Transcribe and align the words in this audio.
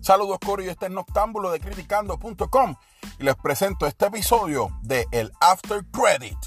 Saludos 0.00 0.38
Cory, 0.44 0.66
este 0.66 0.86
es 0.86 0.92
Noctámbulo 0.92 1.50
de 1.50 1.60
Criticando.com 1.60 2.74
y 3.18 3.22
les 3.22 3.34
presento 3.36 3.86
este 3.86 4.06
episodio 4.06 4.70
de 4.82 5.06
El 5.12 5.30
After 5.42 5.84
Credit. 5.92 6.38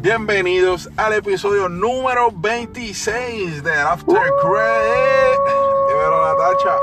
Bienvenidos 0.00 0.88
al 0.96 1.14
episodio 1.14 1.68
número 1.68 2.30
26 2.30 3.64
del 3.64 3.78
After 3.80 4.22
Credit. 4.42 5.40
Dímelo, 5.88 6.26
Natacha. 6.26 6.76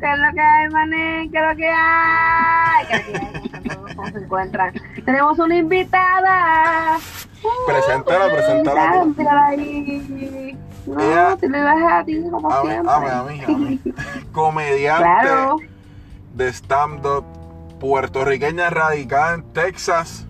¿Qué 0.00 0.12
es 0.12 0.18
lo 0.18 0.34
que 0.34 0.40
hay, 0.40 0.68
mané? 0.70 1.28
¿Qué 1.30 1.38
es 1.38 1.44
lo 1.48 1.56
que 1.56 1.68
hay? 1.68 2.86
¿Qué 2.88 2.96
es 2.96 3.06
lo 3.06 3.62
que 3.62 3.70
hay? 3.70 3.94
¿Cómo 3.94 4.08
se 4.08 4.18
encuentran? 4.18 4.74
Tenemos 5.04 5.38
una 5.38 5.56
invitada. 5.56 6.98
Preséntala, 7.66 8.26
preséntala. 8.32 8.92
Uh, 9.02 9.14
Mírala 9.16 9.46
ahí. 9.48 10.58
No, 10.86 11.00
Ella- 11.00 11.36
te 11.38 11.48
le 11.48 11.58
das 11.60 11.76
a 11.92 12.04
ti 12.04 12.22
como 12.30 12.50
A 12.50 12.60
siempre. 12.62 12.82
mí, 12.82 13.08
a 13.10 13.22
mí, 13.22 13.44
a 13.44 13.48
mí. 13.48 13.80
Comediante 14.32 15.02
Claro. 15.02 15.56
de 16.34 16.48
stand-up 16.52 17.24
puertorriqueña 17.80 18.70
radicada 18.70 19.34
en 19.34 19.52
Texas. 19.52 20.26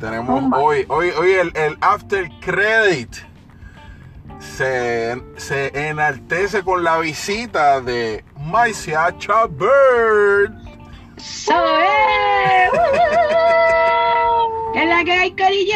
Tenemos 0.00 0.52
hoy, 0.56 0.84
hoy, 0.88 1.10
hoy 1.10 1.32
el, 1.32 1.52
el 1.56 1.78
After 1.80 2.28
Credit 2.40 3.12
se, 4.38 5.20
se 5.36 5.88
enaltece 5.88 6.62
con 6.62 6.84
la 6.84 6.98
visita 6.98 7.80
de 7.80 8.24
Maicia 8.38 9.08
Bird. 9.50 10.52
¡Soy! 11.16 11.54
¿Qué 14.76 14.82
es 14.82 14.88
la 14.90 15.04
que 15.04 15.12
hay, 15.12 15.30
Corillo? 15.30 15.72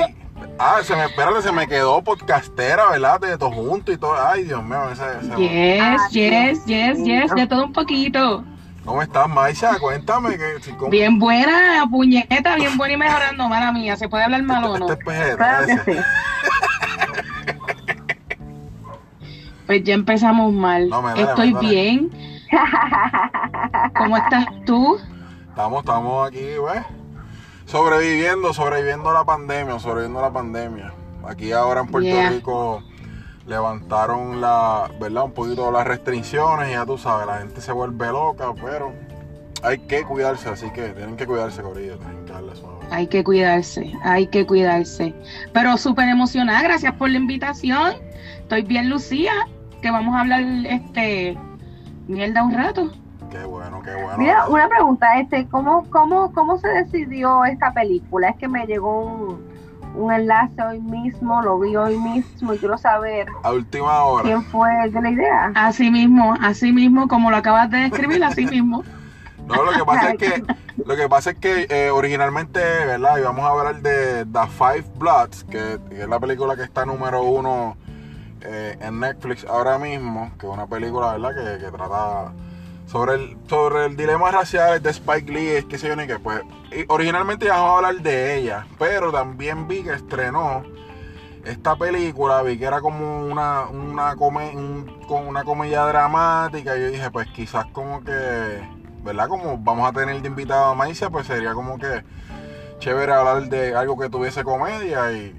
Yay. 0.00 0.16
Ah, 0.58 0.80
se 0.82 0.96
me, 0.96 1.04
espérate, 1.04 1.42
se 1.42 1.52
me 1.52 1.68
quedó 1.68 2.02
podcastera, 2.02 2.90
¿verdad? 2.90 3.20
De 3.20 3.38
todo 3.38 3.52
junto 3.52 3.92
y 3.92 3.96
todo. 3.96 4.16
Ay, 4.20 4.42
Dios 4.42 4.64
mío, 4.64 4.90
ese, 4.90 5.04
ese- 5.20 5.36
Yes, 5.36 5.80
Ah, 5.80 6.08
yes, 6.10 6.64
yes, 6.66 6.98
yes, 7.04 7.34
de 7.36 7.46
todo 7.46 7.66
un 7.66 7.72
poquito. 7.72 8.44
¿Cómo 8.84 9.00
estás, 9.00 9.28
Maicia? 9.28 9.78
Cuéntame 9.78 10.36
que 10.36 10.60
si 10.60 10.72
cómo- 10.72 10.90
Bien 10.90 11.20
buena, 11.20 11.84
puñeta, 11.88 12.56
bien 12.56 12.76
buena 12.76 12.94
y 12.94 12.96
mejorando, 12.96 13.48
mala 13.48 13.70
mía. 13.70 13.96
¿Se 13.96 14.08
puede 14.08 14.24
hablar 14.24 14.42
mal 14.42 14.64
o 14.64 14.76
no? 14.76 14.90
Este 14.90 14.98
es 14.98 15.04
pejero, 15.06 15.36
Claro 15.36 15.66
que 15.66 15.78
sí. 15.94 15.98
Pues 19.66 19.84
ya 19.84 19.94
empezamos 19.94 20.52
mal. 20.52 20.88
No, 20.88 21.00
me 21.00 21.10
dale, 21.10 21.22
Estoy 21.22 21.54
me 21.54 21.60
bien. 21.60 22.10
¿Cómo 23.96 24.16
estás 24.16 24.46
tú? 24.66 24.98
Estamos, 25.50 25.78
estamos 25.84 26.26
aquí, 26.28 26.40
¿ves? 26.40 26.82
Sobreviviendo, 27.70 28.52
sobreviviendo 28.52 29.10
a 29.10 29.14
la 29.14 29.24
pandemia, 29.24 29.78
sobreviviendo 29.78 30.18
a 30.18 30.22
la 30.22 30.32
pandemia. 30.32 30.92
Aquí 31.24 31.52
ahora 31.52 31.82
en 31.82 31.86
Puerto 31.86 32.08
Yeah. 32.08 32.30
Rico 32.30 32.82
levantaron 33.46 34.40
la, 34.40 34.90
¿verdad? 35.00 35.24
Un 35.26 35.32
poquito 35.32 35.70
las 35.70 35.86
restricciones 35.86 36.68
y 36.68 36.72
ya 36.72 36.84
tú 36.84 36.98
sabes, 36.98 37.28
la 37.28 37.38
gente 37.38 37.60
se 37.60 37.70
vuelve 37.70 38.08
loca, 38.08 38.52
pero 38.60 38.92
hay 39.62 39.78
que 39.78 40.02
cuidarse, 40.02 40.48
así 40.48 40.68
que 40.70 40.88
tienen 40.88 41.16
que 41.16 41.26
cuidarse, 41.26 41.62
Corillo, 41.62 41.96
tienen 41.98 42.24
que 42.24 42.32
darle 42.32 42.56
suave. 42.56 42.86
Hay 42.90 43.06
que 43.06 43.22
cuidarse, 43.22 43.92
hay 44.02 44.26
que 44.26 44.44
cuidarse. 44.44 45.14
Pero 45.52 45.76
súper 45.76 46.08
emocionada, 46.08 46.62
gracias 46.62 46.92
por 46.94 47.08
la 47.08 47.18
invitación. 47.18 47.92
Estoy 48.40 48.62
bien, 48.62 48.90
Lucía, 48.90 49.32
que 49.80 49.92
vamos 49.92 50.16
a 50.16 50.22
hablar, 50.22 50.42
este, 50.66 51.38
mierda 52.08 52.42
un 52.42 52.52
rato. 52.52 52.90
Qué 53.30 53.44
bueno, 53.44 53.80
qué 53.82 53.94
bueno. 53.94 54.18
Mira, 54.18 54.48
una 54.48 54.68
pregunta, 54.68 55.20
este, 55.20 55.46
¿cómo, 55.48 55.86
cómo, 55.90 56.32
¿cómo 56.32 56.58
se 56.58 56.68
decidió 56.68 57.44
esta 57.44 57.72
película? 57.72 58.30
Es 58.30 58.36
que 58.36 58.48
me 58.48 58.66
llegó 58.66 59.04
un, 59.04 59.50
un 59.94 60.12
enlace 60.12 60.60
hoy 60.62 60.80
mismo, 60.80 61.42
lo 61.42 61.58
vi 61.58 61.76
hoy 61.76 61.96
mismo 61.98 62.54
y 62.54 62.58
quiero 62.58 62.78
saber 62.78 63.28
A 63.42 63.52
última 63.52 64.04
hora. 64.04 64.24
quién 64.24 64.42
fue 64.44 64.68
el 64.84 64.92
de 64.92 65.02
la 65.02 65.10
idea. 65.10 65.52
Así 65.54 65.90
mismo, 65.90 66.34
así 66.40 66.72
mismo, 66.72 67.08
como 67.08 67.30
lo 67.30 67.36
acabas 67.36 67.70
de 67.70 67.78
describir, 67.78 68.22
así 68.24 68.46
mismo. 68.46 68.82
No, 69.46 69.64
lo 69.64 69.72
que 69.72 69.84
pasa 69.84 70.10
es 70.10 70.18
que, 70.18 70.44
lo 70.86 70.94
que, 70.94 71.08
pasa 71.08 71.30
es 71.30 71.38
que 71.38 71.66
eh, 71.70 71.90
originalmente, 71.90 72.60
¿verdad? 72.60 73.18
Íbamos 73.18 73.44
a 73.44 73.48
hablar 73.48 73.82
de 73.82 74.24
The 74.26 74.46
Five 74.46 74.84
Bloods, 74.96 75.42
que, 75.42 75.80
que 75.88 76.02
es 76.02 76.08
la 76.08 76.20
película 76.20 76.54
que 76.54 76.62
está 76.62 76.86
número 76.86 77.24
uno 77.24 77.76
eh, 78.42 78.78
en 78.80 79.00
Netflix 79.00 79.44
ahora 79.44 79.76
mismo, 79.76 80.30
que 80.38 80.46
es 80.46 80.52
una 80.52 80.68
película, 80.68 81.16
¿verdad? 81.16 81.58
Que, 81.58 81.64
que 81.64 81.70
trata 81.72 82.32
sobre 82.90 83.14
el, 83.14 83.36
sobre 83.48 83.86
el 83.86 83.96
dilema 83.96 84.30
racial 84.30 84.82
de 84.82 84.90
Spike 84.90 85.30
Lee, 85.32 85.48
es 85.48 85.64
que 85.66 85.78
sé 85.78 85.88
yo 85.88 85.96
ni 85.96 86.06
qué, 86.06 86.18
pues. 86.18 86.42
originalmente 86.88 87.46
íbamos 87.46 87.68
a 87.70 87.76
hablar 87.76 88.02
de 88.02 88.36
ella, 88.36 88.66
pero 88.78 89.12
también 89.12 89.68
vi 89.68 89.82
que 89.84 89.92
estrenó 89.92 90.64
esta 91.44 91.76
película, 91.76 92.42
vi 92.42 92.58
que 92.58 92.64
era 92.64 92.80
como 92.80 93.24
una, 93.26 93.66
una, 93.68 94.16
come- 94.16 94.52
con 95.06 95.26
una 95.26 95.44
comedia 95.44 95.84
dramática, 95.84 96.76
y 96.76 96.80
yo 96.80 96.86
dije, 96.88 97.10
pues 97.10 97.28
quizás 97.28 97.66
como 97.72 98.02
que, 98.02 98.60
¿verdad? 99.04 99.28
Como 99.28 99.56
vamos 99.58 99.88
a 99.88 99.92
tener 99.92 100.20
de 100.20 100.28
invitado 100.28 100.64
a 100.66 100.74
Maicia, 100.74 101.08
pues 101.10 101.26
sería 101.28 101.54
como 101.54 101.78
que 101.78 102.02
chévere 102.80 103.12
hablar 103.12 103.44
de 103.48 103.74
algo 103.74 103.96
que 103.98 104.08
tuviese 104.10 104.42
comedia 104.42 105.12
y, 105.12 105.38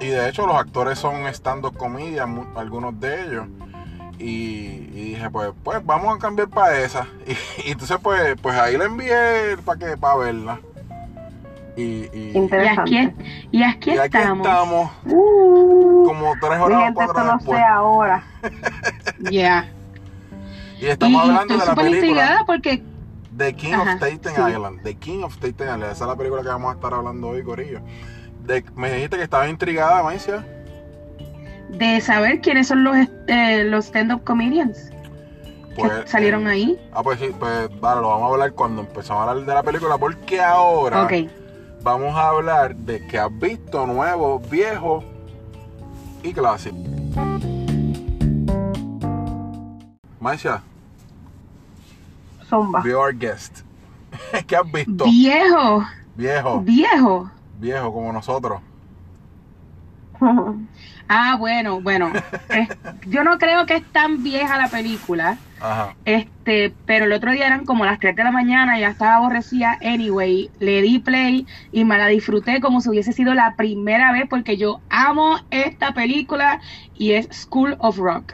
y 0.00 0.06
de 0.06 0.28
hecho 0.28 0.46
los 0.46 0.56
actores 0.56 0.98
son 0.98 1.26
stand-up 1.26 1.76
comedians, 1.76 2.28
mu- 2.28 2.58
algunos 2.58 2.98
de 3.00 3.24
ellos. 3.24 3.46
Y, 4.18 4.90
y 4.94 5.04
dije, 5.14 5.30
pues, 5.30 5.50
pues 5.62 5.84
vamos 5.86 6.16
a 6.16 6.18
cambiar 6.18 6.48
para 6.48 6.78
esa. 6.80 7.06
Y, 7.26 7.68
y 7.68 7.72
entonces, 7.72 7.98
pues, 8.02 8.36
pues 8.40 8.56
ahí 8.58 8.76
la 8.76 8.84
envié 8.86 9.56
para 9.64 9.78
que 9.78 9.96
para 9.96 10.16
verla. 10.16 10.60
Y, 11.76 11.82
y, 12.12 12.32
Y 12.34 12.38
Interesante. 12.38 12.98
aquí, 12.98 13.14
y 13.52 13.62
aquí 13.62 13.90
y 13.92 13.98
aquí 13.98 14.16
estamos. 14.18 14.46
estamos, 14.46 14.90
Uh, 15.06 16.04
como 16.06 16.34
tres 16.40 16.58
horas 16.60 16.90
o 16.90 16.94
cuatro 16.94 17.22
horas 17.22 17.36
después. 17.38 17.58
sé 17.58 17.64
ahora. 17.64 18.24
Ya. 19.30 19.68
Y 20.80 20.86
Y, 20.86 20.88
estamos 20.88 21.24
y 21.24 21.28
hablando 21.28 21.54
estoy 21.54 21.58
de 21.60 21.66
la 21.66 21.74
película 21.76 21.96
intrigada 21.98 22.44
porque 22.46 22.82
The 23.36 23.54
King 23.54 23.72
Ajá, 23.74 23.82
of 23.82 23.88
Staten 24.02 24.34
sí. 24.34 24.52
Island. 24.52 24.82
The 24.82 24.94
King 24.96 25.22
of 25.22 25.34
Staten 25.34 25.66
Island. 25.68 25.82
Esa 25.84 26.04
es 26.04 26.08
la 26.08 26.16
película 26.16 26.42
que 26.42 26.48
vamos 26.48 26.72
a 26.72 26.74
estar 26.74 26.92
hablando 26.94 27.28
hoy, 27.28 27.42
Corillo. 27.44 27.80
De- 28.44 28.64
me 28.74 28.90
dijiste 28.92 29.16
que 29.16 29.22
estaba 29.22 29.48
intrigada, 29.48 30.02
Maicia. 30.02 30.44
De 31.70 32.00
saber 32.00 32.40
quiénes 32.40 32.68
son 32.68 32.84
los, 32.84 32.96
eh, 33.26 33.64
los 33.64 33.86
stand-up 33.86 34.24
comedians 34.24 34.90
Pues, 35.76 35.92
que 35.92 36.06
salieron 36.08 36.46
eh, 36.46 36.50
ahí. 36.50 36.80
Ah, 36.92 37.02
pues 37.02 37.18
sí, 37.20 37.30
pues 37.38 37.68
vale, 37.80 38.00
lo 38.00 38.08
vamos 38.08 38.30
a 38.30 38.32
hablar 38.34 38.52
cuando 38.52 38.82
empezamos 38.82 39.26
a 39.26 39.30
hablar 39.30 39.46
de 39.46 39.54
la 39.54 39.62
película, 39.62 39.98
porque 39.98 40.40
ahora 40.40 41.08
vamos 41.82 42.14
a 42.16 42.28
hablar 42.30 42.74
de 42.74 43.06
que 43.06 43.18
has 43.18 43.38
visto 43.38 43.86
nuevo, 43.86 44.40
viejo 44.40 45.04
y 46.22 46.32
clásico. 46.32 46.76
Maicia, 50.20 50.62
Zumba. 52.48 52.80
be 52.82 52.92
our 52.94 53.12
guest. 53.16 53.60
¿Qué 54.46 54.56
has 54.56 54.70
visto? 54.72 55.04
Viejo, 55.04 55.84
Viejo, 56.16 56.60
viejo. 56.60 57.30
viejo 57.60 57.92
como 57.92 58.12
nosotros. 58.12 58.60
Ah, 61.08 61.36
bueno, 61.38 61.80
bueno. 61.80 62.12
Eh, 62.50 62.66
yo 63.06 63.24
no 63.24 63.36
creo 63.38 63.66
que 63.66 63.76
es 63.76 63.84
tan 63.92 64.22
vieja 64.22 64.56
la 64.56 64.68
película. 64.68 65.36
Ajá. 65.60 65.94
Este, 66.06 66.72
pero 66.86 67.04
el 67.04 67.12
otro 67.12 67.30
día 67.30 67.46
eran 67.46 67.66
como 67.66 67.84
las 67.84 67.98
3 67.98 68.16
de 68.16 68.24
la 68.24 68.30
mañana, 68.30 68.78
ya 68.78 68.88
estaba 68.88 69.16
aborrecida 69.16 69.78
anyway, 69.82 70.50
le 70.60 70.80
di 70.80 70.98
play 70.98 71.46
y 71.70 71.84
me 71.84 71.98
la 71.98 72.06
disfruté 72.06 72.60
como 72.60 72.80
si 72.80 72.88
hubiese 72.88 73.12
sido 73.12 73.34
la 73.34 73.54
primera 73.54 74.12
vez 74.12 74.24
porque 74.30 74.56
yo 74.56 74.80
amo 74.88 75.38
esta 75.50 75.92
película 75.92 76.60
y 76.96 77.12
es 77.12 77.28
School 77.32 77.76
of 77.80 77.98
Rock. 77.98 78.32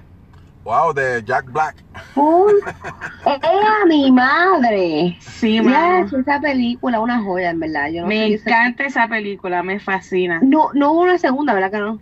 Wow, 0.64 0.94
de 0.94 1.22
Jack 1.24 1.52
Black. 1.52 1.76
Full. 2.14 2.54
¡Era 3.26 3.84
mi 3.86 4.10
madre! 4.10 5.16
Sí. 5.20 5.60
Yes, 5.60 6.12
esa 6.12 6.40
película, 6.40 7.00
una 7.00 7.20
joya, 7.20 7.50
en 7.50 7.60
verdad. 7.60 7.90
Yo 7.90 8.02
no 8.02 8.06
Me 8.06 8.32
encanta 8.32 8.84
esa 8.84 9.06
película, 9.06 9.62
me 9.62 9.78
fascina. 9.78 10.40
No, 10.42 10.70
no 10.72 10.92
hubo 10.92 11.02
una 11.02 11.18
segunda, 11.18 11.52
¿verdad 11.52 11.70
que 11.70 11.78
no? 11.80 11.98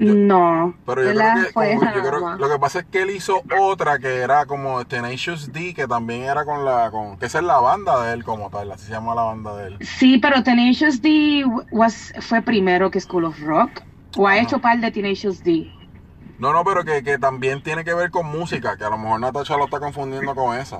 No. 0.00 0.74
Pero 0.86 1.02
yo 1.04 1.10
creo 1.14 1.44
que 1.44 1.52
como- 1.52 1.92
yo 1.94 2.02
creo- 2.02 2.36
lo 2.36 2.48
que 2.48 2.58
pasa 2.58 2.78
es 2.80 2.86
que 2.86 3.02
él 3.02 3.10
hizo 3.10 3.42
otra 3.60 3.98
que 3.98 4.16
era 4.20 4.46
como 4.46 4.84
Tenacious 4.86 5.52
D, 5.52 5.74
que 5.74 5.86
también 5.86 6.22
era 6.22 6.44
con 6.44 6.64
la 6.64 6.90
con 6.90 7.18
que 7.18 7.26
esa 7.26 7.38
es 7.38 7.44
la 7.44 7.58
banda 7.58 8.02
de 8.04 8.14
él 8.14 8.24
como 8.24 8.48
tal, 8.50 8.72
así 8.72 8.86
se 8.86 8.92
llama 8.92 9.14
la 9.14 9.22
banda 9.22 9.54
de 9.56 9.66
él. 9.68 9.76
Sí, 9.80 10.18
pero 10.18 10.42
Tenacious 10.42 11.02
D 11.02 11.44
was, 11.70 12.12
fue 12.20 12.40
primero 12.42 12.90
que 12.90 12.98
School 13.00 13.24
of 13.26 13.38
Rock. 13.40 13.82
O 14.16 14.26
ha 14.26 14.32
Ajá. 14.32 14.40
hecho 14.42 14.58
par 14.58 14.80
de 14.80 14.90
Tenacious 14.90 15.42
D. 15.44 15.70
No, 16.38 16.52
no, 16.54 16.64
pero 16.64 16.82
que, 16.84 17.02
que 17.02 17.18
también 17.18 17.62
tiene 17.62 17.84
que 17.84 17.92
ver 17.92 18.10
con 18.10 18.24
música, 18.26 18.76
que 18.78 18.84
a 18.84 18.88
lo 18.90 18.96
mejor 18.96 19.20
Natasha 19.20 19.56
lo 19.58 19.64
está 19.66 19.78
confundiendo 19.78 20.34
con 20.34 20.56
esa. 20.58 20.78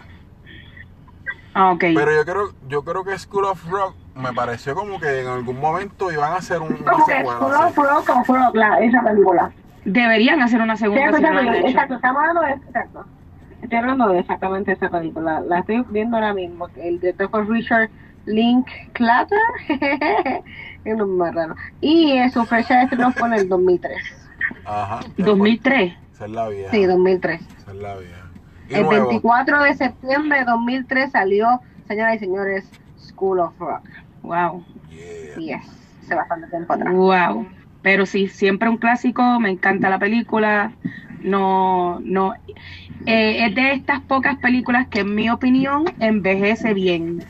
Ah, 1.55 1.73
ok. 1.73 1.81
Pero 1.95 2.13
yo 2.15 2.25
creo, 2.25 2.53
yo 2.69 2.83
creo 2.85 3.05
que 3.05 3.19
School 3.19 3.45
of 3.45 3.65
Rock 3.69 3.95
me 4.15 4.33
pareció 4.33 4.75
como 4.75 5.01
que 5.01 5.23
en 5.23 5.27
algún 5.29 5.59
momento 5.61 6.11
iban 6.13 6.33
a 6.33 6.37
hacer 6.37 6.61
un, 6.61 6.75
una 6.75 6.93
Como 6.93 7.07
que 7.07 7.13
secuela. 7.13 7.41
Así. 7.41 7.65
of 7.65 7.77
Rock 7.77 8.09
o 8.11 8.21
of 8.49 8.55
la- 8.55 8.81
esa 8.81 9.03
película. 9.03 9.51
Deberían 9.85 10.43
hacer 10.43 10.61
una 10.61 10.77
Sí, 10.77 10.85
segunda. 10.85 11.17
si 11.17 11.23
no 11.23 11.33
lo 11.33 11.39
han 11.41 11.55
hecho. 11.55 11.67
exacto, 11.69 11.95
estamos 11.95 12.21
hablando 12.21 12.43
de 12.43 12.53
exacto. 12.53 13.05
Estoy 13.63 13.79
hablando 13.79 14.09
de 14.09 14.19
exactamente 14.21 14.73
esa 14.73 14.89
película. 14.91 15.41
La 15.41 15.59
estoy 15.61 15.85
viendo 15.91 16.17
ahora 16.17 16.33
mismo. 16.35 16.69
El 16.77 17.01
director 17.01 17.31
fue 17.31 17.45
Richard 17.45 17.91
Linklater. 18.27 19.39
es 20.85 20.99
lo 20.99 21.07
más 21.07 21.35
raro. 21.35 21.55
Y 21.81 22.13
eh, 22.13 22.31
su 22.31 22.45
fecha 22.47 22.77
de 22.79 22.83
estreno 22.85 23.13
fue 23.13 23.29
en 23.29 23.35
el 23.35 23.49
2003. 23.49 23.97
Ajá. 24.65 25.01
2003. 25.19 25.95
Esa 26.15 26.25
es 26.27 26.31
la 26.31 26.49
vieja. 26.49 26.71
Sí, 26.71 26.85
2003. 26.85 27.41
Esa 27.59 27.71
es 27.71 27.77
la 27.79 27.97
vieja. 27.97 28.20
El 28.71 28.83
nuevo. 28.83 29.09
24 29.09 29.63
de 29.63 29.75
septiembre 29.75 30.39
de 30.41 30.45
2003 30.45 31.11
salió, 31.11 31.61
señoras 31.87 32.17
y 32.17 32.19
señores, 32.21 32.73
School 32.97 33.41
of 33.41 33.59
Rock. 33.59 33.83
Wow. 34.23 34.65
Yeah. 34.89 35.39
Yes, 35.41 35.67
hace 36.03 36.15
bastante 36.15 36.49
tiempo 36.49 36.73
atrás. 36.73 36.95
Wow. 36.95 37.47
Pero 37.83 38.07
sí, 38.07 38.29
siempre 38.29 38.69
un 38.69 38.77
clásico, 38.77 39.41
me 39.41 39.51
encanta 39.51 39.89
la 39.89 39.99
película. 39.99 40.73
No, 41.23 42.01
no. 42.01 42.35
eh, 43.07 43.47
es 43.47 43.55
de 43.55 43.73
estas 43.73 44.01
pocas 44.03 44.37
películas 44.39 44.89
que, 44.89 45.01
en 45.01 45.15
mi 45.15 45.31
opinión, 45.31 45.85
envejece 45.99 46.75
bien 46.75 47.21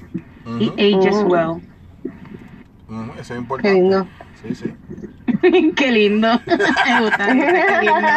y 0.58 0.68
ages 0.70 1.16
Ujú. 1.16 1.28
well. 1.28 1.62
Eso 3.18 3.34
es 3.34 3.40
importante. 3.40 4.08
Sí, 4.42 4.54
sí. 4.54 4.66
Qué 5.76 5.92
lindo. 5.92 6.28
Me 6.46 7.00
gusta, 7.00 7.26
qué 7.26 7.32
lindo. 7.80 8.08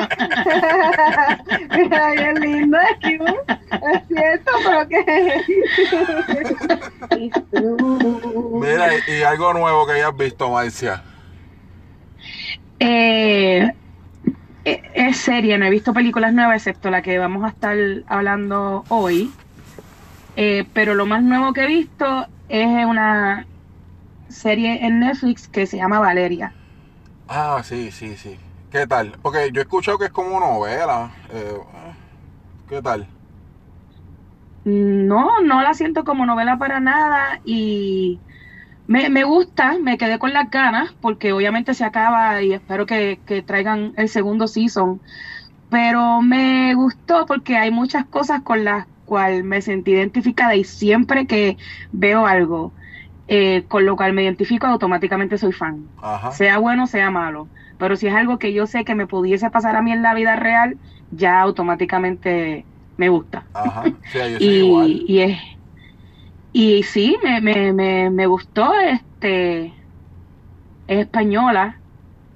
Mira, 1.76 2.12
bien 2.12 2.36
lindo, 2.42 2.78
es 2.80 4.08
cierto, 4.08 4.52
pero 4.64 4.88
que... 4.88 5.42
Mira, 8.60 8.90
y 9.08 9.24
algo 9.24 9.54
nuevo 9.54 9.86
que 9.86 9.94
hayas 9.94 10.18
visto, 10.18 10.50
Marcia. 10.50 11.04
Eh, 12.80 13.72
eh, 14.66 14.82
es 14.94 15.18
serie, 15.18 15.58
no 15.58 15.66
he 15.66 15.70
visto 15.70 15.94
películas 15.94 16.34
nuevas 16.34 16.58
excepto 16.58 16.90
la 16.90 17.02
que 17.02 17.18
vamos 17.18 17.46
a 17.46 17.50
estar 17.50 17.78
hablando 18.08 18.84
hoy. 18.90 19.32
Eh, 20.36 20.66
pero 20.74 20.96
lo 20.96 21.06
más 21.06 21.24
nuevo 21.24 21.54
que 21.54 21.64
he 21.64 21.68
visto 21.68 22.28
es 22.50 22.86
una 22.86 23.46
serie 24.30 24.86
en 24.86 25.00
Netflix 25.00 25.48
que 25.48 25.68
se 25.68 25.78
llama 25.78 26.00
Valeria. 26.00 26.54
Ah, 27.36 27.62
sí, 27.64 27.92
sí, 27.92 28.16
sí. 28.18 28.40
¿Qué 28.70 28.88
tal? 28.88 29.18
Porque 29.22 29.52
yo 29.52 29.60
he 29.62 29.64
escuchado 29.64 29.98
que 29.98 30.06
es 30.06 30.12
como 30.12 30.40
novela. 30.40 31.16
Eh, 31.30 31.58
¿Qué 32.68 32.82
tal? 32.82 33.10
No, 34.66 35.42
no 35.44 35.62
la 35.62 35.74
siento 35.74 36.04
como 36.06 36.26
novela 36.26 36.58
para 36.58 36.80
nada 36.80 37.42
y 37.44 38.24
me, 38.88 39.10
me 39.10 39.24
gusta, 39.26 39.78
me 39.80 39.98
quedé 39.98 40.20
con 40.20 40.34
las 40.34 40.50
ganas 40.52 40.96
porque 41.02 41.34
obviamente 41.34 41.74
se 41.76 41.86
acaba 41.86 42.42
y 42.44 42.54
espero 42.54 42.86
que, 42.88 43.24
que 43.26 43.44
traigan 43.44 43.94
el 43.98 44.10
segundo 44.10 44.48
season, 44.48 45.02
pero 45.70 46.22
me 46.22 46.76
gustó 46.76 47.26
porque 47.28 47.58
hay 47.58 47.72
muchas 47.72 48.08
cosas 48.10 48.44
con 48.44 48.64
las 48.66 48.88
cuales 49.06 49.44
me 49.46 49.62
sentí 49.62 49.92
identificada 49.94 50.56
y 50.56 50.64
siempre 50.66 51.28
que 51.28 51.58
veo 51.92 52.28
algo 52.28 52.76
eh, 53.28 53.68
con 53.68 53.86
lo 53.86 53.96
cual 53.96 54.14
me 54.14 54.24
identifico 54.24 54.68
automáticamente 54.68 55.38
soy 55.38 55.54
fan, 55.54 55.92
Ajá. 55.98 56.32
sea 56.32 56.58
bueno, 56.60 56.88
sea 56.88 57.12
malo, 57.12 57.52
pero 57.78 57.96
si 57.96 58.08
es 58.08 58.14
algo 58.16 58.40
que 58.40 58.54
yo 58.54 58.68
sé 58.68 58.86
que 58.86 58.96
me 58.96 59.08
pudiese 59.08 59.50
pasar 59.52 59.76
a 59.76 59.82
mí 59.82 59.92
en 59.92 60.02
la 60.04 60.14
vida 60.14 60.36
real, 60.36 60.80
ya 61.10 61.42
automáticamente 61.42 62.68
me 62.98 63.10
gusta 63.10 63.50
Ajá. 63.54 63.84
Sí, 64.12 64.20
yo 64.20 64.40
soy 64.40 64.56
igual. 64.58 64.92
y, 64.92 65.06
y 65.08 65.22
es 65.22 65.40
y 66.52 66.84
sí 66.84 67.18
me, 67.24 67.42
me, 67.42 67.74
me, 67.74 68.10
me 68.10 68.28
gustó 68.28 68.74
este 68.80 69.76
es 70.88 71.00
española 71.00 71.82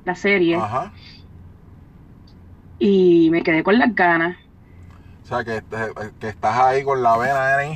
la 0.06 0.16
serie 0.16 0.58
Ajá. 0.58 0.94
y 2.80 3.30
me 3.32 3.44
quedé 3.44 3.64
con 3.64 3.78
las 3.80 3.94
ganas 3.96 4.38
O 5.24 5.28
sea, 5.28 5.44
que, 5.44 5.62
que 6.20 6.30
estás 6.30 6.58
ahí 6.58 6.84
con 6.84 7.04
la 7.04 7.18
vena 7.18 7.58
ahí, 7.58 7.76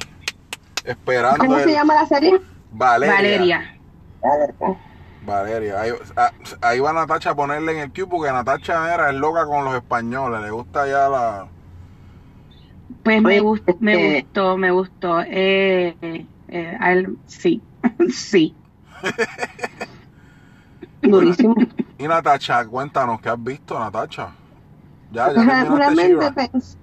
esperando. 0.86 1.44
¿Cómo 1.46 1.58
el- 1.58 1.64
se 1.64 1.72
llama 1.74 1.96
la 1.96 2.06
serie? 2.06 2.32
Valeria. 2.72 3.62
Valeria 4.22 4.78
Valeria. 5.26 5.82
Ahí, 5.82 5.92
ah, 6.16 6.32
ahí 6.62 6.80
va 6.80 6.94
Natacha 6.94 7.32
a 7.32 7.36
ponerle 7.36 7.74
en 7.74 7.78
el 7.80 7.94
cube 7.94 8.08
porque 8.08 8.32
Natacha 8.32 8.94
era 8.94 9.10
es 9.10 9.16
loca 9.16 9.46
con 9.46 9.66
los 9.66 9.76
españoles. 9.76 10.42
Le 10.42 10.50
gusta 10.50 10.88
ya 10.88 11.10
la. 11.10 11.48
pues 13.04 13.22
me, 13.22 13.28
Oye, 13.28 13.40
gustó 13.40 13.78
me 13.80 13.94
este- 13.94 14.22
gustó 14.22 14.58
me 14.58 14.72
gustó 14.72 15.22
eh, 15.22 15.98
eh, 16.02 16.26
eh, 16.48 16.78
a 16.80 16.94
él- 16.94 17.18
sí 17.28 17.62
sí 18.10 18.56
Durísimo. 21.02 21.56
Y 21.98 22.08
Natacha, 22.08 22.66
cuéntanos, 22.68 23.22
¿qué 23.22 23.30
has 23.30 23.44
visto, 23.44 23.80
Natacha? 23.80 24.36
Ya, 25.12 25.28
ya 25.28 25.34
terminaste 25.34 25.78
Realmente 25.78 26.32
pens- 26.32 26.78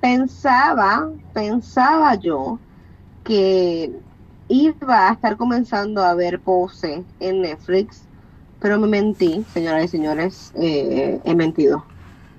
pensaba, 0.00 1.08
pensaba 1.32 2.14
yo 2.16 2.58
que 3.24 3.92
iba 4.48 5.08
a 5.08 5.12
estar 5.14 5.36
comenzando 5.36 6.02
a 6.04 6.14
ver 6.14 6.42
Pose 6.42 7.06
en 7.18 7.42
Netflix, 7.42 8.08
pero 8.58 8.78
me 8.78 8.88
mentí, 8.88 9.44
señoras 9.48 9.84
y 9.84 9.88
señores, 9.88 10.52
eh, 10.56 11.20
he 11.24 11.34
mentido. 11.34 11.86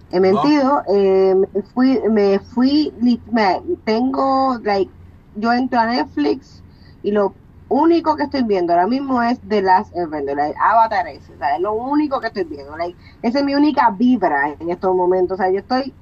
He 0.09 0.19
mentido, 0.19 0.83
eh, 0.87 1.35
me 1.35 1.63
fui, 1.63 1.99
me 2.09 2.39
fui, 2.39 2.93
me- 3.31 3.61
tengo, 3.85 4.59
like, 4.63 4.93
yo 5.33 5.51
entro 5.53 5.79
a 5.79 5.87
Netflix 5.87 6.63
y 7.01 7.11
lo 7.11 7.37
único 7.67 8.15
que 8.15 8.23
estoy 8.23 8.43
viendo 8.43 8.73
ahora 8.73 8.87
mismo 8.87 9.21
es 9.23 9.39
The 9.47 9.61
Last 9.63 9.95
Airbender, 9.95 10.37
like, 10.37 10.55
Avatar 10.61 11.07
es, 11.07 11.29
o 11.29 11.37
sea, 11.37 11.55
es 11.55 11.61
lo 11.61 11.73
único 11.73 12.19
que 12.21 12.27
estoy 12.27 12.43
viendo, 12.45 12.77
like, 12.77 12.97
esa 13.21 13.39
es 13.39 13.45
mi 13.45 13.55
única 13.55 13.89
vibra 13.91 14.55
en 14.59 14.69
estos 14.69 14.95
momentos, 14.95 15.39
o 15.39 15.43
sea, 15.43 15.51
yo 15.51 15.59
estoy 15.59 15.97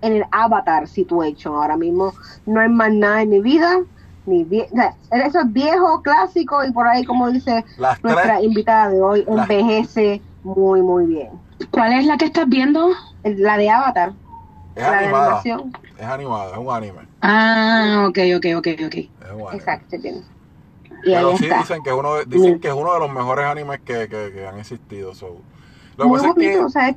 en 0.00 0.12
el 0.14 0.24
Avatar 0.30 0.88
situation 0.88 1.54
ahora 1.54 1.76
mismo, 1.76 2.14
no 2.44 2.60
hay 2.60 2.68
más 2.68 2.92
nada 2.92 3.22
en 3.22 3.30
mi 3.30 3.40
vida, 3.40 3.78
ni 4.26 4.44
vie- 4.44 4.68
eso 5.10 5.40
es 5.40 5.52
viejo, 5.52 6.02
clásico 6.02 6.64
y 6.64 6.72
por 6.72 6.86
ahí 6.86 7.04
como 7.04 7.30
dice 7.30 7.64
Las 7.78 8.02
nuestra 8.02 8.36
tres. 8.36 8.44
invitada 8.44 8.90
de 8.90 9.00
hoy, 9.00 9.24
Las- 9.26 9.48
envejece 9.48 10.22
muy 10.42 10.82
muy 10.82 11.06
bien. 11.06 11.30
¿cuál 11.70 11.92
es 11.94 12.06
la 12.06 12.16
que 12.18 12.26
estás 12.26 12.48
viendo? 12.48 12.90
La 13.22 13.56
de 13.56 13.70
Avatar, 13.70 14.12
Es 14.74 14.82
la 14.82 14.90
de 14.90 14.96
animada. 14.98 15.24
animación, 15.26 15.72
Es 15.98 16.06
animada, 16.06 16.52
es 16.52 16.58
un 16.58 16.70
anime. 16.70 17.08
ah 17.22 18.06
ok 18.08 18.18
ok 18.36 18.46
ok 18.58 18.66
ok 18.86 18.94
Es 18.94 19.10
un 19.32 19.40
anime. 19.40 19.54
exacto, 19.54 19.96
bien. 19.98 20.24
Y 21.04 21.14
ahí 21.14 21.16
Pero 21.24 21.36
sí 21.36 21.44
está. 21.44 21.58
dicen 21.58 21.82
que 21.82 21.90
es 21.90 21.96
uno 21.96 22.14
de, 22.16 22.24
dicen 22.26 22.56
Mm. 22.56 22.60
que 22.60 22.68
es 22.68 22.74
uno 22.74 22.92
de 22.94 23.00
los 23.00 23.12
mejores 23.12 23.46
animes 23.46 23.80
que, 23.80 24.08
que, 24.08 24.32
que 24.32 24.46
han 24.46 24.58
existido. 24.58 25.14
so. 25.14 25.36
Lo 25.96 26.08
Muy 26.08 26.16
pasa 26.18 26.28
es 26.28 26.34
bonito, 26.34 26.58
que. 26.58 26.64
o 26.64 26.68
sea, 26.68 26.88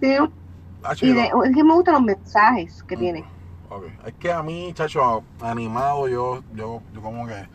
Ah, 0.84 0.96
y 1.02 1.14
de- 1.14 1.32
es 1.46 1.56
que 1.56 1.64
me 1.64 1.74
gustan 1.74 1.94
los 1.96 2.04
mensajes 2.04 2.84
que 2.84 2.96
Mm. 2.96 3.00
tiene. 3.00 3.26
Ok. 3.70 3.86
Es 4.06 4.14
que 4.16 4.32
a 4.32 4.42
mí, 4.42 4.72
chacho, 4.74 5.24
animado, 5.42 6.08
yo, 6.08 6.44
yo, 6.56 6.82
yo 6.94 7.02
como 7.02 7.28
que. 7.28 7.48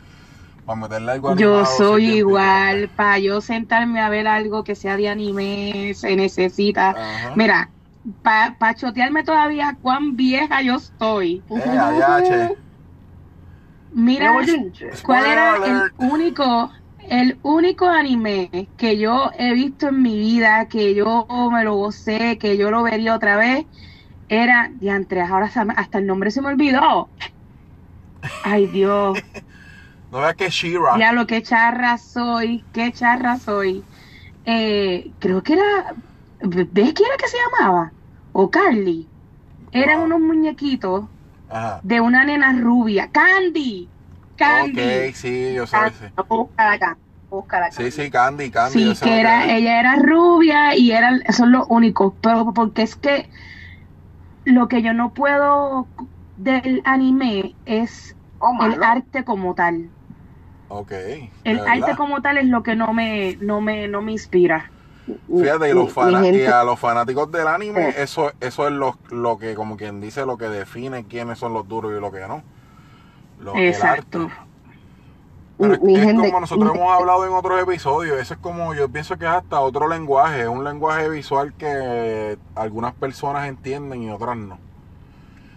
Para 0.65 0.81
meterle 0.81 1.13
algo 1.13 1.31
animado. 1.31 1.61
Yo 1.61 1.67
soy 1.67 2.05
igual, 2.17 2.91
para 2.97 3.19
yo 3.19 3.41
sentarme 3.43 4.01
a 4.01 4.09
ver 4.09 4.27
algo 4.27 4.65
que 4.65 4.75
sea 4.75 4.97
de 4.97 5.09
anime, 5.09 5.93
se 5.95 6.17
necesita. 6.17 6.91
Ajá. 6.91 7.33
Mira, 7.37 7.71
para 8.23 8.75
chotearme 8.75 9.25
todavía 9.25 9.77
cuán 9.83 10.17
vieja 10.17 10.63
yo 10.63 10.77
estoy. 10.77 11.45
Eh, 11.51 11.69
allá, 11.69 12.23
che. 12.23 12.57
Mira, 13.91 14.33
¿cuál 15.05 15.27
era 15.27 15.57
el 15.67 15.93
único, 15.99 16.73
el 17.09 17.39
único 17.43 17.87
anime 17.87 18.51
que 18.77 18.99
yo 18.99 19.31
he 19.39 19.53
visto 19.53 19.89
en 19.89 20.03
mi 20.03 20.19
vida, 20.19 20.67
que 20.69 20.95
yo 20.95 21.27
me 21.53 21.63
lo 21.63 21.75
gocé, 21.77 22.39
que 22.39 22.57
yo 22.57 22.71
lo 22.71 22.83
vería 22.83 23.15
otra 23.15 23.37
vez? 23.37 23.67
Era, 24.29 24.71
diantre, 24.75 25.23
ahora 25.23 25.51
hasta 25.77 25.99
el 25.99 26.07
nombre 26.07 26.31
se 26.31 26.43
me 26.43 26.49
olvidó. 26.49 27.13
Ay, 28.43 28.67
Dios. 28.69 29.19
No 30.11 30.21
veas 30.21 30.37
que 30.37 30.49
She-Ra. 30.51 30.97
Diablo, 30.97 31.27
qué 31.27 31.43
charra 31.43 31.99
soy, 31.99 32.69
qué 32.73 32.93
charra 32.93 33.39
soy. 33.39 33.89
Eh, 34.45 35.15
creo 35.21 35.43
que 35.43 35.55
era, 35.55 35.95
¿ves 36.41 36.93
quién 36.95 37.09
era 37.09 37.17
que 37.19 37.29
se 37.29 37.37
llamaba? 37.39 37.95
O 38.33 38.51
Carly. 38.51 39.13
Eran 39.73 40.01
Wow. 40.01 40.05
unos 40.07 40.21
muñequitos 40.21 41.11
Ajá. 41.49 41.81
de 41.83 42.01
una 42.01 42.25
nena 42.25 42.53
rubia. 42.61 43.11
Candy. 43.13 43.93
Candy. 44.37 45.11
Ok, 45.11 45.15
sí, 45.15 45.55
yo 45.55 45.67
sé. 45.67 45.77
Ah, 45.77 45.91
Sí, 45.91 46.07
Busca 46.29 46.71
la 46.71 46.79
cara, 46.79 47.01
busca 47.31 47.61
la 47.61 47.71
sí, 47.71 47.91
sí, 47.91 48.11
Candy, 48.11 48.51
Candy. 48.51 48.81
Sí, 48.81 48.87
lo 48.87 48.95
que 49.01 49.21
era, 49.21 49.47
es. 49.47 49.59
ella 49.59 49.81
era 49.81 49.97
rubia 49.97 50.77
y 50.77 50.93
eran, 50.93 51.23
son 51.33 51.53
los 51.53 51.67
únicos, 51.69 52.15
pero 52.23 52.53
porque 52.55 52.83
es 52.83 52.97
que 52.97 53.31
lo 54.45 54.69
que 54.69 54.83
yo 54.83 54.93
no 54.95 55.13
puedo 55.13 55.87
del 56.39 56.83
anime 56.85 57.55
es 57.67 58.17
Oh, 58.41 58.65
el 58.67 58.83
arte 58.83 59.25
como 59.25 59.55
tal. 59.55 59.89
Ok. 60.69 60.93
El 61.45 61.61
arte 61.61 61.81
verdad. 61.81 61.97
como 61.97 62.21
tal 62.21 62.37
es 62.37 62.47
lo 62.47 62.63
que 62.63 62.77
no 62.77 62.93
me, 62.93 63.37
no 63.41 63.61
me, 63.61 63.89
no 63.89 64.03
me 64.03 64.13
inspira. 64.13 64.71
Fíjate, 65.07 65.71
y, 65.71 65.73
los 65.73 65.93
gente- 65.95 66.43
y 66.43 66.47
a 66.47 66.65
los 66.65 66.79
fanáticos 66.79 67.31
del 67.31 67.47
anime, 67.47 67.91
eso, 67.97 68.33
eso 68.41 68.67
es 68.67 68.73
lo, 68.73 68.99
lo 69.11 69.39
que, 69.39 69.55
como 69.55 69.77
quien 69.77 70.01
dice, 70.01 70.27
lo 70.27 70.37
que 70.37 70.47
define 70.49 71.05
quiénes 71.05 71.39
son 71.39 71.55
los 71.55 71.69
duros 71.69 71.93
y 71.97 72.01
lo 72.01 72.11
que 72.13 72.21
no. 72.27 72.43
Lo- 73.41 73.55
el 73.55 73.69
Exacto. 73.69 74.23
arte. 74.23 74.35
Pero 75.59 75.75
es, 75.75 75.81
Mi 75.83 75.95
es 75.95 76.03
gente- 76.03 76.27
como 76.29 76.41
nosotros 76.41 76.73
mi- 76.73 76.79
hemos 76.79 76.93
hablado 76.99 77.25
en 77.27 77.33
otros 77.33 77.63
episodios, 77.63 78.19
eso 78.21 78.35
es 78.35 78.41
como, 78.41 78.75
yo 78.75 78.89
pienso 78.89 79.17
que 79.17 79.25
es 79.25 79.31
hasta 79.31 79.61
otro 79.61 79.87
lenguaje, 79.89 80.43
es 80.43 80.49
un 80.49 80.65
lenguaje 80.65 81.09
visual 81.09 81.55
que 81.57 82.37
algunas 82.57 82.93
personas 82.95 83.47
entienden 83.49 84.03
y 84.03 84.11
otras 84.11 84.37
no. 84.37 84.59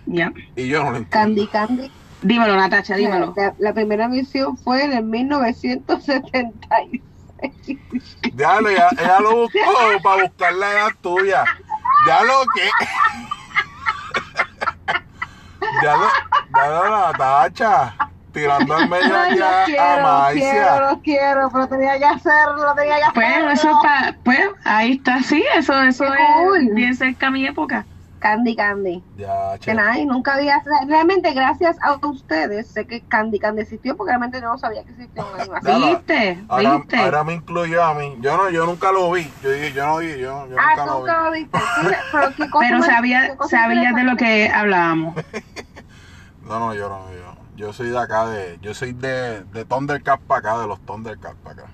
Ya. 0.05 0.31
Y 0.55 0.67
yo 0.67 0.83
no 0.83 0.91
lo 0.91 0.97
entiendo. 0.97 1.09
Candy 1.11 1.47
Candy. 1.47 1.91
Dímelo, 2.21 2.55
Natacha, 2.55 2.95
dímelo. 2.95 3.33
La, 3.35 3.53
la 3.59 3.73
primera 3.73 4.07
misión 4.07 4.57
fue 4.57 4.83
en 4.85 4.93
el 4.93 5.03
1976. 5.03 7.01
Diablo, 8.33 8.69
ella, 8.69 8.89
ella 8.99 9.19
lo 9.19 9.35
buscó 9.35 9.59
para 10.03 10.23
buscar 10.23 10.53
la 10.53 10.71
edad 10.71 10.89
tuya. 11.01 11.43
Ya 12.07 12.23
lo 12.23 12.33
que. 12.55 12.61
Ya 15.83 15.95
lo, 15.95 16.05
ya 16.55 16.67
lo 16.69 16.89
la 16.89 17.13
tacha. 17.17 17.95
Tirando 18.31 18.73
al 18.75 18.87
medio 18.87 19.15
Ay, 19.15 19.31
aquí 19.31 19.39
los 19.39 19.41
a, 19.41 19.63
a 19.63 19.65
quiero, 19.65 20.11
los 20.11 20.29
quiero, 20.31 20.79
Maicia. 20.79 20.79
los 20.79 21.01
quiero, 21.01 21.49
pero 21.51 21.67
tenía 21.67 21.97
que 21.97 22.05
hacerlo, 22.05 22.73
tenía 22.75 22.97
que 22.97 23.03
Pues 23.13 23.27
hacerlo. 23.27 23.51
eso 23.51 23.77
pa, 23.81 24.15
pues 24.23 24.39
ahí 24.63 24.93
está, 24.93 25.23
sí, 25.23 25.43
eso, 25.55 25.81
eso 25.83 26.05
Qué 26.05 26.09
es 26.13 26.35
cool. 26.35 26.69
bien 26.73 26.95
cerca 26.95 27.27
a 27.27 27.31
mi 27.31 27.45
época. 27.45 27.87
Candy 28.19 28.55
Candy. 28.55 29.03
Ya, 29.15 29.57
Que 29.59 29.73
nada, 29.75 29.97
y 29.99 30.05
nunca 30.05 30.33
había, 30.35 30.61
realmente 30.87 31.33
gracias 31.33 31.77
a 31.81 31.99
ustedes 32.07 32.71
sé 32.73 32.87
que 32.87 33.05
Candy 33.07 33.39
Candy 33.39 33.61
existió 33.61 33.95
porque 33.95 34.11
realmente 34.11 34.41
yo 34.41 34.47
no 34.49 34.57
sabía 34.57 34.83
que 34.83 34.91
existía 34.91 35.23
una 35.23 35.37
animación. 35.37 35.81
Ya. 35.81 35.87
¿Viste? 35.89 36.45
Ahora, 36.49 36.77
¿Viste? 36.77 36.97
ahora 36.97 37.23
me 37.23 37.33
incluyó 37.35 37.83
a 37.83 37.93
mí. 37.93 38.15
Yo 38.19 38.35
no, 38.37 38.49
yo 38.49 38.65
nunca 38.65 38.91
lo 38.91 39.11
vi. 39.11 39.37
Yo 39.39 39.51
dije, 39.51 39.71
yo 39.73 39.85
no 39.85 39.97
vi, 39.97 40.17
yo, 40.19 40.47
yo 40.47 40.55
Ah, 40.57 40.75
nunca 40.75 40.85
lo 40.85 41.03
vi. 41.03 41.13
nunca 41.13 41.23
lo 41.23 41.31
viste. 41.31 41.59
Sí, 41.69 41.87
pero 42.09 42.33
qué 42.35 42.49
cosa 42.49 42.65
Pero 42.67 42.81
sabía, 42.83 43.27
qué 43.29 43.35
cosa 43.37 43.57
sabías 43.57 43.93
de 43.95 44.03
lo 44.03 44.15
que 44.17 44.49
hablábamos. 44.49 45.15
No, 46.41 46.59
no, 46.59 46.73
yo 46.73 46.89
no, 46.89 47.13
yo. 47.13 47.26
Yo 47.57 47.73
soy 47.73 47.89
de 47.89 47.97
acá, 47.97 48.27
de, 48.27 48.59
yo 48.61 48.75
soy 48.75 48.93
de, 48.93 49.43
de 49.45 49.65
Thundercats 49.65 50.23
para 50.27 50.39
acá, 50.39 50.61
de 50.61 50.67
los 50.67 50.79
Thundercats 50.81 51.35
para 51.43 51.63
acá. 51.63 51.71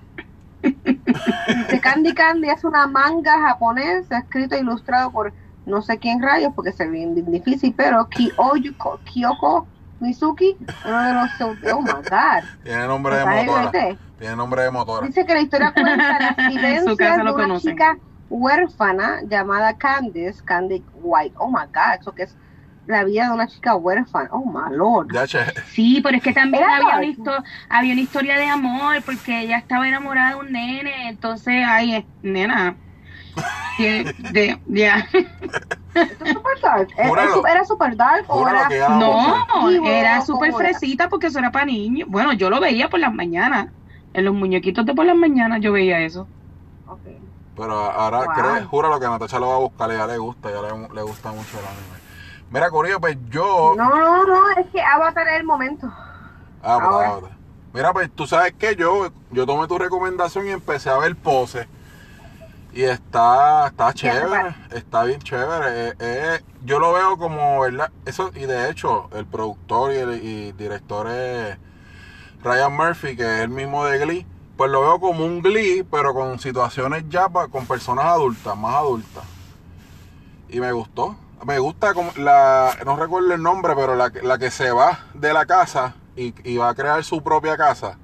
De 0.62 1.82
Candy 1.82 2.14
Candy 2.14 2.50
es 2.50 2.64
una 2.64 2.88
manga 2.88 3.38
japonesa 3.42 4.20
escrito 4.20 4.56
e 4.56 4.60
ilustrado 4.60 5.12
por 5.12 5.34
no 5.66 5.82
sé 5.82 5.98
quién 5.98 6.22
rayos 6.22 6.54
porque 6.56 6.72
se 6.72 6.86
ve 6.86 6.92
bien 6.92 7.30
difícil, 7.30 7.74
pero 7.76 8.08
Kyoyo, 8.08 8.72
Kyoko 9.04 9.68
Mizuki, 10.00 10.56
uno 10.86 11.04
de 11.04 11.14
los... 11.14 11.42
Oh 11.74 11.82
my 11.82 11.92
God. 11.92 12.44
Tiene 12.64 12.88
nombre 12.88 13.18
de 13.18 13.24
¿Sabes, 13.24 13.46
motora. 13.46 13.72
Tiene 14.20 14.36
nombre 14.38 14.62
de 14.64 14.72
motora. 14.72 15.08
Dice 15.08 15.26
que 15.26 15.34
la 15.34 15.42
historia 15.42 15.74
cuenta 15.74 16.20
las 16.20 16.38
vivencias 16.48 16.98
de 17.18 17.22
una 17.22 17.34
conocen. 17.34 17.72
chica 17.72 17.98
huérfana 18.30 19.22
llamada 19.24 19.78
Candice, 19.78 20.42
Candy 20.46 20.82
White. 21.02 21.36
Oh 21.38 21.50
my 21.50 21.66
God, 21.74 22.00
eso 22.00 22.14
que 22.14 22.24
es 22.24 22.38
la 22.88 23.04
vida 23.04 23.28
de 23.28 23.34
una 23.34 23.48
chica 23.48 23.76
huérfana. 23.76 24.30
Oh 24.32 24.46
my 24.46 24.76
lord. 24.76 25.08
Sí, 25.72 26.02
pero 26.04 26.18
es 26.18 26.24
que 26.24 26.34
también 26.34 26.64
había 26.64 26.82
una, 26.86 26.96
dark. 26.96 27.06
histo- 27.06 27.44
había 27.70 27.94
una 27.94 28.02
historia 28.02 28.38
de 28.38 28.48
amor 28.48 29.02
porque 29.06 29.42
ella 29.42 29.58
estaba 29.58 29.88
enamorada 29.88 30.30
de 30.32 30.36
un 30.36 30.52
nene, 30.52 31.10
entonces, 31.10 31.64
ay, 31.68 31.96
eh, 31.96 32.06
nena. 32.22 32.76
que- 33.78 34.14
de- 34.32 34.60
Ya. 34.68 35.08
Esto 35.96 36.26
es 36.26 36.34
super 36.34 36.60
dark. 36.62 36.88
¿Era- 36.98 37.10
Júralo. 37.10 37.48
¿Era 37.48 37.66
super 37.66 37.96
dark 37.96 38.26
o 38.28 38.40
Júralo 38.40 38.70
era.? 38.74 38.90
No, 38.90 39.70
era 39.70 40.18
¿cómo 40.20 40.26
súper 40.26 40.50
era? 40.50 40.58
fresita 40.58 41.10
porque 41.10 41.28
eso 41.28 41.40
era 41.40 41.52
para 41.52 41.66
niños. 41.66 42.08
Bueno, 42.10 42.34
yo 42.34 42.50
lo 42.52 42.60
veía 42.60 42.90
por 42.90 43.00
las 43.00 43.14
mañanas. 43.14 43.68
En 44.14 44.26
los 44.26 44.34
muñequitos 44.36 44.86
de 44.86 44.94
por 44.94 45.06
las 45.08 45.16
mañanas 45.16 45.60
yo 45.62 45.72
veía 45.72 46.00
eso. 46.02 46.28
Ok. 46.88 47.00
Pero 47.56 47.74
ahora, 47.74 48.20
Wow. 48.26 48.28
cree, 48.36 48.64
júralo 48.66 49.00
que 49.00 49.08
Natacha 49.08 49.40
lo 49.40 49.48
va 49.48 49.56
a 49.56 49.60
buscar, 49.60 49.90
ya 49.92 50.06
le 50.06 50.18
gusta, 50.20 50.50
ya 50.52 50.62
le, 50.62 50.70
le 50.94 51.02
gusta 51.02 51.32
mucho 51.32 51.58
el 51.60 51.66
anime. 51.66 52.03
Mira, 52.54 52.70
Corillo, 52.70 53.02
pues 53.02 53.18
yo. 53.32 53.74
No, 53.76 53.90
no, 53.90 54.24
no, 54.28 54.50
es 54.52 54.68
que 54.72 54.80
Avatar 54.80 55.28
es 55.28 55.40
el 55.40 55.44
momento. 55.44 55.88
Ah, 56.62 56.78
pues, 56.78 56.86
Ahora. 56.86 57.08
ah, 57.08 57.18
pues. 57.22 57.34
Mira, 57.74 57.92
pues 57.94 58.12
tú 58.14 58.28
sabes 58.28 58.54
que 58.54 58.76
yo, 58.76 59.12
yo 59.32 59.48
tomé 59.48 59.68
tu 59.68 59.80
recomendación 59.80 60.46
y 60.46 60.52
empecé 60.52 60.92
a 60.92 61.00
ver 61.00 61.16
pose. 61.16 61.68
Y 62.72 62.84
está, 62.84 63.68
está 63.68 63.92
chévere, 63.92 64.56
está 64.70 65.04
bien 65.04 65.20
chévere. 65.20 65.90
Eh, 65.90 65.94
eh, 65.98 66.42
yo 66.64 66.78
lo 66.78 66.94
veo 66.94 67.18
como, 67.18 67.60
¿verdad? 67.62 67.92
Eso, 68.06 68.30
y 68.36 68.46
de 68.46 68.70
hecho, 68.70 69.10
el 69.14 69.26
productor 69.26 69.92
y, 69.92 69.96
el, 69.98 70.24
y 70.24 70.52
director 70.52 71.08
es 71.10 71.58
Ryan 72.44 72.76
Murphy, 72.76 73.16
que 73.16 73.24
es 73.24 73.42
el 73.42 73.50
mismo 73.50 73.84
de 73.86 73.98
Glee. 73.98 74.28
Pues 74.58 74.70
lo 74.70 74.82
veo 74.82 75.00
como 75.00 75.26
un 75.26 75.42
Glee, 75.42 75.84
pero 75.90 76.14
con 76.14 76.38
situaciones 76.38 77.06
ya 77.10 77.28
pa- 77.30 77.48
con 77.48 77.66
personas 77.66 78.06
adultas, 78.06 78.56
más 78.56 78.76
adultas. 78.76 79.24
Y 80.50 80.60
me 80.60 80.72
gustó. 80.72 81.16
Me 81.46 81.60
gusta 81.60 81.94
como 81.94 82.12
la, 82.18 82.78
no 82.86 82.96
recuerdo 82.96 83.34
el 83.34 83.42
nombre, 83.42 83.74
pero 83.76 83.96
la, 83.96 84.12
que- 84.12 84.22
la 84.22 84.38
que 84.38 84.52
se 84.52 84.72
va 84.72 85.00
de 85.14 85.34
la 85.34 85.46
casa 85.46 85.96
y, 86.16 86.34
y 86.50 86.58
va 86.58 86.70
a 86.70 86.76
crear 86.76 87.04
su 87.04 87.22
propia 87.24 87.58
casa. 87.58 87.98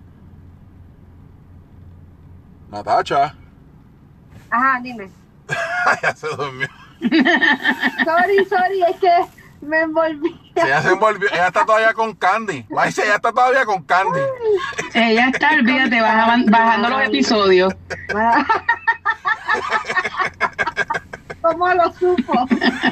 Natacha. 2.70 3.36
Ajá, 4.50 4.80
dime. 4.82 5.10
ya 6.02 6.16
se 6.16 6.28
durmió. 6.28 6.68
Sorry, 7.02 8.46
sorry, 8.50 8.82
es 8.90 8.98
que 9.00 9.12
me 9.62 9.82
envolví. 9.82 10.30
Sí, 10.56 10.62
ella 10.66 10.82
se 10.82 10.90
envolvió. 10.92 11.30
Ella 11.32 11.48
está 11.48 11.66
todavía 11.66 11.94
con 11.94 12.14
Candy. 12.14 12.66
Ella 12.70 13.16
está 13.16 13.32
todavía 13.32 13.66
con 13.66 13.84
Candy. 13.84 14.20
Ella 14.94 15.30
está, 15.30 15.52
olvídate, 15.54 16.02
bajando 16.02 16.90
los 16.90 17.02
episodios. 17.04 17.74
¿Cómo 21.52 21.74
lo 21.74 21.92
supo? 21.94 22.34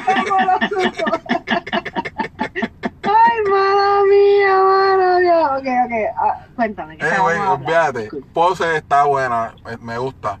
¿Cómo 0.04 0.40
lo 0.44 0.68
supo? 0.68 1.04
Ay, 3.02 3.36
madre 3.50 4.08
mía, 4.08 4.56
madre 4.62 5.20
mía. 5.22 5.46
Ok, 5.56 5.66
ok. 5.86 5.92
ah, 6.16 6.46
cuéntame. 6.54 6.96
¿qué 6.98 7.04
Eh, 7.06 7.18
güey, 7.20 7.38
olvídate. 7.38 8.10
Pose 8.32 8.76
está 8.76 9.04
buena. 9.04 9.54
Me, 9.64 9.76
me 9.78 9.98
gusta. 9.98 10.40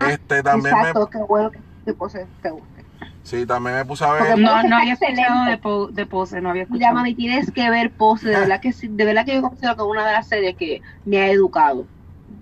Este 0.00 0.42
también 0.42 0.74
Exacto, 0.76 1.08
qué 1.10 1.18
bueno 1.18 1.50
que 1.50 1.60
te 1.84 1.94
puse, 1.94 2.26
te 2.42 2.50
guste. 2.50 2.82
me. 2.82 3.08
Sí, 3.22 3.46
también 3.46 3.76
me 3.76 3.84
puse 3.84 4.04
a 4.04 4.12
Porque 4.16 4.34
ver. 4.34 4.38
No, 4.42 4.54
Pose 4.54 4.68
no 4.68 4.76
había 4.76 4.92
escuchado 4.94 5.44
de, 5.50 5.58
po- 5.58 5.88
de 5.88 6.06
pose, 6.06 6.40
no 6.40 6.50
había 6.50 6.62
Ya, 6.62 6.66
escuchado. 6.66 6.94
mami, 6.94 7.14
tienes 7.14 7.52
que 7.52 7.70
ver 7.70 7.94
Pose. 7.96 8.28
De 8.28 8.36
verdad 8.38 8.60
que 8.60 8.72
sí, 8.72 8.88
de 8.90 9.04
verdad 9.04 9.24
que 9.24 9.34
yo 9.34 9.42
considero 9.42 9.76
que 9.76 9.82
es 9.82 9.88
una 9.88 10.06
de 10.06 10.12
las 10.12 10.28
series 10.28 10.56
que 10.56 10.80
me 11.04 11.18
ha 11.20 11.30
educado. 11.30 11.90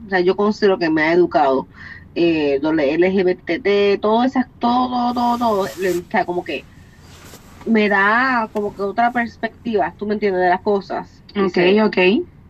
O 0.06 0.08
sea, 0.08 0.20
yo 0.20 0.36
considero 0.36 0.78
que 0.78 0.90
me 0.90 1.02
ha 1.02 1.12
educado. 1.12 1.68
Eh, 2.18 2.60
LGBT, 2.62 3.98
todo 4.00 4.24
esas, 4.24 4.46
todo, 4.58 5.14
todo, 5.14 5.38
todo. 5.38 5.60
O 5.62 5.66
sea, 6.10 6.24
como 6.26 6.44
que 6.44 6.68
me 7.64 7.88
da 7.88 8.50
como 8.52 8.74
que 8.74 8.82
otra 8.82 9.12
perspectiva, 9.12 9.94
tú 9.98 10.06
me 10.06 10.14
entiendes, 10.14 10.42
de 10.42 10.48
las 10.50 10.62
cosas. 10.62 11.24
Ok, 11.36 11.54
se- 11.54 11.80
ok. 11.86 11.96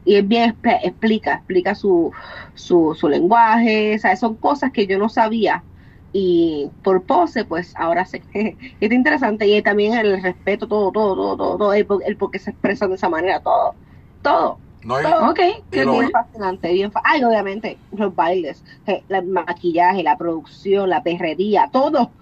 y 0.05 0.17
es 0.17 0.27
bien 0.29 0.53
expl- 0.55 0.81
explica, 0.83 1.35
explica 1.37 1.75
su, 1.75 2.13
su, 2.55 2.95
su 2.99 3.09
lenguaje, 3.09 3.97
o 3.97 3.99
sea, 3.99 4.17
son 4.17 4.37
cosas 4.39 4.73
que 4.73 4.87
yo 4.87 4.99
no 4.99 5.09
sabía 5.09 5.67
y 6.13 6.73
por 6.83 7.05
pose 7.07 7.45
pues 7.45 7.75
ahora 7.77 8.05
sé 8.07 8.25
es 8.81 8.93
interesante 8.93 9.47
y 9.47 9.63
también 9.63 9.95
el 9.95 10.23
respeto, 10.23 10.69
todo, 10.69 10.93
todo, 10.93 11.15
todo, 11.17 11.37
todo, 11.37 11.59
todo, 11.59 11.75
el, 11.75 11.87
el 12.07 12.17
por 12.17 12.31
qué 12.31 12.39
se 12.39 12.51
expresan 12.51 12.91
de 12.91 12.97
esa 12.97 13.09
manera, 13.11 13.43
todo, 13.43 13.79
todo, 14.23 14.63
No. 14.83 14.99
Ok, 15.31 15.41
lo- 15.71 15.91
cool. 15.93 16.05
bien 16.05 16.11
fascinante, 16.11 16.73
bien 16.73 16.93
fa- 16.93 17.03
ay 17.05 17.23
obviamente 17.25 17.83
los 17.91 18.15
bailes, 18.15 18.65
eh, 18.87 19.05
el 19.09 19.27
maquillaje, 19.27 20.03
la 20.03 20.17
producción, 20.19 20.91
la 20.91 21.03
perrería, 21.03 21.71
todo. 21.73 22.17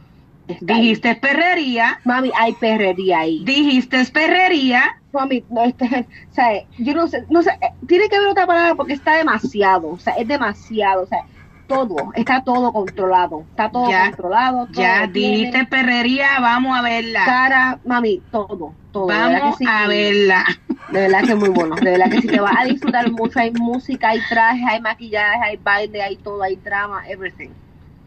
está 0.46 0.76
ahí. 0.78 0.90
Dijiste 0.90 1.14
perrería, 1.16 1.98
Mami, 2.04 2.32
hay 2.34 2.54
perrería 2.56 3.20
ahí. 3.20 3.50
dijiste 3.50 4.04
perrería. 4.12 4.82
Mami, 5.12 5.46
no, 5.48 5.62
este, 5.64 5.84
o 6.30 6.32
sea, 6.32 6.50
yo 6.76 6.94
no 6.94 7.08
sé, 7.08 7.24
no 7.30 7.42
sé, 7.42 7.50
eh, 7.60 7.70
tiene 7.86 8.08
que 8.08 8.16
haber 8.16 8.28
otra 8.28 8.46
palabra 8.46 8.74
porque 8.76 8.92
está 8.92 9.16
demasiado, 9.16 9.90
o 9.92 9.98
sea, 9.98 10.14
es 10.14 10.28
demasiado, 10.28 11.02
o 11.04 11.06
sea, 11.06 11.26
todo, 11.66 12.10
está 12.14 12.44
todo 12.44 12.72
controlado, 12.72 13.46
está 13.50 13.70
todo 13.70 13.84
Ya, 13.90 13.94
controlado, 13.94 14.68
todo 14.68 14.98
Ya 14.98 15.06
dijiste 15.06 15.64
perrería, 15.66 16.40
vamos 16.40 16.76
a 16.78 16.82
verla. 16.82 17.26
cara, 17.26 17.80
mami, 17.84 18.22
todo, 18.30 18.78
todo, 18.90 19.40
que 19.40 19.52
Vamos 19.52 19.52
sí, 19.52 19.66
a 19.66 19.86
verla. 19.88 20.44
De 20.90 21.00
verdad 21.00 21.22
que 21.24 21.32
es 21.32 21.36
muy 21.36 21.48
bueno, 21.48 21.76
de 21.76 21.90
verdad 21.90 22.10
que 22.10 22.20
sí 22.20 22.28
te 22.28 22.40
vas 22.40 22.54
a 22.56 22.64
disfrutar 22.64 23.10
mucho, 23.10 23.38
hay 23.38 23.52
música, 23.52 24.10
hay 24.10 24.20
trajes, 24.28 24.64
hay 24.68 24.80
maquillaje, 24.80 25.40
hay 25.42 25.56
baile, 25.56 26.02
hay 26.02 26.16
todo, 26.16 26.42
hay 26.42 26.56
drama, 26.56 27.06
everything, 27.08 27.50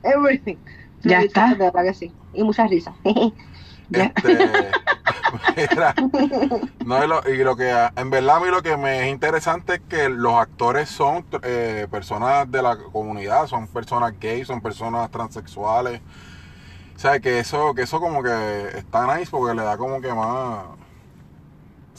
everything. 0.04 0.56
Ya 1.04 1.22
está. 1.22 1.50
De 1.50 1.66
verdad 1.66 1.84
que 1.84 1.94
sí, 1.94 2.12
y 2.34 2.44
muchas 2.44 2.70
risas. 2.70 2.94
Ya. 3.92 4.14
Este, 5.56 5.72
mira, 5.76 5.96
no, 6.86 7.04
y 7.04 7.08
lo, 7.08 7.22
y 7.28 7.38
lo 7.38 7.56
que 7.56 7.72
en 7.96 8.10
verdad 8.12 8.38
a 8.38 8.40
mí 8.40 8.48
lo 8.50 8.62
que 8.62 8.78
me 8.78 9.02
es 9.02 9.12
interesante 9.12 9.76
es 9.76 9.82
que 9.90 10.10
los 10.10 10.36
actores 10.36 10.90
son 10.90 11.26
eh, 11.42 11.88
personas 11.90 12.52
de 12.52 12.62
la 12.62 12.78
comunidad, 12.78 13.48
son 13.48 13.68
personas 13.68 14.14
gays, 14.20 14.46
son 14.46 14.62
personas 14.62 15.10
transexuales. 15.10 16.02
O 16.96 17.00
sea, 17.00 17.20
que 17.20 17.40
eso, 17.40 17.74
que 17.74 17.84
eso 17.84 18.00
como 18.00 18.22
que 18.22 18.68
está 18.76 19.18
nice 19.18 19.32
porque 19.32 19.56
le 19.56 19.64
da 19.64 19.78
como 19.78 20.02
que 20.02 20.14
más. 20.14 20.66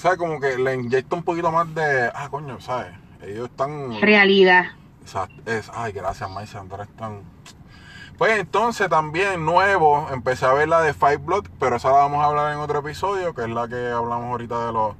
Sea, 0.00 0.16
como 0.16 0.40
que 0.40 0.56
le 0.56 0.76
inyecta 0.76 1.14
un 1.14 1.22
poquito 1.22 1.52
más 1.52 1.74
de. 1.74 2.10
Ah, 2.14 2.28
coño, 2.30 2.58
¿sabes? 2.58 2.94
Ellos 3.22 3.50
están. 3.50 4.00
Realidad. 4.00 4.64
Exacto, 5.02 5.42
es, 5.44 5.70
ay, 5.74 5.92
gracias, 5.92 6.30
Maíz, 6.30 6.54
Andrés 6.54 6.88
tan... 6.96 7.20
Pues 8.16 8.38
entonces 8.38 8.88
también 8.88 9.44
nuevo, 9.44 10.08
empecé 10.10 10.46
a 10.46 10.54
ver 10.54 10.68
la 10.68 10.80
de 10.80 10.94
Five 10.94 11.18
Blood, 11.18 11.48
pero 11.58 11.76
esa 11.76 11.88
la 11.88 11.98
vamos 11.98 12.22
a 12.22 12.28
hablar 12.28 12.52
en 12.52 12.60
otro 12.60 12.78
episodio, 12.78 13.34
que 13.34 13.42
es 13.42 13.50
la 13.50 13.68
que 13.68 13.88
hablamos 13.88 14.30
ahorita 14.30 14.66
de 14.66 14.72
los 14.72 14.94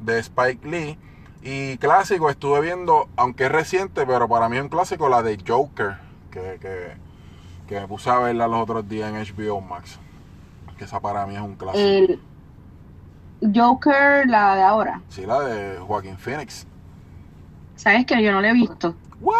de 0.00 0.18
Spike 0.18 0.66
Lee. 0.66 0.98
Y 1.42 1.76
clásico, 1.76 2.30
estuve 2.30 2.62
viendo, 2.62 3.08
aunque 3.16 3.44
es 3.44 3.52
reciente, 3.52 4.06
pero 4.06 4.28
para 4.28 4.48
mí 4.48 4.56
es 4.56 4.62
un 4.62 4.70
clásico, 4.70 5.10
la 5.10 5.22
de 5.22 5.38
Joker, 5.46 5.98
que, 6.30 6.58
que, 6.58 6.96
que 7.66 7.80
me 7.80 7.86
puse 7.86 8.08
a 8.08 8.18
verla 8.18 8.48
los 8.48 8.62
otros 8.62 8.88
días 8.88 9.12
en 9.12 9.36
HBO 9.36 9.60
Max. 9.60 9.98
Que 10.78 10.84
esa 10.84 11.00
para 11.00 11.26
mí 11.26 11.34
es 11.34 11.42
un 11.42 11.56
clásico. 11.56 11.84
El 11.84 12.20
Joker, 13.54 14.26
la 14.28 14.56
de 14.56 14.62
ahora. 14.62 15.02
Sí, 15.08 15.24
la 15.26 15.40
de 15.40 15.78
Joaquín 15.78 16.16
Phoenix. 16.18 16.66
¿Sabes 17.76 18.06
que 18.06 18.22
Yo 18.22 18.32
no 18.32 18.40
la 18.40 18.50
he 18.50 18.52
visto. 18.52 18.96
What? 19.20 19.34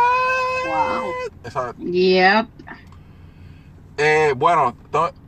Wow. 0.67 1.13
Esa- 1.45 1.75
Yep. 1.79 2.47
eh, 3.97 4.33
bueno, 4.37 4.75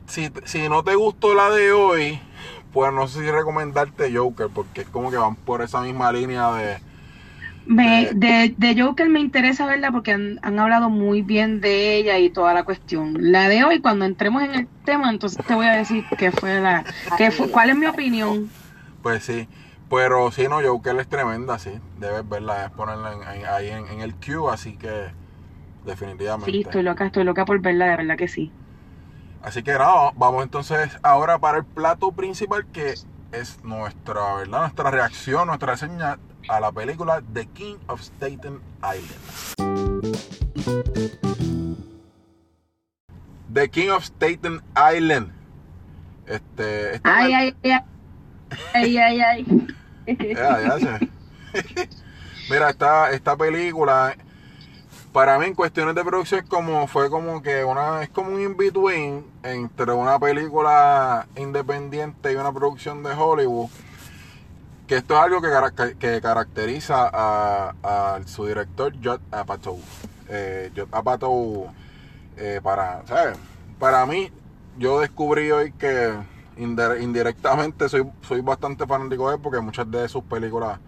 si, 0.07 0.29
si 0.45 0.69
no 0.69 0.83
te 0.83 0.95
gustó 0.95 1.33
la 1.33 1.49
de 1.49 1.71
hoy, 1.71 2.19
pues 2.73 2.93
no 2.93 3.07
sé 3.07 3.19
si 3.19 3.31
recomendarte 3.31 4.15
Joker, 4.15 4.47
porque 4.53 4.81
es 4.81 4.87
como 4.87 5.11
que 5.11 5.17
van 5.17 5.35
por 5.35 5.61
esa 5.61 5.81
misma 5.81 6.11
línea 6.11 6.51
de... 6.53 6.77
Me, 7.65 8.09
de, 8.13 8.55
de 8.57 8.81
Joker 8.81 9.07
me 9.07 9.19
interesa 9.19 9.65
verla 9.65 9.91
porque 9.91 10.11
han, 10.11 10.39
han 10.41 10.59
hablado 10.59 10.89
muy 10.89 11.21
bien 11.21 11.61
de 11.61 11.95
ella 11.95 12.17
y 12.17 12.29
toda 12.29 12.53
la 12.53 12.63
cuestión. 12.63 13.15
La 13.19 13.47
de 13.49 13.63
hoy, 13.63 13.81
cuando 13.81 14.05
entremos 14.05 14.43
en 14.43 14.55
el 14.55 14.67
tema, 14.83 15.09
entonces 15.09 15.43
te 15.45 15.53
voy 15.53 15.67
a 15.67 15.73
decir 15.73 16.03
qué 16.17 16.31
fue 16.31 16.59
la, 16.59 16.83
qué 17.17 17.31
fue, 17.31 17.49
cuál 17.49 17.69
es 17.69 17.75
mi 17.77 17.85
opinión. 17.85 18.49
Pues 19.01 19.23
sí, 19.23 19.47
pero 19.89 20.31
sí, 20.31 20.47
no, 20.47 20.61
Joker 20.61 20.95
es 20.99 21.07
tremenda, 21.07 21.57
sí. 21.59 21.71
Debes 21.99 22.27
verla, 22.27 22.55
debes 22.57 22.71
ponerla 22.71 23.13
en- 23.13 23.23
en- 23.41 23.45
ahí 23.47 23.69
en, 23.69 23.87
en 23.87 24.01
el 24.01 24.15
queue, 24.15 24.51
así 24.51 24.77
que 24.77 25.11
definitivamente. 25.85 26.51
Sí, 26.51 26.61
estoy 26.61 26.83
loca, 26.83 27.05
estoy 27.05 27.23
loca 27.23 27.45
por 27.45 27.59
verla, 27.59 27.85
de 27.85 27.97
verdad 27.97 28.17
que 28.17 28.27
sí. 28.27 28.51
Así 29.41 29.63
que 29.63 29.71
nada, 29.71 30.11
vamos 30.15 30.43
entonces 30.43 30.97
ahora 31.01 31.39
para 31.39 31.57
el 31.57 31.65
plato 31.65 32.11
principal 32.11 32.65
que 32.67 32.93
es 33.31 33.63
nuestra, 33.63 34.35
¿verdad? 34.35 34.59
Nuestra 34.61 34.91
reacción, 34.91 35.47
nuestra 35.47 35.71
reseña 35.73 36.19
a 36.47 36.59
la 36.59 36.71
película 36.71 37.23
The 37.33 37.47
King 37.47 37.77
of 37.87 38.01
Staten 38.01 38.61
Island. 38.83 40.11
The 43.51 43.67
King 43.69 43.89
of 43.89 44.03
Staten 44.03 44.61
Island. 44.75 45.31
Este, 46.27 46.95
esta 46.95 47.17
Ay, 47.17 47.33
ay, 47.33 47.55
ay, 47.63 47.79
ay, 48.73 48.97
ay, 48.97 49.21
ay. 49.21 49.67
Ya, 50.07 50.77
ya. 50.77 50.99
Mira, 52.49 52.69
esta, 52.69 53.11
esta 53.11 53.35
película, 53.35 54.15
para 55.13 55.37
mí 55.39 55.45
en 55.45 55.55
cuestiones 55.55 55.95
de 55.95 56.03
producción 56.03 56.45
como, 56.47 56.87
fue 56.87 57.09
como 57.09 57.41
que 57.41 57.63
una, 57.63 58.03
es 58.03 58.09
como 58.09 58.31
un 58.31 58.41
in-between 58.41 59.25
entre 59.43 59.93
una 59.93 60.19
película 60.19 61.27
independiente 61.35 62.33
y 62.33 62.35
una 62.35 62.51
producción 62.51 63.03
de 63.03 63.11
Hollywood. 63.11 63.69
Que 64.87 64.97
esto 64.97 65.15
es 65.15 65.21
algo 65.21 65.41
que, 65.41 65.95
que 65.97 66.19
caracteriza 66.19 67.09
a, 67.13 67.73
a 67.83 68.19
su 68.25 68.45
director 68.47 68.93
Judd 69.01 69.21
Apatow. 69.31 69.79
Eh, 70.27 70.71
Judd 70.75 70.89
Apatow, 70.91 71.71
eh, 72.35 72.59
para, 72.61 73.05
¿sabes? 73.07 73.37
Para 73.79 74.05
mí, 74.05 74.29
yo 74.77 74.99
descubrí 74.99 75.49
hoy 75.51 75.71
que 75.71 76.13
indirectamente 76.61 77.89
soy, 77.89 78.09
soy 78.21 78.41
bastante 78.41 78.85
fanático 78.85 79.29
de 79.29 79.35
él 79.35 79.41
porque 79.41 79.59
muchas 79.59 79.89
de 79.89 80.07
sus 80.07 80.23
películas 80.23 80.79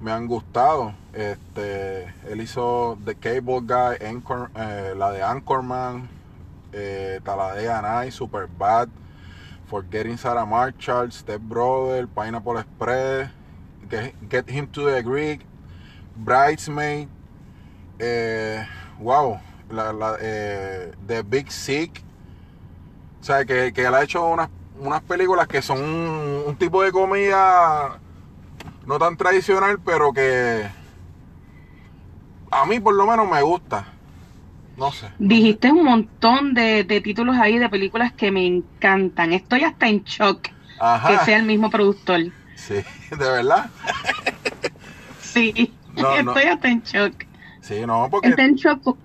me 0.00 0.12
han 0.12 0.26
gustado. 0.26 0.94
Este, 1.12 2.04
él 2.28 2.40
hizo 2.40 2.98
The 3.04 3.14
Cable 3.16 3.60
Guy, 3.60 3.98
Anchor- 4.06 4.50
eh, 4.54 4.94
la 4.96 5.10
de 5.10 5.22
Anchorman, 5.22 6.08
eh, 6.72 7.20
Talladega 7.24 7.82
Night, 7.82 8.12
Superbad, 8.12 8.88
Forgetting 9.66 10.16
Sarah 10.16 10.46
Marshall, 10.46 11.12
Step 11.12 11.40
Brother, 11.42 12.06
Pineapple 12.08 12.60
Express, 12.60 13.30
Get, 13.90 14.14
Get 14.30 14.48
Him 14.50 14.66
to 14.68 14.86
the 14.86 15.02
Greek, 15.02 15.44
Bridesmaid, 16.16 17.08
eh, 17.98 18.66
wow, 18.98 19.40
la, 19.70 19.92
la, 19.92 20.16
eh, 20.20 20.92
The 21.06 21.22
Big 21.22 21.50
Sick. 21.50 22.02
O 23.20 23.24
sea, 23.24 23.44
que, 23.44 23.72
que 23.72 23.84
él 23.84 23.94
ha 23.94 24.02
hecho 24.02 24.26
unas, 24.26 24.48
unas 24.80 25.02
películas 25.02 25.46
que 25.48 25.60
son 25.62 25.82
un, 25.82 26.42
un 26.46 26.56
tipo 26.56 26.82
de 26.82 26.92
comedia 26.92 27.98
no 28.86 28.98
tan 28.98 29.16
tradicional, 29.16 29.78
pero 29.84 30.12
que 30.12 30.66
a 32.50 32.66
mí 32.66 32.80
por 32.80 32.94
lo 32.94 33.06
menos 33.06 33.28
me 33.30 33.42
gusta. 33.42 33.86
No 34.76 34.92
sé. 34.92 35.08
Dijiste 35.18 35.72
un 35.72 35.84
montón 35.84 36.54
de, 36.54 36.84
de 36.84 37.00
títulos 37.00 37.36
ahí 37.36 37.58
de 37.58 37.68
películas 37.68 38.12
que 38.12 38.30
me 38.30 38.46
encantan. 38.46 39.32
Estoy 39.32 39.64
hasta 39.64 39.88
en 39.88 40.04
shock 40.04 40.42
que 40.42 41.18
sea 41.24 41.38
el 41.38 41.44
mismo 41.46 41.68
productor. 41.70 42.20
Sí, 42.54 42.74
de 43.10 43.16
verdad. 43.16 43.70
Sí, 45.20 45.72
No, 45.96 46.22
no. 46.22 46.32
estoy 46.32 46.50
hasta 46.50 46.68
en 46.68 46.82
shock. 46.82 47.24
Sí, 47.60 47.84
no, 47.86 48.08
porque 48.10 48.28
Está 48.28 48.44
en 48.44 48.54
shock. 48.54 48.96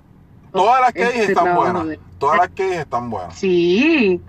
todas 0.51 0.81
las 0.81 0.93
que 0.93 1.05
dije 1.05 1.19
este 1.21 1.31
están 1.33 1.55
buenas. 1.55 1.97
Todas 2.19 2.37
las 2.37 2.49
que 2.51 2.63
dije 2.65 2.79
están 2.81 3.09
buenas. 3.09 3.35
Sí, 3.37 4.21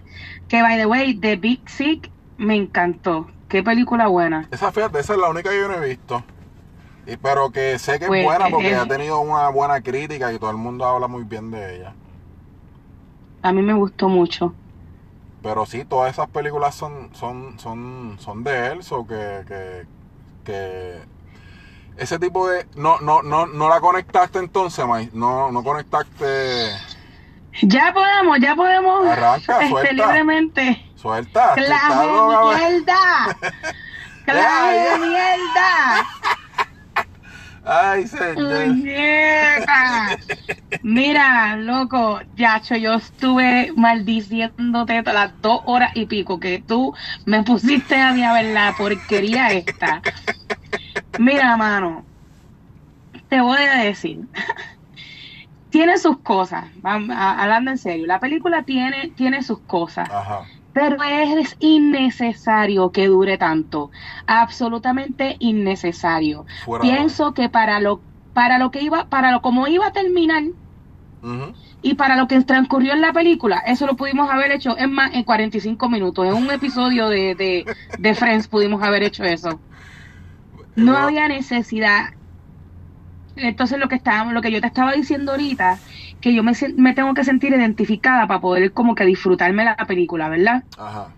que 0.55 0.63
by 0.63 0.77
the 0.77 0.87
way, 0.87 1.15
The 1.15 1.35
Big 1.35 1.69
Sick 1.69 2.13
me 2.39 2.55
encantó. 2.55 3.27
Qué 3.49 3.65
película 3.65 4.07
buena. 4.07 4.47
Esa, 4.53 4.71
fíjate, 4.71 5.01
esa 5.01 5.15
es 5.15 5.19
la 5.19 5.29
única 5.29 5.51
que 5.51 5.59
yo 5.59 5.67
no 5.67 5.83
he 5.83 5.89
visto. 5.89 6.23
Y, 7.09 7.17
pero 7.17 7.51
que 7.51 7.77
sé 7.81 7.99
que 7.99 8.05
es 8.05 8.09
Pues, 8.09 8.25
buena 8.25 8.49
porque 8.49 8.71
eh, 8.71 8.77
ha 8.77 8.87
tenido 8.87 9.19
una 9.19 9.49
buena 9.49 9.81
crítica 9.81 10.33
y 10.33 10.39
todo 10.39 10.51
el 10.51 10.57
mundo 10.57 10.85
habla 10.85 11.09
muy 11.09 11.25
bien 11.25 11.51
de 11.51 11.77
ella. 11.77 11.93
A 13.43 13.53
mí 13.53 13.63
me 13.63 13.73
gustó 13.75 14.09
mucho. 14.09 14.55
Pero 15.43 15.67
sí, 15.67 15.85
todas 15.85 16.13
esas 16.13 16.29
películas 16.29 16.77
son, 16.77 17.11
son, 17.15 17.59
son, 17.59 18.17
son 18.21 18.45
de 18.45 18.69
él, 18.69 18.85
so 18.85 19.05
que, 19.05 19.43
que, 19.49 19.87
que 20.45 21.01
ese 21.97 22.21
tipo 22.21 22.49
de 22.49 22.65
no, 22.77 23.01
no, 23.01 23.23
no, 23.23 23.47
no 23.47 23.69
la 23.69 23.81
conectaste 23.81 24.39
entonces, 24.39 24.87
May, 24.87 25.11
no, 25.13 25.51
no 25.51 25.65
conectaste 25.65 26.71
Ya 27.63 27.93
podemos, 27.93 28.39
ya 28.41 28.55
podemos 28.57 29.07
Arranca, 29.07 29.59
este, 29.61 29.69
suelta. 29.69 29.93
libremente. 29.93 30.85
suelta, 30.97 31.53
que 31.55 31.61
está 31.63 31.77
¡Clase 31.89 32.07
loca, 32.07 32.59
de 32.59 32.69
mierda! 32.71 33.37
¡Clase 34.25 34.41
Ya, 34.43 34.75
ya. 34.75 34.93
de 34.99 34.99
mierda! 35.07 36.07
Ay, 37.67 38.07
señor. 38.07 38.67
¡Muñeca! 38.67 40.19
Mira, 40.83 41.57
loco, 41.57 42.21
Yacho, 42.37 42.77
yo 42.77 42.95
estuve 42.95 43.73
maldiciéndote 43.77 45.03
las 45.03 45.41
dos 45.41 45.63
horas 45.65 45.93
y 45.95 46.05
pico 46.05 46.39
que 46.39 46.59
tú 46.67 46.95
me 47.25 47.43
pusiste 47.43 47.97
a 47.99 48.13
mí 48.13 48.23
a 48.23 48.35
ver 48.35 48.47
la 48.53 48.75
porquería 48.77 49.49
esta. 49.53 50.03
Mira, 51.19 51.57
mano, 51.57 52.05
te 53.31 53.41
voy 53.41 53.63
a 53.63 53.77
decir. 53.85 54.21
Tiene 55.75 55.99
sus 55.99 56.19
cosas, 56.23 56.67
hablando 56.85 57.73
en 57.73 57.79
serio. 57.79 58.07
La 58.07 58.21
película 58.21 58.63
tiene, 58.63 59.11
tiene 59.17 59.43
sus 59.43 59.61
cosas. 59.67 60.09
Ajá. 60.09 60.43
Pero 60.73 61.03
es 61.03 61.57
innecesario 61.59 62.93
que 62.93 63.09
dure 63.09 63.39
tanto, 63.39 63.91
absolutamente 64.27 65.37
innecesario. 65.41 66.47
Fuera 66.65 66.85
de- 66.85 66.91
Pienso 66.93 67.35
que 67.35 67.49
para 67.49 67.81
lo 67.81 68.05
para 68.33 68.59
lo 68.59 68.71
que 68.71 68.83
iba, 68.83 69.09
para 69.09 69.33
lo 69.33 69.43
como 69.43 69.67
iba 69.67 69.87
a 69.89 69.93
terminar 69.93 70.45
y 71.83 71.95
para 71.95 72.17
lo 72.17 72.29
que 72.29 72.41
transcurrió 72.43 72.93
en 72.93 73.01
la 73.01 73.13
película, 73.13 73.59
eso 73.67 73.87
lo 73.87 73.97
pudimos 73.97 74.31
haber 74.31 74.53
hecho 74.53 74.77
en 74.79 74.93
más 74.93 75.13
en 75.15 75.25
45 75.25 75.89
minutos, 75.89 76.27
en 76.27 76.35
un 76.35 76.51
episodio 76.51 77.09
de, 77.09 77.35
de, 77.35 77.65
de 77.99 78.15
Friends 78.15 78.49
pudimos 78.49 78.83
haber 78.83 79.03
hecho 79.03 79.25
eso. 79.25 79.61
No 80.77 80.93
Bueno, 80.93 80.99
había 80.99 81.29
necesidad. 81.29 82.07
Entonces 83.37 83.79
lo 83.79 83.89
que 83.89 83.97
estábamos, 83.97 84.33
lo 84.35 84.43
que 84.43 84.53
yo 84.53 84.61
te 84.61 84.67
estaba 84.69 84.93
diciendo 84.93 85.33
ahorita, 85.33 85.83
que 86.21 86.35
yo 86.35 86.43
me, 86.45 86.53
me 86.77 86.95
tengo 86.95 87.15
que 87.15 87.25
sentir 87.25 87.53
identificada 87.53 88.27
para 88.29 88.41
poder 88.41 88.73
como 88.73 88.95
que 88.95 89.05
disfrutarme 89.05 89.65
la 89.65 89.77
película, 89.77 90.29
¿verdad? 90.29 90.65
Ajá. 90.77 91.17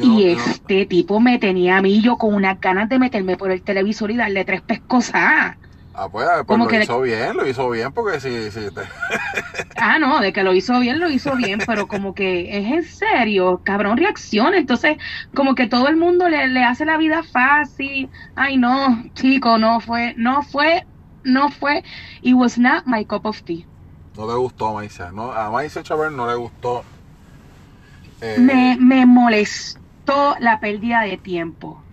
Y 0.00 0.24
este 0.30 0.86
tipo 0.86 1.20
me 1.20 1.38
tenía 1.38 1.78
a 1.78 1.82
mí 1.82 2.00
yo 2.02 2.18
con 2.18 2.34
unas 2.34 2.60
ganas 2.60 2.88
de 2.88 2.98
meterme 2.98 3.36
por 3.36 3.50
el 3.50 3.62
televisor 3.64 4.10
y 4.10 4.16
darle 4.16 4.44
tres 4.44 4.62
pescosas. 4.62 5.56
Ah, 5.92 6.08
pues, 6.10 6.26
pues 6.46 6.46
como 6.46 6.66
lo 6.66 6.68
que 6.68 6.78
le- 6.80 6.90
hizo 6.90 7.00
bien, 7.00 7.36
lo 7.36 7.46
hizo 7.46 7.68
bien 7.70 7.92
porque 7.92 8.20
si, 8.20 8.50
si 8.50 8.70
te... 8.70 8.82
Ah, 9.80 9.98
no, 10.00 10.20
de 10.20 10.32
que 10.32 10.42
lo 10.42 10.54
hizo 10.54 10.80
bien, 10.80 10.98
lo 10.98 11.08
hizo 11.08 11.36
bien, 11.36 11.62
pero 11.64 11.86
como 11.86 12.12
que 12.12 12.58
es 12.58 12.66
en 12.66 12.82
serio, 12.82 13.62
cabrón, 13.64 13.96
reacciona. 13.96 14.56
Entonces, 14.58 14.96
como 15.32 15.54
que 15.54 15.68
todo 15.68 15.86
el 15.88 15.96
mundo 15.96 16.28
le, 16.28 16.48
le 16.48 16.64
hace 16.64 16.84
la 16.84 16.96
vida 16.98 17.22
fácil. 17.22 18.10
Ay, 18.34 18.56
no, 18.56 19.04
chico, 19.14 19.56
no 19.58 19.80
fue, 19.80 20.14
no 20.16 20.42
fue, 20.42 20.84
no 21.28 21.50
fue. 21.50 21.82
It 22.22 22.34
was 22.34 22.58
not 22.58 22.86
my 22.86 23.04
cup 23.04 23.26
of 23.26 23.42
tea. 23.44 23.66
No 24.16 24.26
le 24.26 24.34
gustó 24.36 24.66
a 24.68 24.72
Maisa. 24.74 25.10
No, 25.12 25.32
a 25.32 25.50
Maisa 25.50 25.82
Chaver 25.82 26.12
no 26.12 26.26
le 26.26 26.34
gustó. 26.36 26.86
eh, 28.20 28.42
Me, 28.46 28.76
me 28.80 29.06
molestó 29.06 30.36
la 30.40 30.60
pérdida 30.60 31.02
de 31.02 31.18
tiempo. 31.18 31.86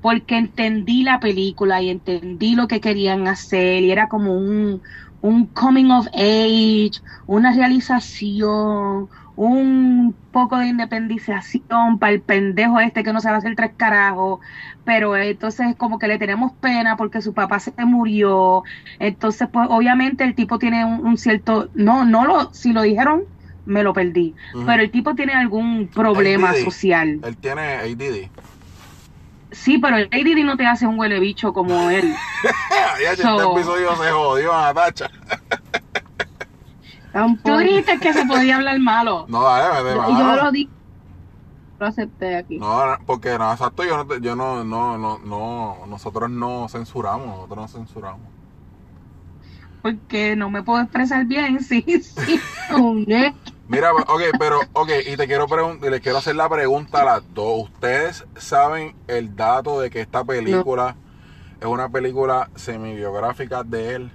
Porque 0.00 0.36
entendí 0.36 1.04
la 1.04 1.20
película 1.20 1.80
y 1.82 1.90
entendí 1.90 2.54
lo 2.56 2.66
que 2.68 2.80
querían 2.80 3.28
hacer. 3.28 3.82
Y 3.82 3.90
era 3.92 4.08
como 4.08 4.34
un, 4.36 4.82
un 5.20 5.52
coming 5.52 5.90
of 5.92 6.08
age, 6.14 6.92
una 7.26 7.52
realización, 7.54 9.08
un 9.36 10.14
poco 10.30 10.58
de 10.58 10.66
independización 10.66 11.98
para 11.98 12.12
el 12.12 12.20
pendejo 12.20 12.80
este 12.80 13.02
que 13.02 13.12
no 13.12 13.20
sabe 13.20 13.38
hacer 13.38 13.54
tres 13.56 13.72
carajos. 13.76 14.40
Pero 14.84 15.16
entonces 15.16 15.74
como 15.76 15.98
que 15.98 16.08
le 16.08 16.18
tenemos 16.18 16.52
pena 16.52 16.96
porque 16.96 17.22
su 17.22 17.32
papá 17.34 17.58
se 17.60 17.72
murió. 17.84 18.62
Entonces, 18.98 19.48
pues 19.52 19.66
obviamente 19.70 20.24
el 20.24 20.34
tipo 20.34 20.58
tiene 20.58 20.84
un, 20.84 21.06
un 21.06 21.18
cierto, 21.18 21.70
no, 21.74 22.04
no 22.04 22.24
lo, 22.24 22.52
si 22.52 22.72
lo 22.72 22.82
dijeron, 22.82 23.22
me 23.64 23.82
lo 23.82 23.92
perdí. 23.92 24.34
Pero 24.66 24.82
el 24.82 24.90
tipo 24.90 25.14
tiene 25.14 25.32
algún 25.34 25.88
problema 25.88 26.50
ADD. 26.50 26.64
social. 26.64 27.20
Él 27.22 27.36
tiene 27.36 27.76
ADD. 27.76 28.28
Sí, 29.52 29.76
pero 29.78 29.98
el 29.98 30.08
Didi 30.10 30.44
no 30.44 30.56
te 30.56 30.66
hace 30.66 30.86
un 30.86 30.98
huele 30.98 31.20
bicho 31.20 31.52
como 31.52 31.90
él. 31.90 32.14
ya, 33.02 33.14
So- 33.16 33.36
este 33.38 33.52
episodio 33.60 33.96
se 33.96 34.10
jodió, 34.10 34.52
Natacha. 34.52 35.08
Tú 35.10 35.80
Tampoco. 37.12 37.58
dijiste 37.58 37.98
que 37.98 38.12
se 38.12 38.24
podía 38.26 38.56
hablar 38.56 38.78
malo. 38.80 39.26
No, 39.28 39.42
dale, 39.44 39.82
mete 39.84 40.18
Yo, 40.18 40.36
lo 40.36 40.50
di, 40.52 40.70
lo 41.78 41.86
acepté 41.86 42.36
aquí. 42.36 42.58
No, 42.58 42.96
porque 43.06 43.38
no, 43.38 43.52
exacto, 43.52 43.84
yo 43.84 43.96
no, 43.96 44.06
te- 44.06 44.20
yo 44.20 44.36
no, 44.36 44.64
no, 44.64 44.96
no, 44.98 45.18
no, 45.18 45.86
nosotros 45.86 46.30
no 46.30 46.68
censuramos, 46.68 47.26
nosotros 47.26 47.56
no 47.58 47.68
censuramos. 47.68 48.32
Porque 49.80 50.36
no 50.36 50.48
me 50.48 50.62
puedo 50.62 50.80
expresar 50.80 51.26
bien, 51.26 51.60
sí, 51.64 51.84
sí. 52.02 52.40
Mira, 53.66 53.92
ok, 53.92 54.22
pero, 54.38 54.60
ok, 54.72 54.90
y 55.06 55.16
te 55.16 55.26
quiero 55.26 55.46
preguntar, 55.48 55.90
les 55.90 56.00
quiero 56.00 56.18
hacer 56.18 56.36
la 56.36 56.48
pregunta 56.48 57.02
a 57.02 57.04
las 57.04 57.34
dos. 57.34 57.64
¿Ustedes 57.64 58.24
saben 58.36 58.94
el 59.06 59.34
dato 59.34 59.80
de 59.80 59.90
que 59.90 60.00
esta 60.00 60.24
película 60.24 60.98
es 61.60 61.66
una 61.68 61.88
película 61.90 62.50
semi-biográfica 62.56 63.64
de 63.64 63.94
él? 63.96 64.12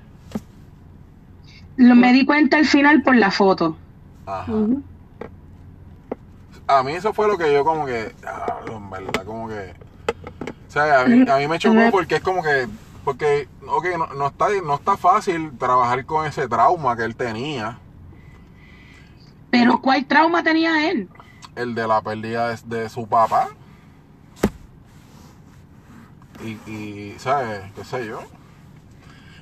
Lo, 1.77 1.95
me 1.95 2.11
di 2.13 2.25
cuenta 2.25 2.57
al 2.57 2.65
final 2.65 3.01
por 3.03 3.15
la 3.15 3.31
foto. 3.31 3.77
Ajá. 4.25 4.51
A 6.67 6.83
mí 6.83 6.91
eso 6.93 7.13
fue 7.13 7.27
lo 7.27 7.37
que 7.37 7.53
yo 7.53 7.63
como 7.63 7.85
que, 7.85 8.13
ah, 8.25 8.59
en 8.69 8.89
verdad, 8.89 9.23
como 9.25 9.47
que, 9.47 9.73
o 10.67 10.71
sea, 10.71 11.01
a 11.01 11.05
mí, 11.05 11.25
a 11.29 11.37
mí 11.37 11.47
me 11.47 11.59
chocó 11.59 11.89
porque 11.91 12.15
es 12.17 12.21
como 12.21 12.43
que, 12.43 12.67
porque, 13.05 13.47
ok, 13.65 13.85
no, 13.97 14.07
no 14.07 14.27
está, 14.27 14.47
no 14.63 14.75
está 14.75 14.97
fácil 14.97 15.57
trabajar 15.57 16.05
con 16.05 16.25
ese 16.25 16.47
trauma 16.49 16.97
que 16.97 17.03
él 17.03 17.15
tenía, 17.15 17.79
Pero 19.49 19.81
¿cuál 19.81 20.05
trauma 20.05 20.43
tenía 20.43 20.89
él? 20.89 21.09
el 21.55 21.73
de 21.73 21.87
la 21.87 22.01
pérdida 22.01 22.49
de, 22.49 22.57
de 22.83 22.89
su 22.89 23.07
papá. 23.07 23.49
Y, 26.43 26.59
y, 26.71 27.15
¿sabes? 27.17 27.71
¿Qué 27.73 27.83
sé 27.83 28.05
yo? 28.05 28.21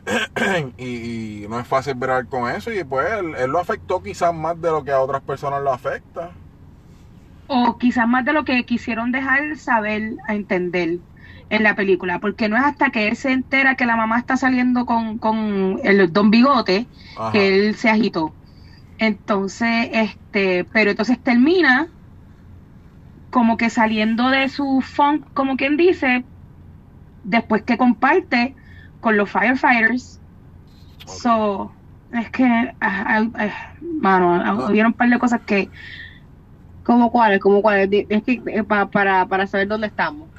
y, 0.78 1.44
y 1.44 1.48
no 1.48 1.60
es 1.60 1.68
fácil 1.68 1.96
ver 1.96 2.28
con 2.28 2.50
eso 2.50 2.72
y 2.72 2.84
pues 2.84 3.08
él, 3.12 3.36
él 3.36 3.52
lo 3.52 3.60
afectó 3.60 4.02
quizás 4.02 4.34
más 4.34 4.60
de 4.62 4.70
lo 4.70 4.84
que 4.84 4.92
a 4.92 5.02
otras 5.02 5.22
personas 5.24 5.62
lo 5.62 5.72
afecta. 5.72 6.32
O 7.48 7.78
quizás 7.78 8.08
más 8.08 8.26
de 8.26 8.34
lo 8.34 8.44
que 8.46 8.66
quisieron 8.66 9.12
dejar 9.12 9.58
saber 9.58 10.16
a 10.28 10.36
entender 10.36 11.00
en 11.50 11.64
la 11.64 11.76
película. 11.76 12.20
Porque 12.20 12.50
no 12.50 12.58
es 12.58 12.64
hasta 12.64 12.92
que 12.92 13.08
él 13.08 13.16
se 13.16 13.32
entera 13.32 13.76
que 13.76 13.86
la 13.86 13.96
mamá 13.96 14.20
está 14.20 14.38
saliendo 14.38 14.86
con, 14.86 15.20
con 15.20 15.80
el 15.84 16.12
Don 16.12 16.32
Bigote 16.32 16.90
Ajá. 17.16 17.32
que 17.32 17.48
él 17.68 17.76
se 17.76 17.90
agitó. 17.90 18.36
Entonces, 18.98 19.90
este, 19.94 20.66
pero 20.66 20.92
entonces 20.92 21.22
termina 21.22 21.94
como 23.30 23.58
que 23.58 23.70
saliendo 23.70 24.30
de 24.30 24.50
su 24.50 24.82
funk, 24.82 25.26
como 25.34 25.58
quien 25.58 25.78
dice, 25.78 26.26
después 27.24 27.64
que 27.64 27.78
comparte 27.78 28.56
con 29.06 29.18
los 29.18 29.32
firefighters. 29.32 30.24
So, 31.06 31.74
es 32.12 32.32
que, 32.32 32.44
ah, 32.46 32.76
ah, 32.82 33.26
ah, 33.36 33.54
mano, 34.02 34.44
No. 34.56 34.68
hubieron 34.70 34.92
un 34.94 34.98
par 34.98 35.10
de 35.10 35.20
cosas 35.20 35.42
que, 35.46 35.72
¿Cómo 36.84 37.12
cuáles? 37.12 37.40
¿Cómo 37.40 37.62
cuáles? 37.62 37.90
Es 38.10 38.24
que 38.24 38.42
eh, 38.48 38.64
pa- 38.64 38.90
para, 38.90 39.28
para 39.28 39.48
saber 39.48 39.68
dónde 39.68 39.88
estamos. 39.88 40.30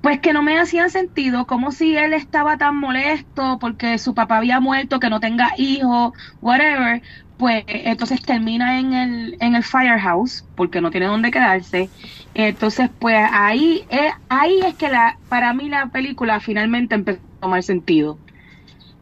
pues 0.00 0.20
que 0.20 0.32
no 0.34 0.42
me 0.44 0.58
hacían 0.60 0.90
sentido, 0.90 1.46
como 1.46 1.72
si 1.72 1.96
él 1.96 2.14
estaba 2.14 2.58
tan 2.58 2.76
molesto 2.78 3.58
porque 3.60 3.98
su 3.98 4.14
papá 4.14 4.38
había 4.38 4.60
muerto, 4.60 5.00
que 5.00 5.10
no 5.10 5.20
tenga 5.20 5.50
hijos, 5.58 6.12
whatever, 6.40 7.02
pues 7.36 7.64
entonces 7.68 8.22
termina 8.22 8.80
en 8.80 8.94
el, 8.94 9.36
en 9.40 9.56
el 9.56 9.64
firehouse, 9.64 10.48
porque 10.56 10.80
no 10.82 10.90
tiene 10.90 11.06
dónde 11.08 11.30
quedarse. 11.32 11.92
Entonces, 12.34 12.90
pues 13.00 13.18
ahí 13.32 13.86
es, 13.90 14.12
ahí 14.28 14.60
es 14.66 14.76
que 14.76 14.88
la, 14.90 15.20
para 15.28 15.54
mí 15.54 15.68
la 15.70 15.88
película 15.90 16.40
finalmente 16.40 16.94
empezó 16.96 17.22
tomar 17.40 17.62
sentido. 17.62 18.22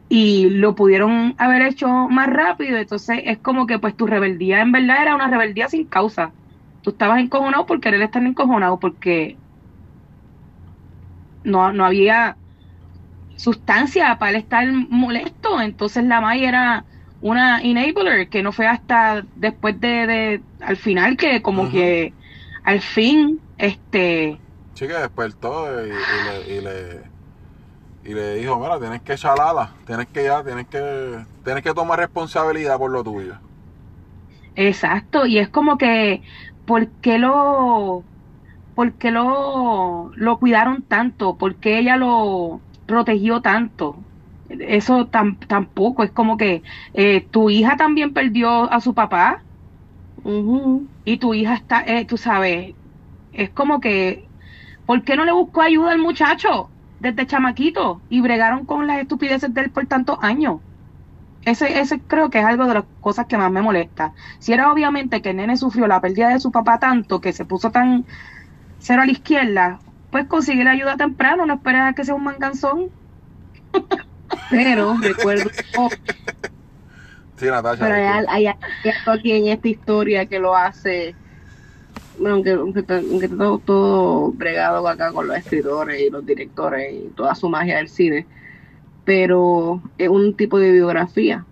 Y 0.09 0.49
lo 0.51 0.75
pudieron 0.75 1.35
haber 1.37 1.63
hecho 1.63 1.87
más 1.89 2.27
rápido, 2.29 2.77
entonces 2.77 3.21
es 3.25 3.39
como 3.41 3.67
que 3.67 3.79
pues 3.79 3.95
tu 3.97 4.07
rebeldía 4.07 4.61
en 4.61 4.71
verdad 4.71 5.01
era 5.01 5.15
una 5.15 5.29
rebeldía 5.29 5.69
sin 5.69 5.87
causa. 5.89 6.35
Tú 6.81 6.91
estabas 6.91 7.19
encojonado 7.21 7.65
por 7.65 7.81
querer 7.81 8.01
estar 8.01 8.23
encojonado, 8.23 8.79
porque 8.79 9.41
no, 11.43 11.71
no 11.73 11.85
había 11.85 12.39
sustancia 13.35 14.17
para 14.19 14.31
él 14.31 14.37
estar 14.37 14.67
molesto. 14.71 15.61
Entonces 15.61 16.05
la 16.05 16.21
May 16.21 16.45
era 16.45 16.87
una 17.19 17.61
enabler 17.61 18.29
que 18.29 18.43
no 18.43 18.51
fue 18.51 18.67
hasta 18.67 19.27
después 19.35 19.79
de, 19.79 20.07
de 20.07 20.45
al 20.59 20.77
final 20.77 21.17
que 21.17 21.41
como 21.41 21.67
que 21.69 22.17
al 22.63 22.81
fin 22.81 23.43
este 23.57 24.43
Sí 24.75 24.87
que 24.87 24.93
despertó 24.93 25.85
y, 25.85 26.03
y 26.07 26.21
le, 26.21 26.47
y 26.47 26.61
le 26.61 27.11
y 28.07 28.13
le 28.15 28.35
dijo, 28.35 28.59
mira, 28.59 28.79
tienes 28.79 29.03
que 29.03 29.13
echar 29.13 29.39
ala, 29.41 29.81
tienes 29.85 30.07
que 30.09 30.23
ya, 30.25 30.43
tienes 30.43 30.67
que, 30.69 31.27
tienes 31.43 31.63
que 31.63 31.73
tomar 31.75 31.99
responsabilidad 31.99 32.79
por 32.79 32.91
lo 32.91 33.03
tuyo. 33.03 33.41
exacto 34.55 35.25
y 35.25 35.37
es 35.39 35.49
como 35.49 35.77
que 35.77 36.23
¿por 36.65 36.93
qué 36.99 37.17
lo 37.19 38.07
por 38.73 38.97
qué 38.97 39.11
lo 39.11 40.11
lo 40.15 40.39
cuidaron 40.39 40.87
tanto? 40.87 41.37
¿Por 41.37 41.59
qué 41.59 41.79
ella 41.79 41.97
lo 41.97 42.65
protegió 42.85 43.41
tanto? 43.41 44.07
Eso 44.49 45.09
tam- 45.11 45.39
tampoco 45.47 46.03
es 46.03 46.11
como 46.13 46.37
que 46.37 46.63
eh, 46.93 47.29
tu 47.31 47.49
hija 47.49 47.77
también 47.77 48.13
perdió 48.13 48.71
a 48.71 48.81
su 48.81 48.95
papá 48.95 49.45
Ujú. 50.23 50.89
y 51.03 51.17
tu 51.19 51.33
hija 51.33 51.55
está, 51.55 51.81
eh, 51.85 52.05
tú 52.05 52.17
sabes, 52.17 52.75
es 53.31 53.51
como 53.53 53.79
que, 53.79 54.31
¿por 54.85 55.03
qué 55.05 55.15
no 55.15 55.25
le 55.25 55.31
buscó 55.33 55.61
ayuda 55.61 55.91
al 55.93 55.99
muchacho 55.99 56.75
desde 56.99 57.27
chamaquito 57.27 58.01
y 58.09 58.21
bregaron 58.21 58.65
con 58.65 58.87
las 58.87 58.99
estupideces 58.99 59.53
de 59.53 59.61
él 59.61 59.71
por 59.71 59.85
tantos 59.87 60.17
años? 60.21 60.61
Ese, 61.45 61.79
ese 61.79 62.01
creo 62.01 62.29
que 62.29 62.39
es 62.39 62.45
algo 62.45 62.65
de 62.67 62.73
las 62.75 62.85
cosas 62.99 63.25
que 63.27 63.37
más 63.37 63.51
me 63.51 63.61
molesta. 63.61 64.13
Si 64.39 64.53
era 64.53 64.71
obviamente 64.71 65.21
que 65.21 65.29
el 65.31 65.37
nene 65.37 65.55
sufrió 65.57 65.87
la 65.87 66.01
pérdida 66.01 66.29
de 66.29 66.39
su 66.39 66.51
papá 66.51 66.79
tanto 66.79 67.21
que 67.21 67.33
se 67.33 67.45
puso 67.45 67.71
tan 67.71 68.05
cero 68.79 69.01
a 69.03 69.05
la 69.05 69.11
izquierda, 69.13 69.79
pues 70.11 70.27
consigue 70.27 70.63
la 70.63 70.71
ayuda 70.71 70.97
temprano, 70.97 71.45
no 71.45 71.55
esperes 71.55 71.81
a 71.81 71.93
que 71.93 72.05
sea 72.05 72.15
un 72.15 72.23
manganzón. 72.23 72.91
Pero 74.49 74.95
recuerdo, 75.01 75.49
oh, 75.77 75.89
Sí, 77.37 77.45
Natasha. 77.45 77.79
pero 77.79 77.95
hay, 77.95 78.25
hay 78.27 78.47
algo 78.47 79.11
aquí 79.11 79.31
en 79.31 79.47
esta 79.47 79.67
historia 79.67 80.25
que 80.27 80.39
lo 80.39 80.55
hace, 80.55 81.15
aunque, 82.25 82.51
aunque, 82.51 82.79
está- 82.81 82.97
aunque 82.97 83.25
está 83.25 83.37
todo, 83.37 83.59
todo 83.59 84.31
bregado 84.33 84.87
acá 84.87 85.11
con 85.11 85.27
los 85.27 85.37
escritores 85.37 86.01
y 86.01 86.09
los 86.09 86.25
directores 86.25 86.93
y 86.93 87.09
toda 87.15 87.35
su 87.35 87.49
magia 87.49 87.77
del 87.77 87.89
cine, 87.89 88.25
pero 89.05 89.81
es 89.97 90.09
un 90.09 90.33
tipo 90.35 90.59
de 90.59 90.71
biografía. 90.71 91.45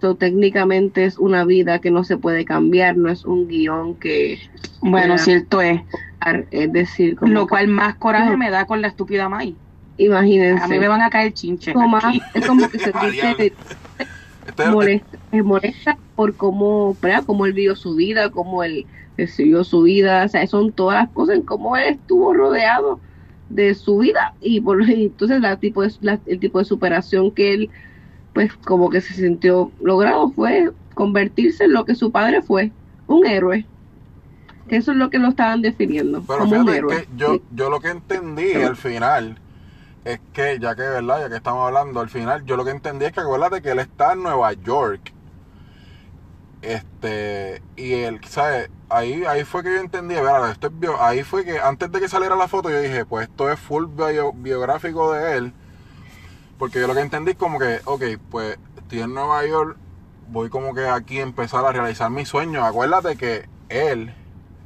So, 0.00 0.16
técnicamente 0.16 1.04
es 1.04 1.16
una 1.18 1.44
vida 1.44 1.78
que 1.78 1.90
no 1.92 2.02
se 2.02 2.16
puede 2.16 2.44
cambiar, 2.44 2.96
no 2.96 3.08
es 3.08 3.24
un 3.24 3.46
guion 3.46 3.94
que, 3.94 4.38
Bueno, 4.80 5.16
cierto 5.16 5.60
es. 5.60 5.80
es 6.50 6.72
decir, 6.72 7.14
como 7.16 7.32
Lo 7.32 7.46
que- 7.46 7.50
cual 7.50 7.68
más 7.68 7.94
coraje 7.96 8.30
No. 8.30 8.36
me 8.36 8.50
da 8.50 8.64
con 8.66 8.80
la 8.82 8.88
estúpida 8.88 9.28
May. 9.28 9.54
imagínense. 9.98 10.64
A 10.64 10.66
mí 10.68 10.78
me 10.80 10.88
van 10.88 11.02
a 11.02 11.10
caer 11.10 11.32
chinches. 11.34 11.74
es 12.34 12.46
como 12.46 12.68
que 12.68 12.78
se 12.80 12.92
dice 13.12 13.52
es- 13.98 14.68
molesta, 14.72 15.18
es 15.30 15.44
molesta 15.44 15.96
por 16.16 16.34
cómo, 16.34 16.96
¿verdad? 17.00 17.22
cómo 17.24 17.46
él 17.46 17.52
vivió 17.52 17.76
su 17.76 17.94
vida, 17.94 18.30
cómo 18.30 18.64
él 18.64 18.86
recibió 19.16 19.64
su 19.64 19.82
vida, 19.82 20.24
o 20.24 20.28
sea, 20.28 20.46
son 20.46 20.72
todas 20.72 21.02
las 21.02 21.10
cosas 21.12 21.36
en 21.36 21.42
cómo 21.42 21.76
él 21.76 21.84
estuvo 21.94 22.32
rodeado 22.34 23.00
de 23.48 23.74
su 23.74 23.98
vida 23.98 24.34
y 24.40 24.60
por 24.60 24.82
y 24.88 25.04
entonces 25.06 25.40
la 25.40 25.58
tipo 25.58 25.82
de, 25.82 25.92
la- 26.00 26.20
el 26.26 26.40
tipo 26.40 26.58
de 26.58 26.64
superación 26.64 27.30
que 27.32 27.54
él 27.54 27.70
pues 28.32 28.54
como 28.56 28.90
que 28.90 29.00
se 29.00 29.14
sintió 29.14 29.72
logrado 29.80 30.30
fue 30.30 30.72
convertirse 30.94 31.64
en 31.64 31.72
lo 31.74 31.84
que 31.84 31.94
su 31.94 32.12
padre 32.12 32.42
fue, 32.42 32.72
un 33.06 33.26
héroe. 33.26 33.66
Que 34.68 34.76
eso 34.76 34.92
es 34.92 34.96
lo 34.96 35.10
que 35.10 35.18
lo 35.18 35.28
estaban 35.28 35.60
definiendo, 35.60 36.22
Pero 36.26 36.40
como 36.40 36.56
un 36.56 36.68
héroe. 36.68 37.04
que 37.04 37.08
yo, 37.16 37.40
yo 37.50 37.68
lo 37.68 37.80
que 37.80 37.88
entendí 37.88 38.54
al 38.54 38.76
final 38.76 39.38
es 40.04 40.20
que, 40.32 40.58
ya 40.60 40.74
que, 40.74 40.82
¿verdad? 40.82 41.20
Ya 41.22 41.28
que 41.28 41.36
estamos 41.36 41.66
hablando, 41.66 42.00
al 42.00 42.08
final, 42.08 42.44
yo 42.44 42.56
lo 42.56 42.64
que 42.64 42.70
entendí 42.72 43.04
es 43.06 43.12
que 43.12 43.20
acuérdate 43.20 43.62
que 43.62 43.70
él 43.72 43.78
está 43.80 44.12
en 44.14 44.22
Nueva 44.22 44.52
York. 44.52 45.11
Este, 46.62 47.60
y 47.76 47.92
él, 47.94 48.20
¿sabes? 48.28 48.70
Ahí, 48.88 49.24
ahí 49.24 49.44
fue 49.44 49.62
que 49.64 49.74
yo 49.74 49.80
entendí, 49.80 50.14
¿verdad? 50.14 50.50
Esto 50.52 50.68
es 50.68 50.72
ahí 51.00 51.24
fue 51.24 51.44
que 51.44 51.58
antes 51.58 51.90
de 51.90 52.00
que 52.00 52.08
saliera 52.08 52.36
la 52.36 52.46
foto 52.48 52.70
yo 52.70 52.80
dije, 52.80 53.04
pues 53.04 53.28
esto 53.28 53.50
es 53.50 53.58
full 53.58 53.86
bio- 53.86 54.32
biográfico 54.32 55.12
de 55.12 55.36
él. 55.36 55.52
Porque 56.58 56.80
yo 56.80 56.86
lo 56.86 56.94
que 56.94 57.00
entendí 57.00 57.32
es 57.32 57.36
como 57.36 57.58
que, 57.58 57.80
ok, 57.84 58.02
pues 58.30 58.58
estoy 58.76 59.00
en 59.00 59.12
Nueva 59.14 59.44
York, 59.44 59.76
voy 60.28 60.48
como 60.50 60.74
que 60.74 60.86
aquí 60.86 61.18
a 61.18 61.22
empezar 61.22 61.64
a 61.64 61.72
realizar 61.72 62.10
mis 62.10 62.28
sueños. 62.28 62.64
Acuérdate 62.64 63.16
que 63.16 63.48
él, 63.68 64.14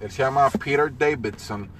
él 0.00 0.10
se 0.10 0.18
llama 0.22 0.50
Peter 0.50 0.92
Davidson. 0.96 1.70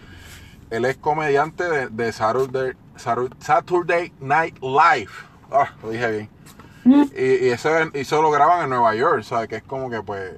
Él 0.70 0.85
es 0.87 0.96
comediante 0.96 1.64
de, 1.90 2.12
Saturday, 2.12 2.72
Satur- 2.96 3.37
Saturday 3.40 4.12
Night 4.20 4.57
Live. 4.62 5.12
Ah, 5.52 5.74
lo 5.83 5.90
dije 5.90 6.11
bien. 6.11 6.31
Y, 6.87 7.49
eso, 7.49 7.70
y 7.92 7.99
eso 7.99 8.22
lo 8.22 8.31
graban 8.31 8.64
en 8.64 8.70
Nueva 8.70 8.94
York, 8.94 9.22
¿sabes? 9.22 9.49
Que 9.49 9.57
es 9.57 9.62
como 9.62 9.90
que 9.90 10.03
pues... 10.03 10.33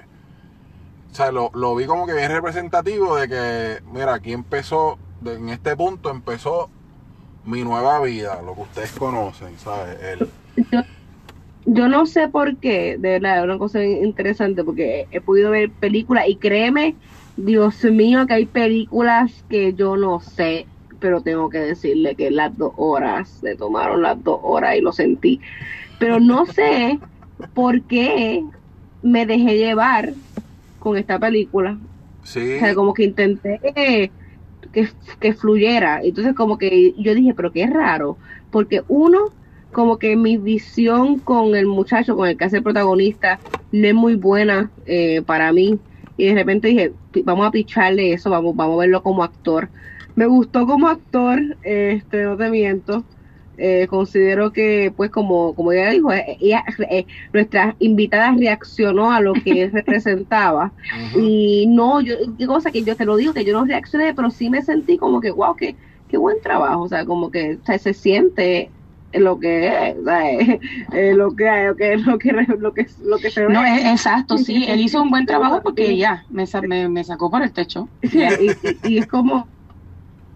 O 1.10 1.14
sea, 1.14 1.32
lo, 1.32 1.50
lo 1.54 1.74
vi 1.74 1.86
como 1.86 2.06
que 2.06 2.12
bien 2.12 2.30
representativo 2.30 3.16
de 3.16 3.28
que, 3.28 3.82
mira, 3.92 4.14
aquí 4.14 4.32
empezó 4.32 4.98
en 5.24 5.48
este 5.48 5.76
punto 5.76 6.10
empezó 6.10 6.70
mi 7.44 7.62
nueva 7.62 8.00
vida, 8.00 8.40
lo 8.44 8.54
que 8.54 8.60
ustedes 8.62 8.92
conocen, 8.92 9.58
¿sabes? 9.58 9.98
El, 10.02 10.28
Yo, 10.70 10.80
yo 11.64 11.88
no 11.88 12.06
sé 12.06 12.28
por 12.28 12.56
qué, 12.56 12.96
de 12.98 13.10
verdad, 13.12 13.38
es 13.38 13.44
una 13.44 13.58
cosa 13.58 13.82
interesante, 13.84 14.62
porque 14.64 15.06
he 15.10 15.20
podido 15.20 15.50
ver 15.50 15.70
películas 15.70 16.28
y 16.28 16.36
créeme, 16.36 16.94
Dios 17.36 17.82
mío, 17.84 18.26
que 18.26 18.34
hay 18.34 18.46
películas 18.46 19.44
que 19.48 19.72
yo 19.74 19.96
no 19.96 20.20
sé, 20.20 20.66
pero 21.00 21.22
tengo 21.22 21.48
que 21.48 21.58
decirle 21.58 22.14
que 22.16 22.30
las 22.30 22.56
dos 22.56 22.72
horas, 22.76 23.28
se 23.40 23.54
tomaron 23.54 24.02
las 24.02 24.22
dos 24.22 24.40
horas 24.42 24.76
y 24.76 24.80
lo 24.80 24.92
sentí. 24.92 25.40
Pero 25.98 26.20
no 26.20 26.46
sé 26.46 27.00
por 27.52 27.84
qué 27.86 28.42
me 29.02 29.26
dejé 29.26 29.56
llevar 29.58 30.14
con 30.78 30.96
esta 30.96 31.18
película. 31.18 31.80
sí, 32.22 32.40
O 32.56 32.58
sea, 32.58 32.74
como 32.74 32.94
que 32.94 33.04
intenté 33.04 33.60
que, 34.72 34.88
que, 35.20 35.32
fluyera. 35.34 36.00
Entonces, 36.02 36.34
como 36.34 36.58
que 36.58 36.94
yo 36.98 37.14
dije, 37.14 37.34
pero 37.34 37.52
qué 37.52 37.66
raro. 37.66 38.18
Porque 38.50 38.84
uno, 38.88 39.34
como 39.72 39.98
que 39.98 40.16
mi 40.16 40.36
visión 40.38 41.20
con 41.20 41.54
el 41.56 41.66
muchacho, 41.66 42.16
con 42.16 42.28
el 42.28 42.36
que 42.36 42.44
hace 42.44 42.58
el 42.58 42.62
protagonista, 42.62 43.42
no 43.70 43.86
es 43.88 43.94
muy 43.94 44.16
buena 44.16 44.72
eh, 44.86 45.22
para 45.22 45.52
mí. 45.52 45.80
Y 46.16 46.26
de 46.26 46.34
repente 46.34 46.68
dije, 46.68 46.96
"Pi- 47.12 47.22
vamos 47.22 47.46
a 47.46 47.50
picharle 47.52 48.12
eso, 48.12 48.30
vamos, 48.30 48.56
vamos 48.56 48.76
a 48.76 48.80
verlo 48.80 49.02
como 49.02 49.22
actor. 49.22 49.70
Me 50.14 50.26
gustó 50.26 50.66
como 50.66 50.88
actor, 50.88 51.40
este, 51.62 52.24
no 52.24 52.36
te 52.36 52.50
miento. 52.50 53.06
Eh, 53.60 53.86
considero 53.88 54.52
que, 54.52 54.92
pues, 54.96 55.10
como, 55.10 55.54
como 55.54 55.72
ella 55.72 55.90
dijo, 55.90 56.12
eh, 56.12 56.36
ella, 56.40 56.64
eh, 56.90 57.06
nuestra 57.32 57.76
invitada 57.80 58.32
reaccionó 58.38 59.10
a 59.12 59.20
lo 59.20 59.38
que 59.38 59.62
él 59.62 59.72
representaba. 59.74 60.74
Y 61.12 61.66
no, 61.68 62.00
yo, 62.00 62.14
qué 62.38 62.46
cosa 62.46 62.70
que 62.72 62.84
yo 62.84 62.96
te 62.96 63.04
lo 63.04 63.16
digo, 63.16 63.34
que 63.34 63.44
yo 63.44 63.52
no 63.52 63.64
reaccioné, 63.64 64.14
pero 64.14 64.30
sí 64.30 64.50
me 64.50 64.62
sentí 64.62 64.96
como 64.96 65.20
que, 65.20 65.30
wow, 65.32 65.56
qué, 65.56 65.76
qué 66.06 66.16
buen 66.16 66.40
trabajo, 66.40 66.82
o 66.82 66.88
sea, 66.88 67.04
como 67.06 67.30
que 67.30 67.56
o 67.56 67.62
sea, 67.64 67.78
se 67.78 67.94
siente 67.94 68.72
lo 69.12 69.38
que 69.38 69.66
es, 69.68 69.96
eh, 70.92 71.14
lo 71.14 71.34
que 71.34 71.48
hay, 71.48 71.66
lo 71.66 71.76
que 71.76 71.96
lo 71.96 72.18
que 72.18 72.32
lo 72.32 72.74
que 72.74 72.86
lo 72.98 73.20
que 73.20 73.30
se 73.30 73.46
ve. 73.46 73.52
No, 73.52 73.64
es, 73.64 73.84
exacto, 73.86 74.38
sí, 74.38 74.64
él 74.68 74.80
hizo 74.80 75.02
un 75.02 75.10
buen 75.10 75.26
trabajo 75.26 75.60
porque 75.64 75.96
ya, 75.96 76.24
me, 76.28 76.46
sa- 76.46 76.62
me, 76.62 76.88
me 76.88 77.04
sacó 77.04 77.30
por 77.30 77.42
el 77.42 77.52
techo. 77.52 77.90
Sí, 78.02 78.20
y, 78.20 78.58
y- 78.62 78.80
y 78.82 78.98
es 78.98 79.06
como 79.06 79.50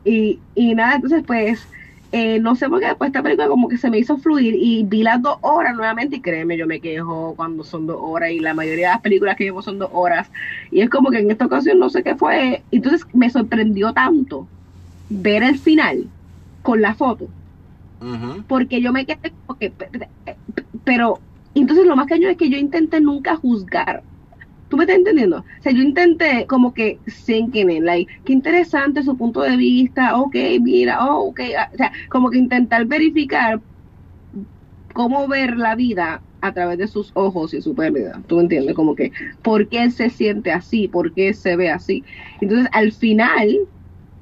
y, 0.04 0.44
y 0.54 0.74
nada, 0.74 0.96
entonces 0.96 1.22
pues 1.26 1.68
eh, 2.12 2.38
no 2.40 2.54
sé 2.56 2.68
por 2.68 2.80
qué 2.80 2.86
después 2.86 3.08
esta 3.08 3.22
película 3.22 3.48
como 3.48 3.68
que 3.68 3.78
se 3.78 3.90
me 3.90 3.98
hizo 3.98 4.18
fluir 4.18 4.54
y 4.56 4.84
vi 4.84 5.02
las 5.02 5.22
dos 5.22 5.38
horas 5.42 5.74
nuevamente 5.74 6.16
y 6.16 6.22
créeme, 6.22 6.56
yo 6.58 6.66
me 6.66 6.80
quejo 6.80 7.34
cuando 7.36 7.64
son 7.64 7.86
dos 7.86 7.98
horas 8.00 8.30
y 8.32 8.40
la 8.40 8.54
mayoría 8.54 8.88
de 8.88 8.94
las 8.94 9.02
películas 9.02 9.36
que 9.36 9.44
llevo 9.44 9.62
son 9.62 9.78
dos 9.78 9.90
horas. 9.92 10.30
Y 10.70 10.82
es 10.82 10.90
como 10.90 11.10
que 11.10 11.18
en 11.20 11.30
esta 11.30 11.46
ocasión 11.46 11.78
no 11.78 11.90
sé 11.90 12.02
qué 12.02 12.16
fue, 12.16 12.66
entonces 12.70 13.06
me 13.14 13.30
sorprendió 13.30 13.92
tanto 13.94 14.50
ver 15.08 15.42
el 15.44 15.58
final 15.58 16.12
con 16.62 16.82
la 16.82 16.94
foto. 16.94 17.34
Porque 18.46 18.80
yo 18.82 18.92
me 18.92 19.06
quedé 19.06 19.34
como 19.46 19.58
que, 19.58 19.70
pe- 19.70 19.90
pe- 20.24 20.38
pero 20.84 21.24
entonces 21.54 21.86
lo 21.86 21.96
más 21.96 22.06
cañón 22.06 22.30
es 22.32 22.36
que 22.36 22.50
yo 22.50 22.58
intenté 22.58 23.00
nunca 23.00 23.36
juzgar. 23.36 24.04
¿Tú 24.72 24.78
me 24.78 24.84
estás 24.84 24.96
entendiendo? 24.96 25.40
O 25.40 25.62
sea, 25.62 25.70
yo 25.70 25.82
intenté 25.82 26.46
como 26.46 26.72
que 26.72 26.98
sinking 27.06 27.70
in, 27.70 27.84
like, 27.84 28.10
qué 28.24 28.32
interesante 28.32 29.02
su 29.02 29.18
punto 29.18 29.42
de 29.42 29.54
vista, 29.58 30.18
ok, 30.18 30.34
mira, 30.62 31.04
oh, 31.04 31.28
ok, 31.28 31.40
ah, 31.58 31.68
o 31.74 31.76
sea, 31.76 31.92
como 32.08 32.30
que 32.30 32.38
intentar 32.38 32.86
verificar 32.86 33.60
cómo 34.94 35.28
ver 35.28 35.58
la 35.58 35.74
vida 35.74 36.22
a 36.40 36.54
través 36.54 36.78
de 36.78 36.88
sus 36.88 37.10
ojos 37.12 37.52
y 37.52 37.60
su 37.60 37.74
pérdida. 37.74 38.22
¿Tú 38.26 38.36
me 38.36 38.44
entiendes? 38.44 38.74
Como 38.74 38.94
que, 38.94 39.12
¿por 39.42 39.68
qué 39.68 39.82
él 39.82 39.92
se 39.92 40.08
siente 40.08 40.50
así? 40.50 40.88
¿Por 40.88 41.12
qué 41.12 41.34
se 41.34 41.54
ve 41.54 41.68
así? 41.68 42.02
Entonces, 42.40 42.70
al 42.72 42.92
final, 42.92 43.68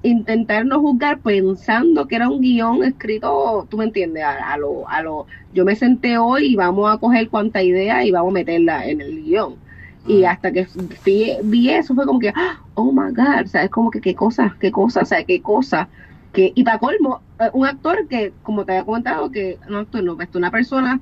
intentar 0.03 0.67
no 0.67 0.81
juzgar 0.81 1.21
pensando 1.21 2.09
que 2.09 2.17
era 2.17 2.29
un 2.29 2.41
guion 2.41 2.83
escrito, 2.83 3.69
tú 3.71 3.77
me 3.77 3.85
entiendes, 3.85 4.25
a 4.25 4.57
lo, 4.59 4.89
a 4.89 5.01
lo, 5.01 5.29
yo 5.53 5.65
me 5.65 5.77
senté 5.77 6.19
hoy 6.19 6.47
y 6.47 6.57
vamos 6.57 6.93
a 6.93 6.99
coger 6.99 7.31
cuanta 7.31 7.63
idea 7.63 8.05
y 8.05 8.11
vamos 8.11 8.31
a 8.33 8.35
meterla 8.35 8.89
en 8.89 9.01
el 9.01 9.23
guion. 9.23 9.70
Y 10.07 10.25
hasta 10.25 10.51
que 10.51 10.67
vi, 11.05 11.37
vi 11.45 11.71
eso 11.71 11.95
fue 11.95 12.07
como 12.07 12.19
que, 12.19 12.33
¡ah! 12.35 12.59
oh 12.75 12.93
my 12.93 13.13
God, 13.13 13.45
o 13.45 13.49
sea, 13.49 13.65
es 13.65 13.71
como 13.71 13.91
que 13.91 14.01
qué 14.01 14.15
cosa, 14.15 14.57
qué 14.59 14.71
cosa, 14.73 15.01
o 15.01 15.05
sea, 15.05 15.25
qué 15.25 15.43
cosa. 15.43 15.89
Que, 16.33 16.53
y 16.55 16.65
para 16.65 16.79
colmo, 16.79 17.23
eh, 17.39 17.51
un 17.53 17.67
actor 17.67 18.07
que, 18.09 18.33
como 18.43 18.65
te 18.65 18.73
había 18.73 18.85
comentado, 18.85 19.31
que 19.31 19.59
no 19.69 19.79
actor, 19.79 20.03
no, 20.03 20.17
pues, 20.17 20.35
una 20.35 20.51
persona 20.51 21.01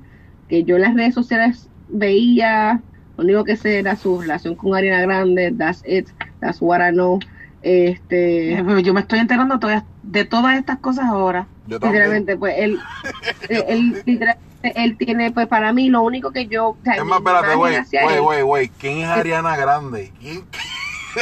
que 0.49 0.65
yo 0.65 0.77
en 0.77 0.83
las 0.83 0.95
redes 0.95 1.15
sociales 1.15 1.69
veía, 1.89 2.83
lo 3.17 3.25
único 3.25 3.45
que 3.45 3.57
sé 3.57 3.79
era 3.79 3.95
su 3.97 4.21
relación 4.21 4.55
con 4.57 4.75
Ariana 4.75 5.03
Grande, 5.03 5.53
that's 5.57 5.83
it, 5.87 6.09
that's 6.41 6.61
what 6.61 6.81
I 6.81 6.93
know. 6.93 7.21
Este, 7.61 8.57
Yo 8.83 8.95
me 8.95 9.01
estoy 9.01 9.19
enterando 9.19 9.59
todas- 9.59 9.85
de 10.03 10.25
todas 10.25 10.59
estas 10.59 10.79
cosas 10.79 11.07
ahora. 11.07 11.47
Yo 11.67 11.79
literalmente, 11.79 12.37
pues 12.37 12.55
él, 12.59 12.79
él, 13.49 13.65
él, 13.69 14.03
literalmente, 14.07 14.48
él 14.63 14.97
tiene, 14.99 15.31
pues 15.31 15.47
para 15.47 15.73
mí, 15.73 15.89
lo 15.89 16.03
único 16.03 16.31
que 16.33 16.47
yo, 16.47 16.69
o 16.71 16.79
sea, 16.85 16.95
Es 16.95 17.05
más, 17.05 17.19
espérate, 17.19 17.55
güey, 17.55 17.77
güey, 18.05 18.19
güey, 18.21 18.43
güey. 18.43 18.69
¿Quién 18.71 18.99
es 18.99 19.07
Ariana 19.09 19.57
Grande? 19.57 20.13
¿Quién, 20.21 20.45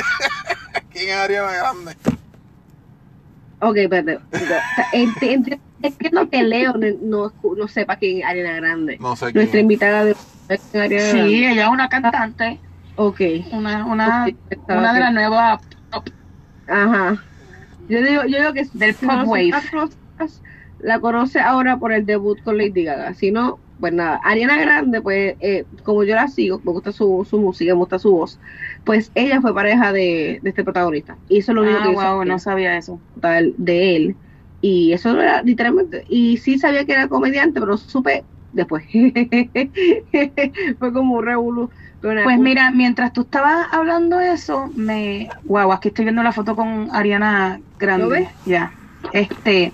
¿Quién 0.92 1.08
es 1.10 1.16
Ariana 1.16 1.52
Grande? 1.52 1.96
Ok, 3.60 3.76
espérate. 3.76 4.16
O 4.16 4.38
sea, 4.38 4.62
ent- 4.92 5.18
ent- 5.20 5.60
Es 5.82 5.94
que 6.30 6.42
Leo 6.42 6.74
no, 6.74 6.86
no, 7.02 7.32
no 7.56 7.68
sepa 7.68 7.96
quién 7.96 8.18
es 8.18 8.24
Ariana 8.24 8.56
Grande. 8.56 8.96
No 9.00 9.16
sé 9.16 9.26
quién. 9.26 9.34
Nuestra 9.36 9.60
invitada 9.60 10.04
de 10.04 10.16
Ariana 10.74 11.04
Sí, 11.10 11.16
Grande. 11.16 11.52
ella 11.52 11.64
es 11.64 11.68
una 11.70 11.88
cantante, 11.88 12.60
Ok. 12.96 13.20
una, 13.52 13.84
una, 13.84 14.24
Ok, 14.26 14.34
estaba 14.50 14.80
una 14.80 14.92
de 14.94 15.00
las 15.00 15.12
nuevas. 15.12 15.60
Ajá. 16.68 17.22
Yo 17.88 18.02
digo, 18.02 18.24
yo 18.24 18.38
digo 18.38 18.52
que 18.52 18.66
Del 18.72 18.94
pop 18.94 19.22
wave. 19.26 19.52
La 20.78 21.00
conoce 21.00 21.40
ahora 21.40 21.78
por 21.78 21.92
el 21.92 22.06
debut 22.06 22.40
con 22.42 22.58
Lady 22.58 22.84
Gaga. 22.84 23.14
Si 23.14 23.30
no, 23.32 23.60
pues 23.80 23.92
nada. 23.92 24.20
Ariana 24.24 24.58
Grande, 24.58 25.00
pues, 25.02 25.36
eh, 25.40 25.66
como 25.82 26.04
yo 26.04 26.14
la 26.14 26.28
sigo, 26.28 26.60
me 26.64 26.72
gusta 26.72 26.92
su, 26.92 27.26
su 27.28 27.38
música, 27.40 27.72
me 27.72 27.78
gusta 27.78 27.98
su 27.98 28.12
voz, 28.12 28.40
pues 28.84 29.10
ella 29.14 29.40
fue 29.40 29.54
pareja 29.54 29.92
de, 29.92 30.40
de 30.42 30.50
este 30.50 30.64
protagonista. 30.64 31.18
Y 31.28 31.38
eso 31.38 31.52
es 31.52 31.56
lo 31.56 31.62
único 31.62 31.80
Ah, 31.80 31.82
que 31.82 31.94
wow, 31.94 32.24
no 32.24 32.38
sabía 32.38 32.76
eso. 32.76 33.00
tal 33.20 33.54
de 33.58 33.96
él. 33.96 34.16
Y 34.60 34.92
eso 34.92 35.12
no 35.12 35.20
era 35.22 35.42
literalmente. 35.42 36.04
Y 36.08 36.38
sí 36.38 36.58
sabía 36.58 36.84
que 36.86 36.92
era 36.92 37.08
comediante, 37.08 37.60
pero 37.60 37.76
supe 37.76 38.24
después. 38.52 38.84
Fue 40.78 40.92
como 40.92 41.16
un 41.16 41.24
revolú. 41.24 41.70
Pues 42.00 42.38
mira, 42.38 42.70
mientras 42.70 43.12
tú 43.12 43.22
estabas 43.22 43.66
hablando 43.72 44.20
eso, 44.20 44.70
me, 44.74 45.28
wow, 45.44 45.72
aquí 45.72 45.88
estoy 45.88 46.04
viendo 46.04 46.22
la 46.22 46.32
foto 46.32 46.54
con 46.54 46.88
Ariana 46.92 47.58
¿Lo 47.58 47.64
Grande, 47.78 48.08
ves? 48.08 48.28
ya, 48.44 48.72
este, 49.10 49.72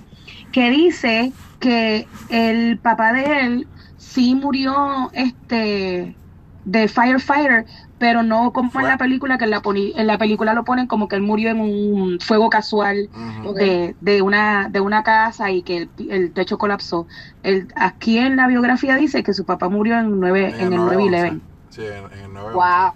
que 0.52 0.70
dice 0.70 1.32
que 1.58 2.06
el 2.28 2.78
papá 2.78 3.12
de 3.12 3.40
él 3.40 3.68
sí 3.96 4.34
murió, 4.34 5.10
este, 5.12 6.16
de 6.64 6.88
firefighter, 6.88 7.66
pero 7.98 8.22
no 8.22 8.52
como 8.52 8.70
Fue- 8.70 8.82
en 8.82 8.88
la 8.88 8.98
película 8.98 9.38
que 9.38 9.44
en 9.44 9.50
la 9.50 9.62
poni- 9.62 9.92
en 9.96 10.06
la 10.06 10.18
película 10.18 10.54
lo 10.54 10.64
ponen 10.64 10.86
como 10.86 11.08
que 11.08 11.16
él 11.16 11.22
murió 11.22 11.50
en 11.50 11.60
un 11.60 12.18
fuego 12.20 12.50
casual 12.50 13.08
de, 13.54 13.96
de 14.00 14.22
una 14.22 14.68
de 14.68 14.80
una 14.80 15.02
casa 15.02 15.50
y 15.50 15.62
que 15.62 15.76
el, 15.78 15.90
el 16.10 16.32
techo 16.32 16.58
colapsó. 16.58 17.06
El, 17.42 17.68
aquí 17.76 18.18
en 18.18 18.36
la 18.36 18.46
biografía 18.48 18.96
dice 18.96 19.22
que 19.22 19.34
su 19.34 19.44
papá 19.44 19.68
murió 19.68 19.98
en 19.98 20.18
nueve 20.20 20.54
en 20.58 20.72
el 20.72 20.78
9/11. 20.80 21.40
Sí, 21.70 21.82
en, 21.82 22.18
en 22.18 22.24
el 22.26 22.32
9 22.32 22.52
wow. 22.54 22.92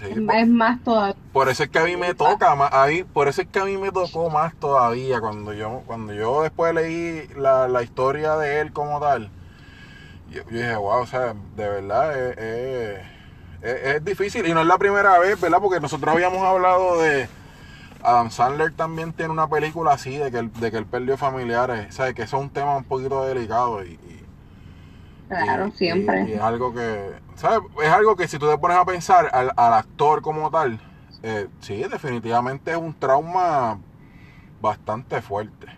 Sí, 0.00 0.06
Es 0.10 0.48
más 0.48 0.82
todavía. 0.82 1.14
por 1.32 1.48
eso 1.48 1.62
es 1.62 1.68
que 1.68 1.78
a 1.78 1.84
mí 1.84 1.96
me 1.96 2.14
toca 2.14 2.54
más, 2.54 2.72
a 2.72 2.86
mí, 2.86 3.04
por 3.04 3.28
eso 3.28 3.42
es 3.42 3.48
que 3.48 3.58
a 3.60 3.64
mí 3.64 3.76
me 3.76 3.92
tocó 3.92 4.30
más 4.30 4.54
todavía 4.58 5.20
cuando 5.20 5.52
yo, 5.52 5.82
cuando 5.86 6.12
yo 6.14 6.42
después 6.42 6.74
leí 6.74 7.28
la, 7.36 7.68
la 7.68 7.82
historia 7.82 8.36
de 8.36 8.60
él 8.60 8.72
como 8.72 8.98
tal. 9.00 9.30
Yo, 10.30 10.42
yo 10.44 10.56
dije, 10.58 10.76
wow, 10.76 11.02
o 11.02 11.06
sea, 11.06 11.34
de 11.56 11.68
verdad 11.68 12.18
es, 12.18 12.38
es- 12.38 13.06
es- 13.62 13.96
es 13.96 14.04
difícil 14.04 14.46
y 14.46 14.54
no 14.54 14.60
es 14.62 14.66
la 14.66 14.78
primera 14.78 15.18
vez, 15.18 15.38
¿verdad? 15.40 15.58
Porque 15.60 15.80
nosotros 15.80 16.14
habíamos 16.14 16.42
hablado 16.42 17.00
de 17.00 17.28
Adam 18.02 18.30
Sandler 18.30 18.72
también 18.74 19.12
tiene 19.12 19.32
una 19.32 19.48
película 19.48 19.92
así 19.92 20.16
de 20.16 20.30
que 20.30 20.38
él, 20.38 20.52
de 20.54 20.70
que 20.70 20.78
él 20.78 20.86
perdió 20.86 21.16
familiares, 21.18 21.94
¿sabes? 21.94 22.14
Que 22.14 22.22
eso 22.22 22.38
es 22.38 22.42
un 22.44 22.50
tema 22.50 22.76
un 22.76 22.84
poquito 22.84 23.24
delicado 23.24 23.84
y, 23.84 23.90
y- 23.92 24.19
Claro, 25.38 25.70
y- 25.80 25.80
siempre. 25.80 26.28
y- 26.28 26.30
y 26.30 26.32
es 26.34 26.40
algo 26.40 26.72
que, 26.74 27.22
¿sabes? 27.36 27.60
Es 27.82 27.88
algo 27.90 28.16
que 28.16 28.28
si 28.28 28.38
tú 28.38 28.48
te 28.50 28.58
pones 28.58 28.76
a 28.78 28.84
pensar 28.84 29.30
al, 29.32 29.52
al 29.56 29.74
actor 29.74 30.22
como 30.22 30.50
tal, 30.50 30.80
eh, 31.22 31.48
sí, 31.60 31.82
definitivamente 31.84 32.72
es 32.72 32.76
un 32.76 32.94
trauma 32.94 33.80
bastante 34.60 35.22
fuerte. 35.22 35.68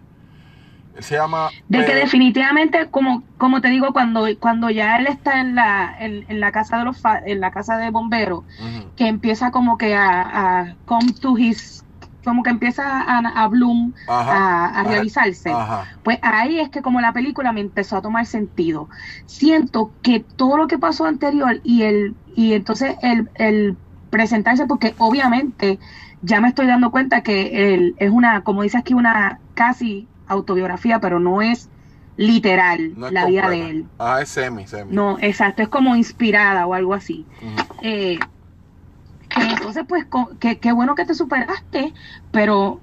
Él 0.94 1.02
se 1.04 1.14
llama... 1.16 1.54
De 1.68 1.84
que 1.84 1.94
definitivamente, 1.94 2.90
como, 2.90 3.26
como 3.38 3.60
te 3.60 3.68
digo, 3.68 3.92
cuando, 3.92 4.26
cuando 4.40 4.70
ya 4.70 4.96
él 4.98 5.06
está 5.06 5.40
en 5.40 5.54
la, 5.54 5.94
en, 5.98 6.24
en 6.28 6.40
la 6.40 6.52
casa 6.52 6.78
de 6.78 6.84
los 6.84 7.00
fa- 7.00 7.20
en 7.24 7.40
la 7.40 7.50
casa 7.50 7.78
de 7.78 7.90
bomberos, 7.90 8.44
Ujú, 8.58 8.92
que 8.94 9.06
empieza 9.08 9.50
como 9.50 9.78
que 9.78 9.94
a, 9.94 10.60
a 10.60 10.76
come 10.84 11.12
to 11.20 11.36
his, 11.38 11.81
como 12.24 12.42
que 12.42 12.50
empieza 12.50 12.84
a, 12.84 13.18
a 13.18 13.48
bloom, 13.48 13.92
Ajá, 14.08 14.66
a, 14.66 14.84
realizarse. 14.84 15.50
Ajá. 15.50 15.86
Pues 16.02 16.18
ahí 16.22 16.60
es 16.60 16.68
que 16.68 16.82
como 16.82 17.00
la 17.00 17.12
película 17.12 17.52
me 17.52 17.60
empezó 17.60 17.96
a 17.96 18.02
tomar 18.02 18.26
sentido. 18.26 18.88
Siento 19.26 19.92
que 20.02 20.20
todo 20.20 20.56
lo 20.56 20.68
que 20.68 20.78
pasó 20.78 21.06
anterior 21.06 21.60
y 21.64 21.82
el 21.82 22.14
y 22.34 22.54
entonces 22.54 22.96
el, 23.02 23.28
el 23.34 23.76
presentarse, 24.10 24.66
porque 24.66 24.94
obviamente 24.98 25.78
ya 26.22 26.40
me 26.40 26.48
estoy 26.48 26.66
dando 26.66 26.90
cuenta 26.90 27.22
que 27.22 27.74
él 27.74 27.94
es 27.98 28.10
una, 28.10 28.42
como 28.42 28.62
dice 28.62 28.78
aquí, 28.78 28.94
una 28.94 29.40
casi 29.54 30.06
autobiografía, 30.28 31.00
pero 31.00 31.18
no 31.18 31.42
es 31.42 31.68
literal 32.16 32.92
No 32.96 33.06
es 33.06 33.12
la 33.12 33.26
vida 33.26 33.48
de 33.48 33.70
él. 33.70 33.86
Ah, 33.98 34.20
es 34.22 34.28
semi, 34.28 34.66
semi. 34.66 34.94
No, 34.94 35.18
exacto, 35.20 35.62
es 35.62 35.68
como 35.68 35.96
inspirada 35.96 36.66
o 36.66 36.74
algo 36.74 36.94
así. 36.94 37.26
Eh, 37.82 38.18
que 38.18 38.26
entonces, 39.36 39.84
pues, 39.88 40.06
qué 40.38 40.72
bueno 40.72 40.94
que 40.94 41.04
te 41.04 41.14
superaste, 41.14 41.92
pero 42.30 42.80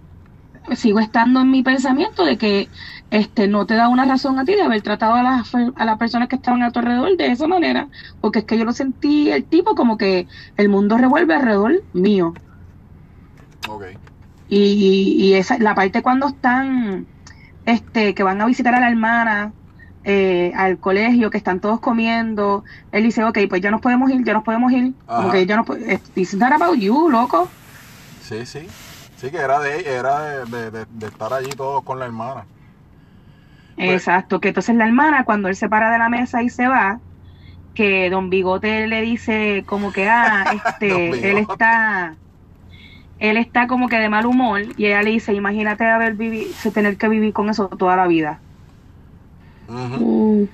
sigo 0.75 0.99
estando 0.99 1.41
en 1.41 1.51
mi 1.51 1.63
pensamiento 1.63 2.25
de 2.25 2.37
que 2.37 2.69
este 3.11 3.47
no 3.47 3.65
te 3.65 3.75
da 3.75 3.87
una 3.87 4.05
razón 4.05 4.37
a 4.39 4.45
ti 4.45 4.53
de 4.53 4.61
haber 4.61 4.81
tratado 4.81 5.15
a 5.15 5.23
las, 5.23 5.51
a 5.55 5.85
las 5.85 5.97
personas 5.97 6.27
que 6.27 6.35
estaban 6.35 6.61
a 6.61 6.71
tu 6.71 6.79
alrededor 6.79 7.17
de 7.17 7.27
esa 7.27 7.47
manera, 7.47 7.87
porque 8.21 8.39
es 8.39 8.45
que 8.45 8.57
yo 8.57 8.65
lo 8.65 8.73
sentí 8.73 9.31
el 9.31 9.45
tipo 9.45 9.75
como 9.75 9.97
que 9.97 10.27
el 10.57 10.69
mundo 10.69 10.97
revuelve 10.97 11.33
alrededor 11.33 11.83
mío. 11.93 12.33
Ok. 13.67 13.85
Y, 14.47 14.57
y, 14.57 15.25
y 15.25 15.33
esa, 15.33 15.57
la 15.59 15.75
parte 15.75 16.01
cuando 16.01 16.27
están, 16.27 17.07
este, 17.65 18.13
que 18.13 18.23
van 18.23 18.41
a 18.41 18.45
visitar 18.45 18.73
a 18.75 18.79
la 18.79 18.89
hermana 18.89 19.53
eh, 20.11 20.51
al 20.55 20.79
colegio, 20.79 21.29
que 21.29 21.37
están 21.37 21.59
todos 21.59 21.79
comiendo, 21.79 22.63
él 22.91 23.03
dice, 23.03 23.23
ok, 23.23 23.37
pues 23.47 23.61
ya 23.61 23.69
nos 23.69 23.79
podemos 23.79 24.09
ir, 24.09 24.23
ya 24.23 24.33
nos 24.33 24.43
podemos 24.43 24.71
ir, 24.71 24.93
como 25.05 25.19
Ajá. 25.27 25.31
que 25.31 25.45
ya 25.45 25.55
no 25.57 25.65
It's 26.15 26.33
not 26.33 26.51
about 26.53 26.75
you, 26.79 27.09
loco. 27.09 27.47
Sí, 28.21 28.43
sí. 28.47 28.65
Sí, 29.17 29.29
que 29.29 29.37
era 29.37 29.59
de 29.59 29.81
era 29.87 30.19
de, 30.21 30.45
de- 30.45 30.71
de- 30.71 30.85
de 30.89 31.07
estar 31.07 31.31
allí 31.33 31.49
todos 31.51 31.83
con 31.83 31.99
la 31.99 32.05
hermana. 32.05 32.45
Pues- 33.75 33.91
Exacto, 33.91 34.39
que 34.39 34.47
entonces 34.49 34.75
la 34.75 34.85
hermana, 34.87 35.23
cuando 35.25 35.47
él 35.47 35.55
se 35.55 35.69
para 35.69 35.91
de 35.91 35.99
la 35.99 36.09
mesa 36.09 36.41
y 36.41 36.49
se 36.49 36.67
va, 36.67 36.99
que 37.75 38.09
Don 38.09 38.29
Bigote 38.29 38.87
le 38.87 39.01
dice 39.01 39.63
como 39.67 39.91
que, 39.91 40.09
ah, 40.09 40.45
este, 40.65 41.29
él 41.31 41.37
está, 41.37 42.15
él 43.19 43.37
está 43.37 43.67
como 43.67 43.87
que 43.89 43.97
de 43.99 44.09
mal 44.09 44.25
humor, 44.25 44.61
y 44.75 44.85
ella 44.87 45.03
le 45.03 45.11
dice, 45.11 45.33
imagínate 45.33 45.85
haber 45.85 46.15
vivido, 46.15 46.49
tener 46.73 46.97
que 46.97 47.07
vivir 47.09 47.31
con 47.31 47.49
eso 47.49 47.67
toda 47.67 47.95
la 47.95 48.07
vida. 48.07 48.39
Ujú. 49.69 49.99
Mm, 49.99 50.45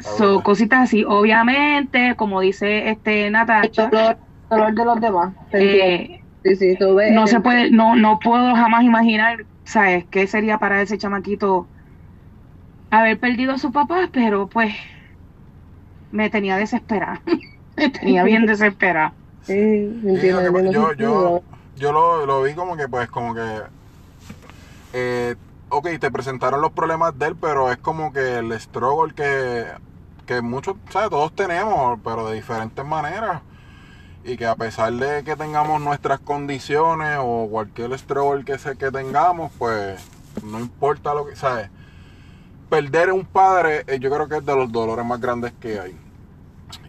So, 0.00 0.42
cositas 0.42 0.80
así, 0.84 1.04
obviamente, 1.06 2.16
como 2.16 2.40
dice 2.40 2.90
este 2.90 3.30
el 3.62 3.72
Natacha, 3.72 3.90
dolor, 3.90 4.18
el 4.50 4.58
dolor 4.58 4.74
de 4.74 4.84
los 4.84 5.00
demás. 5.00 5.36
eh, 5.52 6.24
sí, 6.42 6.56
sí, 6.56 6.76
tú 6.78 6.94
ves 6.94 7.14
no 7.14 7.26
se 7.26 7.40
puede, 7.40 7.70
no, 7.70 7.96
no 7.96 8.18
puedo 8.20 8.54
jamás 8.54 8.84
imaginar, 8.84 9.46
¿sabes? 9.64 10.06
¿Qué 10.10 10.26
sería 10.26 10.58
para 10.58 10.82
ese 10.82 10.98
chamaquito 10.98 11.70
haber 12.90 13.18
perdido 13.20 13.52
a 13.52 13.58
su 13.58 13.72
papá? 13.72 14.10
Pero 14.12 14.48
pues 14.48 14.74
me 16.10 16.30
tenía 16.30 16.56
desesperada. 16.56 17.22
me 17.76 17.90
tenía 17.90 18.24
bien 18.24 18.46
desesperada. 18.46 19.16
Sí, 19.42 19.54
Sí, 20.02 20.08
entiendo, 20.08 20.42
yo, 20.70 20.92
yo, 20.94 20.96
dolor. 21.14 21.44
yo 21.74 21.92
lo, 21.92 22.26
lo 22.26 22.42
vi 22.42 22.54
como 22.54 22.76
que, 22.76 22.88
pues, 22.88 23.08
como 23.10 23.34
que. 23.34 23.62
Eh, 24.92 25.36
ok, 25.70 25.88
te 25.98 26.10
presentaron 26.10 26.60
los 26.60 26.72
problemas 26.72 27.18
de 27.18 27.28
él, 27.28 27.36
pero 27.36 27.70
es 27.72 27.78
como 27.78 28.12
que 28.12 28.38
el 28.38 28.52
struggle 28.60 29.14
que, 29.14 29.66
que 30.26 30.42
muchos, 30.42 30.76
¿sabes? 30.90 31.10
Todos 31.10 31.34
tenemos, 31.34 31.98
pero 32.04 32.28
de 32.28 32.36
diferentes 32.36 32.84
maneras. 32.84 33.42
Y 34.24 34.36
que 34.36 34.46
a 34.46 34.54
pesar 34.54 34.92
de 34.92 35.24
que 35.24 35.34
tengamos 35.36 35.80
nuestras 35.80 36.20
condiciones 36.20 37.18
o 37.20 37.48
cualquier 37.50 37.98
struggle 37.98 38.44
que, 38.44 38.58
se, 38.58 38.76
que 38.76 38.90
tengamos, 38.90 39.50
pues 39.58 40.04
no 40.44 40.60
importa 40.60 41.14
lo 41.14 41.26
que, 41.26 41.36
¿sabes? 41.36 41.70
Perder 42.68 43.12
un 43.12 43.24
padre, 43.24 43.84
eh, 43.86 43.98
yo 43.98 44.10
creo 44.10 44.28
que 44.28 44.36
es 44.36 44.46
de 44.46 44.54
los 44.54 44.70
dolores 44.70 45.04
más 45.04 45.20
grandes 45.20 45.52
que 45.58 45.80
hay. 45.80 45.96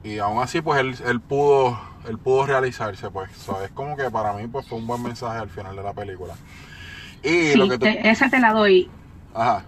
Y 0.04 0.20
aún 0.20 0.42
así, 0.44 0.62
pues 0.62 0.80
él, 0.80 0.96
él 1.06 1.22
pudo 1.22 1.80
él 2.08 2.18
pudo 2.18 2.46
realizarse, 2.46 3.10
pues. 3.10 3.32
So, 3.38 3.62
es 3.64 3.72
como 3.72 3.96
que 3.96 4.10
para 4.10 4.34
mí 4.34 4.48
pues 4.48 4.68
fue 4.68 4.78
un 4.78 4.88
buen 4.88 5.04
mensaje 5.04 5.38
al 5.38 5.50
final 5.50 5.76
de 5.76 5.84
la 5.84 5.94
película. 5.94 6.36
Y 7.22 7.56
Sí, 7.56 7.58
lo 7.58 7.68
que 7.68 7.78
tú... 7.80 7.92
te- 7.92 8.10
esa 8.10 8.30
te 8.30 8.40
la 8.40 8.54
doy. 8.54 8.96
Ajá. 9.34 9.68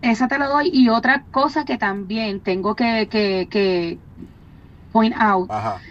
Esa 0.00 0.28
te 0.28 0.38
la 0.38 0.46
doy. 0.46 0.70
Y 0.72 0.88
otra 0.88 1.26
cosa 1.30 1.64
que 1.64 1.78
también 1.78 2.42
tengo 2.42 2.74
que, 2.76 3.08
que, 3.10 3.48
que 3.50 4.02
point 4.90 5.14
out, 5.18 5.52
Ajá. 5.56 5.84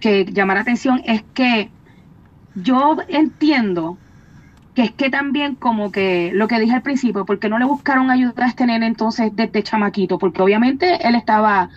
que 0.00 0.24
llamar 0.26 0.56
la 0.56 0.62
atención, 0.62 1.00
es 1.04 1.24
que 1.34 1.74
yo 2.54 2.96
entiendo 3.08 4.02
que 4.74 4.84
es 4.84 4.92
que 4.96 5.10
también 5.10 5.56
como 5.56 5.92
que 5.92 6.32
lo 6.34 6.48
que 6.48 6.60
dije 6.60 6.74
al 6.76 6.82
principio, 6.82 7.26
porque 7.26 7.48
no 7.48 7.58
le 7.58 7.66
buscaron 7.66 8.10
ayuda 8.10 8.46
a 8.46 8.48
este 8.48 8.66
nene 8.66 8.86
entonces 8.86 9.30
desde 9.34 9.62
chamaquito, 9.64 10.18
porque 10.18 10.42
obviamente 10.42 11.06
él 11.08 11.16
estaba 11.16 11.70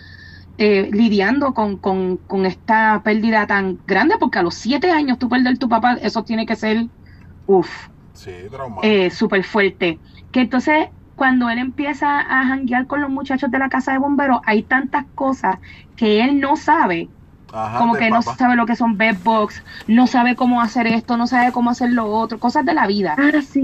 eh, 0.58 0.90
lidiando 0.92 1.54
con, 1.54 1.78
con, 1.80 2.18
con 2.18 2.46
esta 2.46 3.02
pérdida 3.04 3.46
tan 3.48 3.82
grande, 3.86 4.16
porque 4.20 4.38
a 4.40 4.42
los 4.44 4.54
siete 4.56 4.90
años 4.92 5.18
tú 5.18 5.28
perder 5.28 5.58
tu 5.58 5.68
papá, 5.68 5.94
eso 6.02 6.24
tiene 6.24 6.46
que 6.46 6.56
ser, 6.56 6.88
uff, 7.46 7.88
Sí, 8.16 8.32
eh, 8.80 9.10
súper 9.10 9.44
fuerte. 9.44 10.00
Que 10.30 10.40
entonces, 10.40 10.88
cuando 11.14 11.48
él 11.50 11.58
empieza 11.58 12.20
a 12.20 12.46
janguear 12.46 12.86
con 12.86 13.00
los 13.00 13.10
muchachos 13.10 13.50
de 13.50 13.58
la 13.58 13.68
casa 13.68 13.92
de 13.92 13.98
bomberos, 13.98 14.40
hay 14.44 14.64
tantas 14.64 15.06
cosas 15.14 15.56
que 15.94 16.20
él 16.22 16.40
no 16.40 16.56
sabe, 16.56 17.12
Ajá, 17.52 17.78
como 17.78 17.96
que 17.96 18.10
no 18.10 18.22
sabe 18.22 18.56
lo 18.56 18.66
que 18.66 18.76
son 18.76 18.96
bedbugs, 18.98 19.64
no 19.86 20.06
sabe 20.06 20.36
cómo 20.36 20.62
hacer 20.62 20.86
esto, 20.88 21.16
no 21.16 21.26
sabe 21.26 21.52
cómo 21.52 21.70
hacer 21.70 21.90
lo 21.92 22.08
otro, 22.08 22.38
cosas 22.40 22.64
de 22.66 22.74
la 22.74 22.86
vida. 22.86 23.18
Ah, 23.18 23.40
sí. 23.42 23.60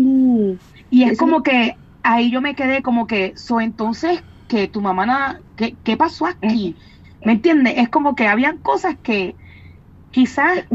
Y 0.90 1.04
es 1.04 1.12
Eso- 1.12 1.16
como 1.16 1.42
que 1.42 1.80
ahí 2.02 2.30
yo 2.30 2.40
me 2.40 2.54
quedé 2.54 2.82
como 2.82 3.06
que, 3.06 3.34
so 3.36 3.60
entonces, 3.60 4.24
que 4.46 4.68
tu 4.68 4.80
mamá, 4.80 5.06
na- 5.06 5.40
¿qué, 5.56 5.78
qué 5.82 5.96
pasó 5.96 6.26
aquí? 6.26 6.78
¿Me 7.20 7.32
entiendes? 7.32 7.74
Es 7.78 7.88
como 7.88 8.14
que 8.14 8.26
habían 8.28 8.58
cosas 8.58 8.96
que 9.02 9.36
quizás 10.10 10.66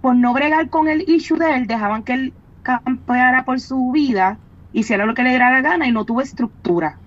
por 0.00 0.16
no 0.16 0.34
bregar 0.34 0.70
con 0.70 0.88
el 0.88 1.04
issue 1.08 1.38
de 1.38 1.56
él, 1.56 1.68
dejaban 1.68 2.04
que 2.04 2.14
él 2.14 2.37
campeara 2.76 3.44
por 3.44 3.60
su 3.60 3.90
vida, 3.92 4.38
hiciera 4.72 5.06
lo 5.06 5.14
que 5.14 5.22
le 5.22 5.30
diera 5.30 5.50
la 5.50 5.62
gana 5.62 5.86
y 5.86 5.92
no 5.92 6.04
tuvo 6.04 6.20
estructura. 6.20 6.98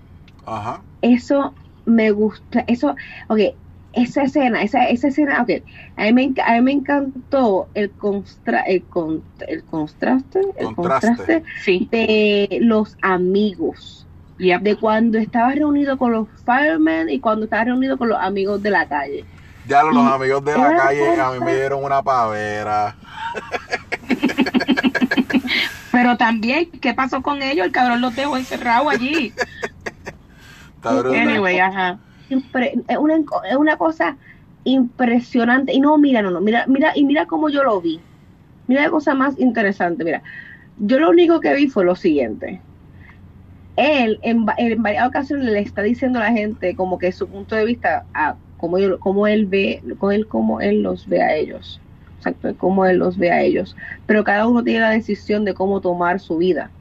Ajá. 0.45 0.81
Eso 1.01 1.53
me 1.85 2.11
gusta, 2.11 2.63
eso, 2.67 2.95
ok, 3.27 3.39
esa 3.93 4.23
escena, 4.23 4.61
esa, 4.63 4.85
esa 4.85 5.07
escena, 5.09 5.41
ok, 5.41 5.49
a 5.97 6.03
mí 6.03 6.13
me, 6.13 6.33
a 6.45 6.53
mí 6.53 6.61
me 6.61 6.71
encantó 6.71 7.69
el, 7.73 7.91
constra, 7.91 8.61
el, 8.61 8.83
con, 8.83 9.23
el 9.47 9.63
contraste, 9.65 10.39
el 10.57 10.71
Contraste. 10.73 11.07
contraste 11.07 11.43
Sí. 11.63 11.87
de 11.91 12.59
los 12.61 12.97
amigos, 13.01 14.07
Yep. 14.37 14.61
de 14.61 14.75
cuando 14.77 15.17
estaba 15.19 15.51
reunido 15.51 15.97
con 15.97 16.11
los 16.13 16.27
firemen 16.45 17.09
y 17.09 17.19
cuando 17.19 17.45
estaba 17.45 17.65
reunido 17.65 17.97
con 17.97 18.09
los 18.09 18.17
amigos 18.19 18.61
de 18.63 18.71
la 18.71 18.87
calle. 18.87 19.25
Ya 19.67 19.83
los 19.83 19.93
Y 19.93 19.99
amigos 19.99 20.43
de 20.43 20.57
la 20.57 20.75
calle 20.75 21.21
a 21.21 21.31
mí 21.31 21.39
me 21.39 21.53
dieron 21.55 21.83
una 21.83 22.01
pavera. 22.01 22.95
Pero 25.91 26.17
también, 26.17 26.69
¿qué 26.81 26.93
pasó 26.93 27.21
con 27.21 27.41
ellos? 27.41 27.65
El 27.65 27.71
cabrón 27.71 28.01
los 28.01 28.15
dejó 28.15 28.37
encerrado 28.37 28.89
allí. 28.89 29.35
Cabrón. 30.79 31.15
Anyway, 31.15 31.59
ajá. 31.59 32.01
Es, 32.29 32.97
una, 32.97 33.15
es 33.49 33.55
una 33.57 33.77
cosa 33.77 34.17
impresionante. 34.63 35.73
Y 35.73 35.79
no, 35.79 35.97
mira, 35.97 36.21
no, 36.21 36.31
no, 36.31 36.41
mira, 36.41 36.65
mira, 36.67 36.91
y 36.95 37.03
mira 37.05 37.25
cómo 37.27 37.49
yo 37.49 37.63
lo 37.63 37.81
vi. 37.81 38.05
Mira 38.67 38.83
la 38.83 38.91
cosa 38.91 39.15
más 39.15 39.39
interesante, 39.39 40.03
mira. 40.05 40.23
Yo 40.77 40.99
lo 40.99 41.09
único 41.11 41.39
que 41.41 41.53
vi 41.55 41.69
fue 41.69 41.85
lo 41.85 41.95
siguiente. 41.95 42.65
Él 43.75 44.19
en, 44.23 44.45
en 44.57 44.81
varias 44.83 45.07
ocasiones 45.07 45.45
le 45.45 45.59
está 45.59 45.81
diciendo 45.81 46.19
a 46.19 46.23
la 46.23 46.31
gente 46.31 46.75
como 46.75 46.97
que 46.97 47.11
su 47.11 47.29
punto 47.29 47.55
de 47.55 47.65
vista 47.65 48.07
a 48.13 48.39
cómo, 48.57 48.77
yo- 48.79 48.99
cómo 48.99 49.27
él 49.27 49.45
ve, 49.47 49.81
cómo 49.97 50.11
él, 50.11 50.27
cómo 50.27 50.61
él 50.61 50.81
los 50.83 51.07
ve 51.07 51.21
a 51.21 51.35
ellos. 51.35 51.83
Exacto, 52.21 52.55
cómo 52.57 52.85
él 52.85 52.97
los 52.99 53.17
ve 53.17 53.31
a 53.31 53.41
ellos. 53.41 53.75
Pero 54.05 54.23
cada 54.23 54.47
uno 54.47 54.63
tiene 54.63 54.81
la 54.81 54.91
decisión 54.91 55.43
de 55.43 55.53
cómo 55.55 55.81
tomar 55.81 56.19
su 56.19 56.37
vida. 56.37 56.71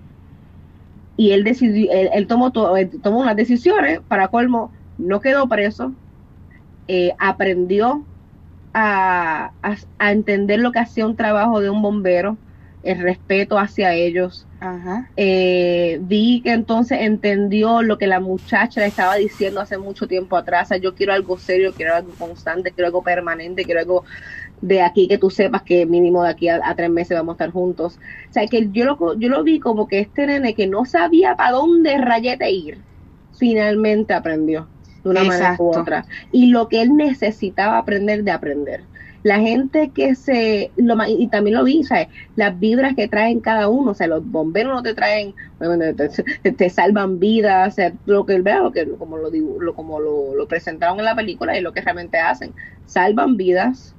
Y 1.17 1.33
él 1.33 1.45
decidió, 1.45 1.91
él, 1.93 2.11
él 2.13 2.27
tomó, 2.27 2.53
to- 2.53 2.77
él 2.77 2.91
tomó 3.03 3.21
unas 3.21 3.37
decisiones, 3.37 4.01
para 4.09 4.29
colmo, 4.29 4.73
no 4.97 5.21
quedó 5.21 5.49
preso, 5.49 5.95
eh, 6.89 7.15
aprendió 7.19 8.07
a, 8.75 9.53
a, 9.63 9.77
a 9.99 10.13
entender 10.13 10.61
lo 10.61 10.73
que 10.73 10.81
hacía 10.81 11.07
un 11.07 11.17
trabajo 11.17 11.61
de 11.61 11.71
un 11.71 11.83
bombero, 11.83 12.39
el 12.83 13.01
respeto 13.01 13.59
hacia 13.59 13.95
ellos. 13.95 14.47
Ajá. 14.61 15.11
Eh, 15.17 15.99
vi 16.03 16.43
que 16.43 16.53
entonces 16.53 16.99
entendió 17.03 17.83
lo 17.83 17.99
que 17.99 18.07
la 18.07 18.21
muchacha 18.21 18.81
le 18.81 18.87
estaba 18.87 19.17
diciendo 19.17 19.61
hace 19.61 19.79
mucho 19.79 20.07
tiempo 20.09 20.37
atrás. 20.37 20.65
O 20.65 20.69
sea, 20.69 20.77
yo 20.79 20.95
quiero 20.95 21.13
algo 21.13 21.39
serio, 21.39 21.75
quiero 21.75 21.95
algo 21.95 22.13
constante, 22.19 22.73
quiero 22.73 22.87
algo 22.87 23.03
permanente, 23.03 23.65
quiero 23.65 23.81
algo 23.81 24.05
de 24.61 24.83
aquí 24.83 25.09
que 25.09 25.19
tú 25.19 25.31
sepas 25.31 25.63
que 25.63 25.87
mínimo 25.87 26.23
de 26.25 26.31
aquí 26.31 26.49
a, 26.49 26.61
a 26.63 26.75
tres 26.77 26.91
meses 26.91 27.17
vamos 27.17 27.33
a 27.35 27.37
estar 27.37 27.51
juntos. 27.51 27.97
O 27.99 28.33
sea, 28.33 28.47
que 28.49 28.69
yo 28.71 28.85
lo, 28.85 29.19
yo 29.19 29.29
lo 29.29 29.43
vi 29.45 29.61
como 29.61 29.87
que 29.89 30.01
este 30.01 30.27
nene 30.27 30.55
que 30.55 30.67
no 30.67 30.85
sabía 30.85 31.37
para 31.37 31.53
dónde 31.53 31.99
rayete 31.99 32.51
ir, 32.51 32.85
finalmente 33.33 34.15
aprendió 34.15 34.71
de 35.03 35.11
una 35.11 35.25
manera 35.25 35.55
u 35.59 35.69
otra. 35.71 36.07
Y 36.31 36.49
lo 36.49 36.69
que 36.69 36.83
él 36.83 36.95
necesitaba 36.97 37.79
aprender 37.79 38.23
de 38.25 38.31
aprender. 38.33 38.89
La 39.23 39.39
gente 39.39 39.93
que 39.93 40.15
se, 40.15 40.73
lo, 40.77 40.97
y 41.07 41.29
también 41.29 41.57
lo 41.57 41.65
vi, 41.65 41.85
¿sabes? 41.85 42.09
las 42.35 42.59
vibras 42.59 42.95
que 42.97 43.07
traen 43.09 43.41
cada 43.41 43.69
uno, 43.69 43.91
o 43.91 43.95
sea, 43.95 44.07
los 44.07 44.25
bomberos 44.25 44.73
no 44.75 44.83
te 44.83 44.95
traen, 44.95 45.35
obviamente, 45.59 46.09
te, 46.43 46.53
te- 46.53 46.71
salvan 46.71 47.19
vidas, 47.19 47.69
o 47.75 47.77
sea, 47.77 47.93
lo 48.07 48.25
que 48.25 48.41
veo, 48.41 48.63
lo 48.65 48.73
que 48.73 48.89
como 48.97 49.19
lo, 49.19 49.31
lo 49.31 49.75
como 49.75 50.01
lo, 50.01 50.35
lo 50.35 50.49
presentaron 50.49 50.99
en 50.99 51.05
la 51.05 51.15
película 51.17 51.57
y 51.59 51.61
lo 51.61 51.73
que 51.75 51.83
realmente 51.83 52.19
hacen, 52.19 52.55
salvan 52.87 53.37
vidas 53.37 53.95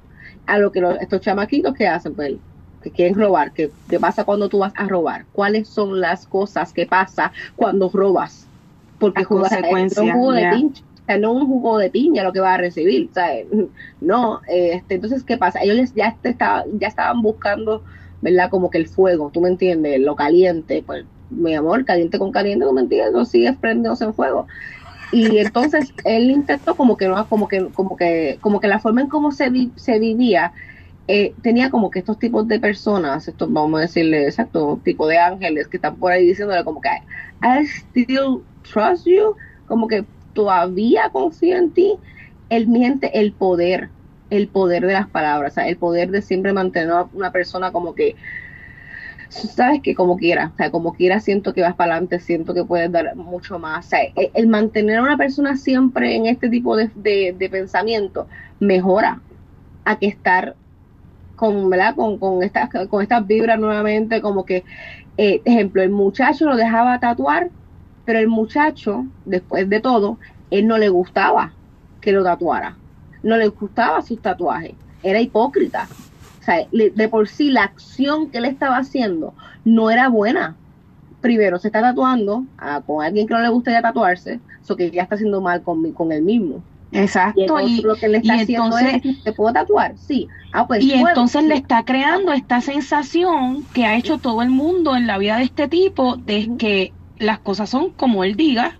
a 0.46 0.58
lo 0.58 0.72
que 0.72 0.80
los- 0.80 1.00
estos 1.00 1.20
chamaquitos 1.20 1.74
que 1.74 1.86
hacen, 1.88 2.14
pues 2.14 2.40
que 2.80 2.90
quieren 2.92 3.14
robar, 3.14 3.52
¿qué, 3.52 3.74
qué 3.88 4.00
pasa 4.00 4.24
cuando 4.24 4.48
tú 4.48 4.58
vas 4.58 4.72
a 4.76 4.88
robar? 4.88 5.26
¿Cuáles 5.32 5.68
son 5.68 6.00
las 6.00 6.26
cosas 6.26 6.72
que 6.72 6.86
pasa 6.86 7.32
cuando 7.54 7.88
robas? 7.92 8.50
Porque 8.98 9.24
jugar- 9.24 9.50
consecuencias, 9.50 10.04
un 10.04 10.12
jugo 10.12 10.32
de 10.32 10.46
pinche, 10.46 10.82
o 10.82 11.04
sea, 11.06 11.18
no 11.18 11.32
un 11.32 11.46
jugo 11.46 11.78
de 11.78 11.90
piña 11.90 12.22
lo 12.24 12.32
que 12.32 12.40
vas 12.40 12.54
a 12.54 12.58
recibir, 12.58 13.10
¿sabes? 13.12 13.46
No, 14.00 14.40
este, 14.48 14.94
entonces, 14.96 15.24
¿qué 15.24 15.36
pasa? 15.38 15.60
Ellos 15.62 15.76
les- 15.76 15.94
ya, 15.94 16.18
te 16.20 16.30
estaba- 16.30 16.64
ya 16.72 16.88
estaban 16.88 17.22
buscando, 17.22 17.84
¿verdad? 18.20 18.50
Como 18.50 18.70
que 18.70 18.78
el 18.78 18.88
fuego, 18.88 19.30
¿tú 19.32 19.40
me 19.40 19.48
entiendes? 19.48 20.00
Lo 20.00 20.16
caliente, 20.16 20.82
pues, 20.86 21.06
mi 21.28 21.54
amor, 21.54 21.84
caliente 21.84 22.18
con 22.18 22.30
caliente, 22.32 22.64
¿tú 22.66 22.72
me 22.72 22.82
entiendes? 22.82 23.12
No 23.12 23.24
sigues 23.24 23.56
prendiéndose 23.58 24.04
en 24.04 24.14
fuego. 24.14 24.46
Y 25.12 25.38
entonces 25.38 25.94
él 26.04 26.30
intentó 26.30 26.76
como 26.76 26.96
que 26.98 27.08
no, 27.08 27.28
como 27.28 27.48
que, 27.48 27.72
como 27.74 27.96
que, 27.96 28.38
como 28.40 28.60
que 28.60 28.68
la 28.68 28.80
forma 28.80 29.02
en 29.02 29.08
cómo 29.08 29.32
se, 29.32 29.50
vi- 29.50 29.74
se 29.76 29.98
vivía, 29.98 30.54
eh, 31.08 31.34
tenía 31.42 31.70
como 31.70 31.90
que 31.90 31.98
estos 32.00 32.18
tipos 32.18 32.48
de 32.48 32.60
personas, 32.60 33.28
estos, 33.28 33.52
vamos 33.52 33.78
a 33.80 33.82
decirle, 33.82 34.24
exacto, 34.26 34.80
tipo 34.84 35.06
de 35.08 35.18
ángeles 35.18 35.68
que 35.68 35.78
están 35.78 35.98
por 35.98 36.12
ahí 36.12 36.26
diciéndole 36.28 36.64
como 36.64 36.80
que 36.80 36.88
I 37.42 37.64
still 37.66 38.44
trust 38.62 39.06
you, 39.06 39.36
como 39.66 39.88
que 39.88 40.06
todavía 40.32 41.10
confío 41.10 41.56
en 41.58 41.72
ti, 41.74 42.00
él 42.48 42.68
miente 42.68 43.18
el 43.20 43.34
poder, 43.34 43.92
el 44.30 44.50
poder 44.50 44.86
de 44.86 44.92
las 44.94 45.10
palabras, 45.10 45.56
el 45.58 45.78
poder 45.78 46.10
de 46.10 46.22
siempre 46.22 46.52
mantener 46.54 46.90
a 46.92 47.08
una 47.12 47.32
persona 47.32 47.72
como 47.72 47.94
que 47.94 48.16
sabes 49.32 49.80
que 49.82 49.94
como 49.94 50.16
quiera, 50.16 50.50
o 50.52 50.56
sea, 50.56 50.70
como 50.70 50.92
quiera 50.92 51.20
siento 51.20 51.54
que 51.54 51.62
vas 51.62 51.74
para 51.74 51.92
adelante, 51.92 52.20
siento 52.20 52.54
que 52.54 52.64
puedes 52.64 52.92
dar 52.92 53.16
mucho 53.16 53.58
más, 53.58 53.86
o 53.86 53.88
sea, 53.88 54.00
el, 54.14 54.30
el 54.34 54.46
mantener 54.46 54.98
a 54.98 55.02
una 55.02 55.16
persona 55.16 55.56
siempre 55.56 56.14
en 56.16 56.26
este 56.26 56.48
tipo 56.48 56.76
de, 56.76 56.90
de, 56.94 57.34
de 57.38 57.48
pensamiento 57.48 58.26
mejora 58.60 59.20
a 59.84 59.96
que 59.98 60.06
estar 60.06 60.54
con, 61.36 61.70
¿verdad? 61.70 61.94
Con, 61.96 62.18
con 62.18 62.42
estas 62.42 62.68
con 62.88 63.02
estas 63.02 63.26
vibras 63.26 63.58
nuevamente, 63.58 64.20
como 64.20 64.44
que, 64.44 64.64
eh, 65.16 65.40
ejemplo, 65.44 65.82
el 65.82 65.90
muchacho 65.90 66.44
lo 66.46 66.56
dejaba 66.56 67.00
tatuar, 67.00 67.50
pero 68.04 68.18
el 68.18 68.28
muchacho, 68.28 69.06
después 69.24 69.68
de 69.68 69.80
todo, 69.80 70.18
él 70.50 70.66
no 70.66 70.78
le 70.78 70.88
gustaba 70.88 71.52
que 72.00 72.12
lo 72.12 72.22
tatuara, 72.22 72.76
no 73.22 73.36
le 73.36 73.48
gustaba 73.48 74.02
sus 74.02 74.20
tatuajes, 74.20 74.74
era 75.02 75.20
hipócrita. 75.20 75.88
O 76.42 76.44
sea, 76.44 76.66
de 76.72 77.08
por 77.08 77.28
sí 77.28 77.50
la 77.50 77.62
acción 77.62 78.28
que 78.28 78.38
él 78.38 78.46
estaba 78.46 78.78
haciendo 78.78 79.32
no 79.64 79.90
era 79.92 80.08
buena. 80.08 80.56
Primero, 81.20 81.60
se 81.60 81.68
está 81.68 81.80
tatuando 81.80 82.44
ah, 82.58 82.82
con 82.84 83.04
alguien 83.04 83.28
que 83.28 83.34
no 83.34 83.40
le 83.40 83.48
gustaría 83.48 83.80
tatuarse, 83.80 84.40
eso 84.60 84.74
que 84.74 84.90
ya 84.90 85.02
está 85.02 85.14
haciendo 85.14 85.40
mal 85.40 85.62
con, 85.62 85.92
con 85.92 86.10
él 86.10 86.22
mismo. 86.22 86.60
Exacto, 86.90 87.60
y, 87.60 87.80
lo 87.80 87.94
que 87.94 88.08
le 88.08 88.18
está 88.18 88.34
haciendo 88.34 88.76
entonces- 88.78 89.00
es, 89.04 89.22
¿te 89.22 89.32
puedo 89.32 89.52
tatuar? 89.52 89.96
Sí. 89.96 90.28
Ah, 90.52 90.66
pues 90.66 90.84
y 90.84 90.90
puedo. 90.90 91.08
entonces 91.08 91.44
le 91.44 91.54
está 91.54 91.84
creando 91.84 92.32
esta 92.32 92.60
sensación 92.60 93.64
que 93.72 93.86
ha 93.86 93.96
hecho 93.96 94.18
todo 94.18 94.42
el 94.42 94.50
mundo 94.50 94.96
en 94.96 95.06
la 95.06 95.18
vida 95.18 95.36
de 95.36 95.44
este 95.44 95.68
tipo, 95.68 96.16
de 96.16 96.50
que 96.58 96.92
las 97.18 97.38
cosas 97.38 97.70
son 97.70 97.90
como 97.92 98.24
él 98.24 98.34
diga, 98.34 98.76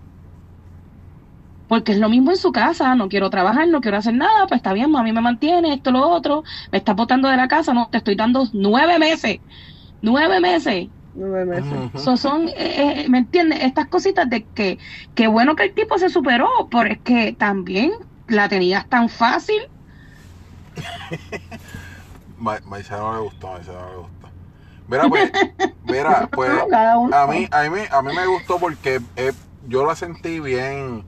porque 1.73 1.93
es 1.93 1.99
lo 1.99 2.09
mismo 2.09 2.31
en 2.31 2.37
su 2.37 2.51
casa, 2.51 2.95
no 2.95 3.09
quiero 3.09 3.29
trabajar, 3.29 3.67
no 3.67 3.81
quiero 3.81 3.97
hacer 3.97 4.13
nada, 4.15 4.47
pues 4.47 4.59
está 4.59 4.73
bien, 4.73 4.91
mami 4.91 5.11
me 5.13 5.21
mantiene, 5.21 5.73
esto, 5.73 5.91
lo 5.91 6.07
otro, 6.09 6.43
me 6.71 6.77
está 6.79 6.93
botando 6.93 7.29
de 7.29 7.37
la 7.37 7.47
casa, 7.47 7.73
no, 7.73 7.89
te 7.91 7.97
estoy 7.99 8.15
dando 8.15 8.45
nueve 8.53 8.99
meses, 8.99 9.41
nueve 10.01 10.39
meses, 10.41 10.89
Nueve 11.13 11.45
meses. 11.45 11.85
So, 11.95 12.17
son, 12.17 12.47
eh, 12.49 13.03
eh, 13.05 13.09
¿me 13.09 13.19
entiendes? 13.19 13.59
Estas 13.63 13.87
cositas 13.87 14.29
de 14.29 14.47
que, 14.49 14.79
qué 15.13 15.27
bueno 15.27 15.55
que 15.55 15.63
el 15.65 15.73
tipo 15.73 15.97
se 15.99 16.09
superó, 16.09 16.49
pero 16.71 16.89
es 16.91 17.01
que 17.01 17.33
también 17.33 17.91
la 18.27 18.49
tenías 18.49 18.87
tan 18.89 19.09
fácil. 19.09 19.61
Ma- 22.37 22.59
Maicena 22.65 22.99
no 23.01 23.13
le 23.15 23.19
gustó, 23.21 23.51
Maicena 23.53 23.81
no 23.81 23.89
le 23.91 23.97
gustó. 23.97 24.29
Mira, 24.87 25.09
pues, 25.09 25.29
mira, 25.83 26.29
pues, 26.33 26.65
uno. 26.97 27.11
a 27.11 27.27
mí, 27.27 27.47
a 27.51 27.69
mí, 27.69 27.81
a 27.91 28.01
mí 28.03 28.13
me 28.13 28.27
gustó 28.27 28.59
porque 28.59 29.01
eh, 29.15 29.33
yo 29.61 29.85
la 29.85 29.95
sentí 29.95 30.39
bien, 30.39 31.05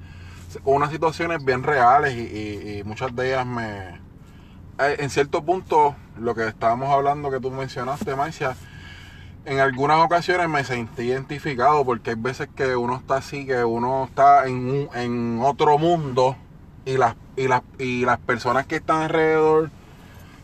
unas 0.63 0.91
situaciones 0.91 1.43
bien 1.43 1.63
reales 1.63 2.13
y, 2.15 2.81
muchas 2.85 3.15
de 3.15 3.27
ellas 3.29 3.45
me, 3.45 3.89
eh, 4.79 4.97
en 4.99 5.09
cierto 5.09 5.43
punto, 5.43 5.95
lo 6.19 6.35
que 6.35 6.47
estábamos 6.47 6.89
hablando 6.93 7.31
que 7.31 7.39
tú 7.39 7.51
mencionaste, 7.51 8.15
Maicia, 8.15 8.55
en 9.45 9.59
algunas 9.59 9.99
ocasiones 10.03 10.49
me 10.49 10.63
sentí 10.63 11.03
identificado 11.03 11.85
porque 11.85 12.11
hay 12.11 12.15
veces 12.17 12.49
que 12.55 12.75
uno 12.75 12.97
está 12.97 13.17
así, 13.17 13.45
que 13.45 13.63
uno 13.63 14.05
está 14.05 14.47
en, 14.47 14.55
un- 14.69 14.89
en 14.95 15.39
otro 15.43 15.77
mundo 15.77 16.35
y 16.85 16.97
las, 16.97 17.15
y, 17.37 17.47
las, 17.47 17.61
y 17.79 18.05
las 18.05 18.19
personas 18.19 18.65
que 18.67 18.77
están 18.77 19.03
alrededor, 19.03 19.69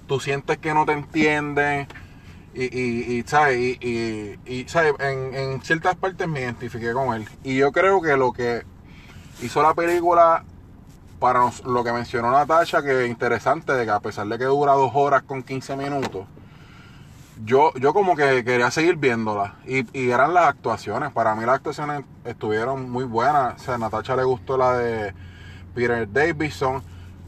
tú 0.07 0.19
sientes 0.19 0.57
que 0.57 0.73
no 0.73 0.85
te 0.85 0.93
entienden 0.93 1.87
y, 2.53 3.23
¿sabes? 3.27 3.77
Y, 3.81 4.65
¿sabes? 4.67 4.93
En, 4.99 5.33
en 5.35 5.61
ciertas 5.61 5.95
partes 5.95 6.27
me 6.27 6.41
identifiqué 6.41 6.93
con 6.93 7.13
él. 7.15 7.27
Y 7.43 7.55
yo 7.57 7.71
creo 7.71 8.01
que 8.01 8.17
lo 8.17 8.33
que 8.33 8.63
hizo 9.41 9.61
la 9.61 9.73
película, 9.73 10.43
para 11.19 11.39
nos- 11.39 11.63
lo 11.63 11.83
que 11.83 11.91
mencionó 11.93 12.31
Natasha, 12.31 12.81
que 12.81 13.05
es 13.05 13.09
interesante, 13.09 13.73
de 13.73 13.85
que 13.85 13.91
a 13.91 13.99
pesar 13.99 14.27
de 14.27 14.37
que 14.37 14.45
dura 14.45 14.73
dos 14.73 14.91
horas 14.93 15.21
con 15.23 15.43
15 15.43 15.75
minutos, 15.75 16.25
yo, 17.43 17.73
yo 17.75 17.93
como 17.93 18.15
que 18.15 18.43
quería 18.43 18.69
seguir 18.71 18.97
viéndola. 18.97 19.55
Y, 19.65 19.85
y 19.99 20.11
eran 20.11 20.33
las 20.33 20.45
actuaciones. 20.47 21.11
Para 21.11 21.33
mí 21.35 21.45
las 21.45 21.55
actuaciones 21.55 22.03
estuvieron 22.25 22.89
muy 22.89 23.03
buenas. 23.03 23.55
O 23.55 23.63
sea, 23.63 23.75
a 23.75 23.77
Natasha 23.77 24.15
le 24.15 24.23
gustó 24.23 24.57
la 24.57 24.77
de 24.77 25.13
Peter 25.73 26.07
Davidson. 26.11 26.83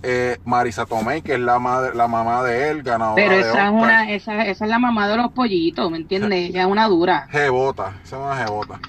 Eh, 0.05 0.37
Marisa 0.43 0.85
Tomei, 0.85 1.21
que 1.21 1.35
es 1.35 1.39
la 1.39 1.59
madre, 1.59 1.95
la 1.95 2.07
mamá 2.09 2.43
de 2.43 2.69
él, 2.69 2.83
ganadora 2.83 3.15
Pero 3.15 3.35
de 3.35 3.39
esa 3.39 3.49
es 3.49 3.55
Oscar. 3.55 3.71
una, 3.73 4.11
esa, 4.11 4.45
esa 4.45 4.65
es 4.65 4.69
la 4.69 4.77
mamá 4.77 5.07
de 5.07 5.15
los 5.15 5.31
pollitos, 5.31 5.89
¿me 5.89 5.95
entiendes? 5.97 6.49
Ella 6.49 6.63
es 6.63 6.67
una 6.67 6.87
dura. 6.89 7.25
Jebota, 7.31 7.93
esa 8.03 8.17
es 8.17 8.21
una 8.21 8.35
jebota. 8.35 8.79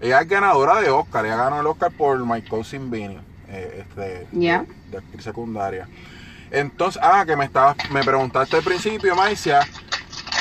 Ella 0.00 0.20
es 0.20 0.28
ganadora 0.28 0.80
de 0.80 0.90
Oscar, 0.90 1.26
ella 1.26 1.36
ganó 1.36 1.60
el 1.60 1.66
Oscar 1.66 1.90
por 1.92 2.18
My 2.24 2.42
Cousin 2.42 2.90
Vinny, 2.90 3.18
eh, 3.48 3.84
este, 3.86 4.26
Ya. 4.32 4.62
de, 4.62 4.68
de 4.90 4.98
actriz 4.98 5.24
secundaria. 5.24 5.88
Entonces, 6.50 7.00
ah, 7.04 7.24
que 7.26 7.36
me 7.36 7.44
estabas, 7.44 7.76
me 7.90 8.02
preguntaste 8.02 8.56
al 8.56 8.62
principio, 8.62 9.14
Maicia, 9.14 9.60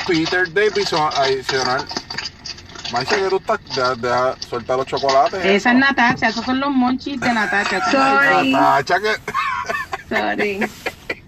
Peter 0.08 0.52
Davidson 0.52 1.10
adicional. 1.18 1.86
Maicia, 2.92 3.18
que 3.18 3.30
tú 3.30 3.36
estás, 3.38 3.60
deja, 3.76 3.96
deja 3.96 4.36
soltar 4.50 4.78
los 4.78 4.88
chocolates. 4.88 5.46
Esa 5.46 5.72
es. 5.72 5.78
Natacha, 5.78 6.30
esos 6.30 6.44
son 6.44 6.60
los 6.60 6.72
monchis 6.72 7.20
de 7.20 7.32
Natacha. 7.32 7.80
Sorry. 7.92 8.52
Natacha, 8.52 8.96
que 9.00 10.16
Sorry. 10.16 10.60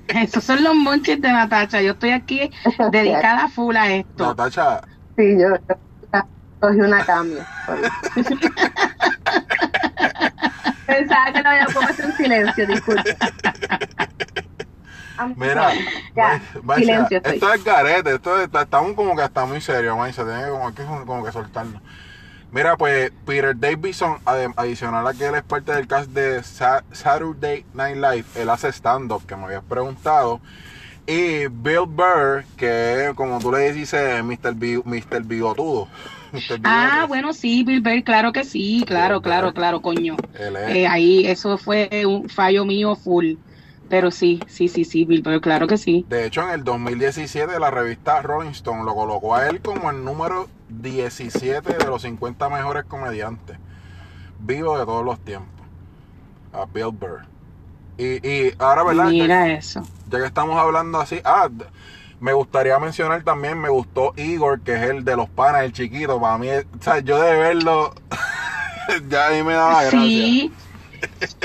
Esos 0.08 0.44
son 0.44 0.64
los 0.64 0.74
monchis 0.74 1.22
de 1.22 1.32
Natacha. 1.32 1.82
Yo 1.82 1.92
estoy 1.92 2.12
aquí 2.12 2.50
dedicada 2.92 3.48
full 3.50 3.76
a 3.76 3.92
esto. 3.94 4.26
Natacha, 4.26 4.82
Sí, 5.18 5.36
yo 5.40 5.50
cogí 6.62 6.80
una 6.80 7.04
cambio. 7.06 7.44
Pensaba 10.86 11.32
que 11.34 11.42
lo 11.42 11.50
había 11.50 11.66
puesto 11.68 12.04
en 12.04 12.14
silencio, 12.18 12.68
disculpe. 12.68 13.16
I'm 15.20 15.34
mira. 15.38 15.72
Ya, 16.16 16.42
silencio 16.76 17.18
estoy. 17.18 17.34
esto 17.36 17.54
es 17.54 17.64
garete, 17.64 18.16
esto 18.16 18.42
está, 18.42 18.62
estamos 18.64 18.94
como 18.94 19.16
que 19.16 19.24
está 19.24 19.46
muy 19.46 19.62
serio, 19.62 19.96
Maicia, 19.96 20.24
tiene 20.24 20.50
como, 20.50 20.74
que, 20.74 20.84
como 20.84 21.24
que 21.24 21.32
soltarnos. 21.32 21.82
Mira, 22.52 22.76
pues 22.76 23.12
Peter 23.26 23.58
Davidson, 23.58 24.18
ade- 24.26 24.54
adicional 24.58 25.08
a 25.08 25.14
que 25.14 25.26
él 25.28 25.36
es 25.36 25.44
parte 25.44 25.72
del 25.74 25.88
cast 25.88 26.10
de 26.10 26.44
Sa- 26.44 26.84
Saturday 26.92 27.66
Night 27.74 27.96
Live, 27.96 28.26
él 28.36 28.50
hace 28.50 28.68
stand-up, 28.74 29.26
que 29.26 29.36
me 29.38 29.46
habías 29.46 29.64
preguntado. 29.64 30.42
Y 31.08 31.48
Bill 31.48 31.86
Burr, 31.88 32.44
que 32.58 33.14
como 33.16 33.40
tú 33.40 33.52
le 33.54 33.72
dices, 33.72 34.22
Mr. 34.24 34.54
Bigotudo. 35.24 35.88
Ah, 36.64 37.06
bueno, 37.08 37.34
sí, 37.34 37.64
Bill 37.64 38.04
claro 38.04 38.32
que 38.32 38.44
sí, 38.44 38.84
claro, 38.88 39.22
claro, 39.22 39.54
claro, 39.54 39.82
coño. 39.82 40.16
Eh, 40.40 40.88
ahí, 40.88 41.26
eso 41.26 41.58
fue 41.58 41.90
un 42.06 42.30
fallo 42.30 42.66
mío 42.66 42.96
full. 42.96 43.36
Pero 43.90 44.10
sí, 44.10 44.40
sí, 44.48 44.70
sí, 44.70 44.86
sí, 44.86 45.04
Bill 45.04 45.22
claro 45.42 45.68
que 45.68 45.78
sí. 45.78 46.06
De 46.08 46.26
hecho, 46.26 46.44
en 46.44 46.52
el 46.52 46.64
2017 46.64 47.60
la 47.60 47.72
revista 47.72 48.22
Rolling 48.22 48.52
Stone 48.52 48.84
lo 48.86 48.96
colocó 48.96 49.36
a 49.36 49.50
él 49.50 49.60
como 49.60 49.90
el 49.90 50.04
número 50.04 50.48
17 50.70 51.74
de 51.74 51.86
los 51.86 52.02
50 52.04 52.50
mejores 52.50 52.86
comediantes 52.86 53.58
vivos 54.40 54.80
de 54.80 54.86
todos 54.86 55.06
los 55.06 55.20
tiempos. 55.20 55.66
A 56.54 56.66
Bill 56.66 56.92
Burr. 56.92 57.26
Y, 57.98 58.28
y 58.28 58.54
ahora, 58.58 58.84
¿verdad? 58.84 59.06
Ya, 59.06 59.10
Mira 59.10 59.52
eso. 59.52 59.84
ya 60.10 60.20
que 60.20 60.26
estamos 60.26 60.58
hablando 60.58 61.00
así, 61.00 61.20
ah, 61.24 61.50
me 62.22 62.34
gustaría 62.34 62.78
mencionar 62.80 63.24
también, 63.24 63.60
me 63.60 63.70
gustó 63.70 64.14
Igor, 64.16 64.62
que 64.62 64.76
es 64.76 64.82
el 64.84 65.04
de 65.04 65.18
los 65.18 65.28
panas, 65.28 65.64
el 65.64 65.74
chiquito. 65.74 66.22
Para 66.22 66.38
mí, 66.38 66.48
o 66.50 66.82
sea, 66.82 67.00
yo 67.00 67.20
de 67.20 67.36
verlo, 67.36 67.94
ya 69.10 69.28
a 69.28 69.32
mí 69.32 69.44
me 69.44 69.54
daba 69.54 69.82
gracia. 69.82 70.00
Sí. 70.00 70.52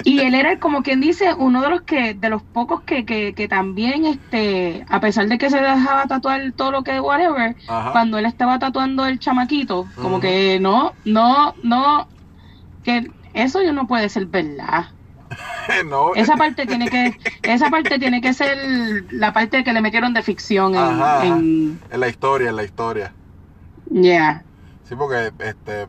Y 0.05 0.20
él 0.20 0.35
era 0.35 0.59
como 0.59 0.83
quien 0.83 1.01
dice 1.01 1.33
uno 1.33 1.62
de 1.62 1.70
los 1.70 1.81
que 1.81 2.12
de 2.12 2.29
los 2.29 2.43
pocos 2.43 2.83
que, 2.83 3.07
que, 3.07 3.33
que 3.33 3.49
también 3.49 4.05
este 4.05 4.85
a 4.91 5.01
pesar 5.01 5.29
de 5.29 5.39
que 5.39 5.49
se 5.49 5.59
dejaba 5.59 6.05
tatuar 6.05 6.53
todo 6.55 6.72
lo 6.72 6.83
que 6.83 7.01
whatever 7.01 7.57
Ajá. 7.66 7.93
cuando 7.93 8.18
él 8.18 8.27
estaba 8.27 8.59
tatuando 8.59 9.07
el 9.07 9.18
chamaquito 9.18 9.87
como 9.95 10.20
que 10.20 10.59
no 10.61 10.93
no 11.07 11.55
no 11.62 12.07
que 12.85 13.11
eso 13.33 13.62
yo 13.62 13.72
no 13.72 13.87
puede 13.87 14.11
ser 14.11 14.27
verdad 14.27 14.89
no. 15.87 16.14
Esa 16.14 16.37
parte 16.37 16.66
tiene 16.66 16.89
que, 16.89 17.18
esa 17.43 17.70
parte 17.70 17.99
tiene 17.99 18.20
que 18.20 18.32
ser 18.32 19.05
la 19.11 19.32
parte 19.32 19.64
que 19.64 19.72
le 19.72 19.80
metieron 19.80 20.14
de 20.14 20.22
ficción 20.22 20.74
en, 20.74 20.80
Ajá, 20.80 21.16
ajá. 21.22 21.26
en 21.26 21.80
En 21.91 22.01
la 22.01 22.09
historia, 22.09 22.51
en 22.51 22.57
la 22.57 22.64
historia. 22.64 23.12
yeah, 23.91 24.43
Sí, 24.89 24.95
porque 24.95 25.32
este 25.41 25.89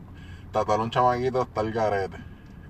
tatuar 0.52 0.80
un 0.80 0.90
chamaquito 0.90 1.42
está 1.42 1.60
el 1.60 1.72
garete. 1.72 2.16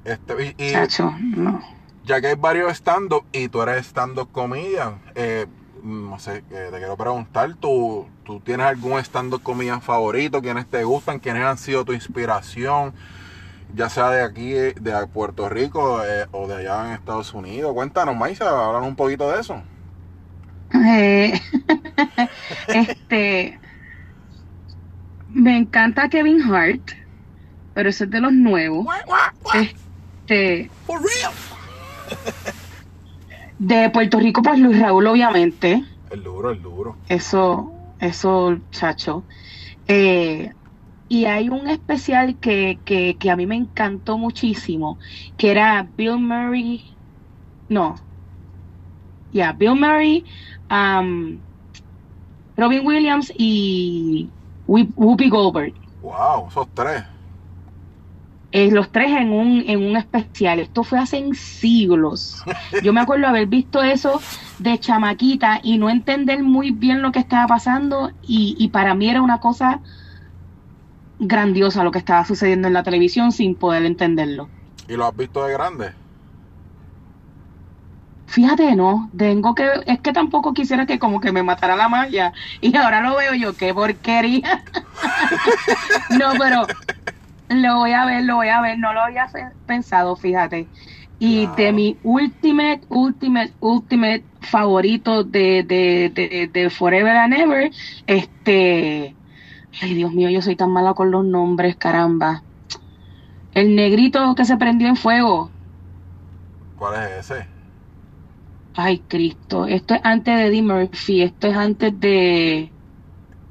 Este, 0.04 0.54
y, 0.58 0.64
y 0.68 0.72
chacho, 0.72 1.12
no. 1.20 1.60
ya 2.04 2.20
que 2.20 2.28
hay 2.28 2.34
varios 2.34 2.72
stand-up 2.72 3.24
y 3.32 3.48
tú 3.48 3.62
eres 3.62 3.86
stand-up 3.86 4.30
comedian, 4.32 5.00
eh, 5.14 5.46
no 5.82 6.18
sé, 6.18 6.44
eh, 6.50 6.68
te 6.70 6.78
quiero 6.78 6.96
preguntar, 6.96 7.54
¿tú, 7.54 8.06
¿tú 8.24 8.40
tienes 8.40 8.66
algún 8.66 8.98
stand-up 9.00 9.42
comedian 9.42 9.80
favorito? 9.80 10.40
¿Quiénes 10.42 10.66
te 10.66 10.82
gustan? 10.84 11.18
¿Quiénes 11.18 11.44
han 11.44 11.58
sido 11.58 11.84
tu 11.84 11.92
inspiración? 11.92 12.92
Ya 13.74 13.88
sea 13.88 14.10
de 14.10 14.22
aquí, 14.22 14.54
eh, 14.54 14.74
de 14.80 15.06
Puerto 15.08 15.48
Rico 15.48 16.02
eh, 16.04 16.26
o 16.32 16.48
de 16.48 16.56
allá 16.56 16.86
en 16.86 16.92
Estados 16.94 17.34
Unidos. 17.34 17.72
Cuéntanos, 17.74 18.16
Maisa, 18.16 18.48
háblanos 18.48 18.88
un 18.88 18.96
poquito 18.96 19.30
de 19.30 19.40
eso. 19.40 19.62
Eh, 20.74 21.40
este, 22.68 23.58
me 25.30 25.56
encanta 25.56 26.08
Kevin 26.08 26.42
Hart, 26.42 26.92
pero 27.74 27.88
ese 27.88 28.04
es 28.04 28.10
de 28.10 28.20
los 28.20 28.32
nuevos. 28.32 28.86
Este, 29.54 30.70
For 30.86 31.00
real. 31.00 31.32
de 33.58 33.90
Puerto 33.90 34.18
Rico, 34.18 34.42
pues 34.42 34.58
Luis 34.58 34.80
Raúl, 34.80 35.06
obviamente. 35.06 35.84
El 36.10 36.22
duro, 36.22 36.50
el 36.50 36.62
duro. 36.62 36.96
Eso, 37.08 37.72
eso, 38.00 38.58
chacho. 38.70 39.24
Eh, 39.86 40.52
y 41.08 41.24
hay 41.24 41.48
un 41.48 41.68
especial 41.68 42.36
que, 42.36 42.78
que, 42.84 43.16
que 43.18 43.30
a 43.30 43.36
mí 43.36 43.46
me 43.46 43.56
encantó 43.56 44.18
muchísimo, 44.18 44.98
que 45.36 45.50
era 45.50 45.88
Bill 45.96 46.18
Murray, 46.18 46.84
no, 47.68 47.96
ya, 49.32 49.52
Bill 49.52 49.74
Murray, 49.74 50.24
um, 50.70 51.38
Robin 52.56 52.86
Williams 52.86 53.32
y 53.36 54.28
Whoopi 54.66 54.92
Whoopi 54.96 55.28
Goldberg. 55.28 55.74
Wow, 56.02 56.48
esos 56.48 56.68
tres. 56.74 57.04
Eh, 58.50 58.70
los 58.70 58.90
tres 58.90 59.10
en 59.10 59.30
un, 59.30 59.62
en 59.66 59.84
un 59.84 59.96
especial. 59.96 60.58
Esto 60.58 60.82
fue 60.82 60.98
hace 60.98 61.22
siglos. 61.34 62.42
Yo 62.82 62.92
me 62.92 63.00
acuerdo 63.00 63.26
haber 63.26 63.46
visto 63.46 63.82
eso 63.82 64.20
de 64.58 64.78
chamaquita 64.78 65.60
y 65.62 65.76
no 65.76 65.90
entender 65.90 66.42
muy 66.42 66.70
bien 66.70 67.02
lo 67.02 67.12
que 67.12 67.18
estaba 67.18 67.46
pasando 67.46 68.10
y, 68.22 68.56
y 68.58 68.68
para 68.68 68.94
mí 68.94 69.08
era 69.08 69.20
una 69.20 69.38
cosa 69.38 69.80
grandiosa 71.18 71.84
lo 71.84 71.90
que 71.90 71.98
estaba 71.98 72.24
sucediendo 72.24 72.68
en 72.68 72.74
la 72.74 72.82
televisión 72.82 73.32
sin 73.32 73.54
poder 73.54 73.84
entenderlo. 73.84 74.48
¿Y 74.88 74.94
lo 74.94 75.06
has 75.06 75.16
visto 75.16 75.44
de 75.44 75.52
grande? 75.52 75.92
Fíjate, 78.26 78.76
no, 78.76 79.10
tengo 79.16 79.54
que, 79.54 79.66
es 79.86 80.00
que 80.00 80.12
tampoco 80.12 80.52
quisiera 80.52 80.84
que 80.86 80.98
como 80.98 81.20
que 81.20 81.32
me 81.32 81.42
matara 81.42 81.76
la 81.76 81.88
malla 81.88 82.32
y 82.60 82.76
ahora 82.76 83.00
lo 83.00 83.16
veo 83.16 83.34
yo, 83.34 83.56
qué 83.56 83.72
porquería. 83.72 84.64
no, 86.10 86.32
pero 86.38 86.66
lo 87.48 87.76
voy 87.76 87.92
a 87.92 88.04
ver, 88.04 88.24
lo 88.24 88.36
voy 88.36 88.48
a 88.48 88.60
ver, 88.60 88.78
no 88.78 88.92
lo 88.92 89.00
había 89.00 89.28
pensado, 89.66 90.14
fíjate. 90.14 90.70
Y 91.18 91.46
de 91.56 91.72
mi 91.72 91.98
ultimate, 92.02 92.82
ultimate, 92.90 93.54
ultimate 93.60 94.28
favorito 94.40 95.24
de, 95.24 95.64
de, 95.64 96.12
de, 96.14 96.50
de 96.52 96.70
Forever 96.70 97.16
and 97.16 97.34
Ever, 97.34 97.70
este, 98.06 99.17
ay 99.80 99.94
Dios 99.94 100.12
mío, 100.12 100.30
yo 100.30 100.42
soy 100.42 100.56
tan 100.56 100.70
mala 100.70 100.94
con 100.94 101.10
los 101.10 101.24
nombres, 101.24 101.76
caramba. 101.76 102.42
El 103.54 103.74
negrito 103.74 104.34
que 104.34 104.44
se 104.44 104.56
prendió 104.56 104.88
en 104.88 104.96
fuego. 104.96 105.50
¿Cuál 106.78 107.02
es 107.02 107.30
ese? 107.30 107.46
Ay, 108.76 109.02
Cristo, 109.08 109.66
esto 109.66 109.94
es 109.94 110.00
antes 110.04 110.36
de 110.36 110.46
Eddie 110.46 110.62
Murphy, 110.62 111.22
esto 111.22 111.48
es 111.48 111.56
antes 111.56 111.98
de... 111.98 112.70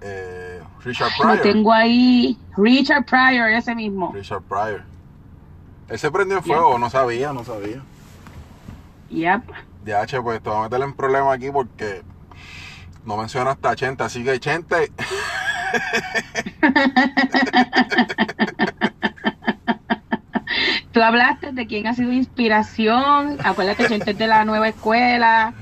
Eh, 0.02 0.62
Richard 0.86 1.12
Lo 1.18 1.24
Pryor. 1.24 1.42
tengo 1.42 1.74
ahí, 1.74 2.38
Richard 2.56 3.04
Pryor, 3.06 3.50
ese 3.50 3.76
mismo. 3.76 4.14
Richard 4.14 4.44
Pryor. 4.44 4.84
Él 5.90 6.00
se 6.00 6.12
prendió 6.12 6.38
en 6.38 6.44
fuego, 6.44 6.80
no 6.80 6.90
sabía, 6.90 7.34
no 7.34 7.44
sabía. 7.44 7.82
Yep. 9.10 9.42
De 9.84 9.96
H, 9.96 10.22
pues 10.22 10.42
te 10.42 10.50
voy 10.50 10.60
a 10.60 10.62
meter 10.64 10.82
en 10.82 10.94
problema 10.94 11.34
aquí 11.34 11.50
porque 11.52 12.04
no 13.06 13.18
mencionaste 13.18 13.68
a 13.68 13.76
Chente, 13.76 14.04
así 14.04 14.24
que 14.24 14.40
Chente, 14.40 14.92
Tú 20.92 21.02
hablaste 21.02 21.52
de 21.52 21.68
quién 21.68 21.86
ha 21.88 21.94
sido 21.94 22.12
inspiración, 22.12 23.38
acuérdate, 23.44 23.84
gente 23.90 24.12
es 24.12 24.18
de 24.18 24.28
la 24.28 24.46
nueva 24.46 24.70
escuela, 24.70 25.54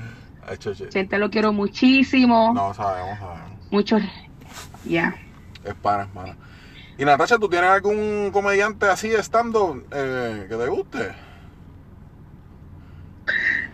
H, 0.46 0.70
H. 0.70 0.88
gente 0.92 1.18
lo 1.18 1.30
quiero 1.30 1.52
muchísimo, 1.52 2.52
no 2.54 2.72
sabemos, 2.72 3.18
sabemos. 3.18 3.50
muchos... 3.70 4.02
Ya. 4.84 5.16
Es 5.64 5.74
pana, 5.74 6.04
es 6.04 6.08
pana. 6.10 6.36
Y 6.96 7.04
Natasha, 7.04 7.38
¿tú 7.38 7.48
tienes 7.48 7.68
algún 7.68 8.30
comediante 8.32 8.86
así 8.86 9.08
estando 9.08 9.82
eh, 9.90 10.46
que 10.48 10.56
te 10.56 10.66
guste? 10.68 11.12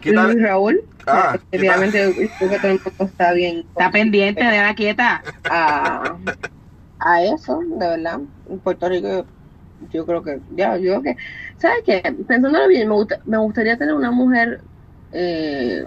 Quítale- 0.02 0.34
Luis 0.34 0.44
Raúl, 0.44 0.84
Ah, 1.06 1.34
efectivamente, 1.36 2.14
creo 2.38 2.50
que 2.50 2.58
todo 2.58 2.72
el 2.72 2.80
mundo 2.84 3.04
está 3.12 3.32
bien. 3.32 3.58
Está 3.68 3.90
pendiente 3.90 4.44
de 4.44 4.58
la 4.58 4.74
quieta. 4.74 5.22
a, 5.48 6.16
a 6.98 7.22
eso, 7.24 7.60
de 7.60 7.88
verdad. 7.88 8.20
En 8.48 8.60
Puerto 8.60 8.88
Rico, 8.88 9.26
yo 9.90 10.06
creo 10.06 10.22
que, 10.22 10.40
ya, 10.50 10.76
yo 10.76 11.00
creo 11.00 11.02
que, 11.02 11.16
¿sabes 11.56 11.78
qué? 11.84 12.00
Pensándolo 12.26 12.68
bien, 12.68 12.88
me, 12.88 12.94
gusta, 12.94 13.20
me 13.24 13.38
gustaría 13.38 13.76
tener 13.76 13.94
una 13.94 14.10
mujer 14.10 14.62
eh, 15.12 15.84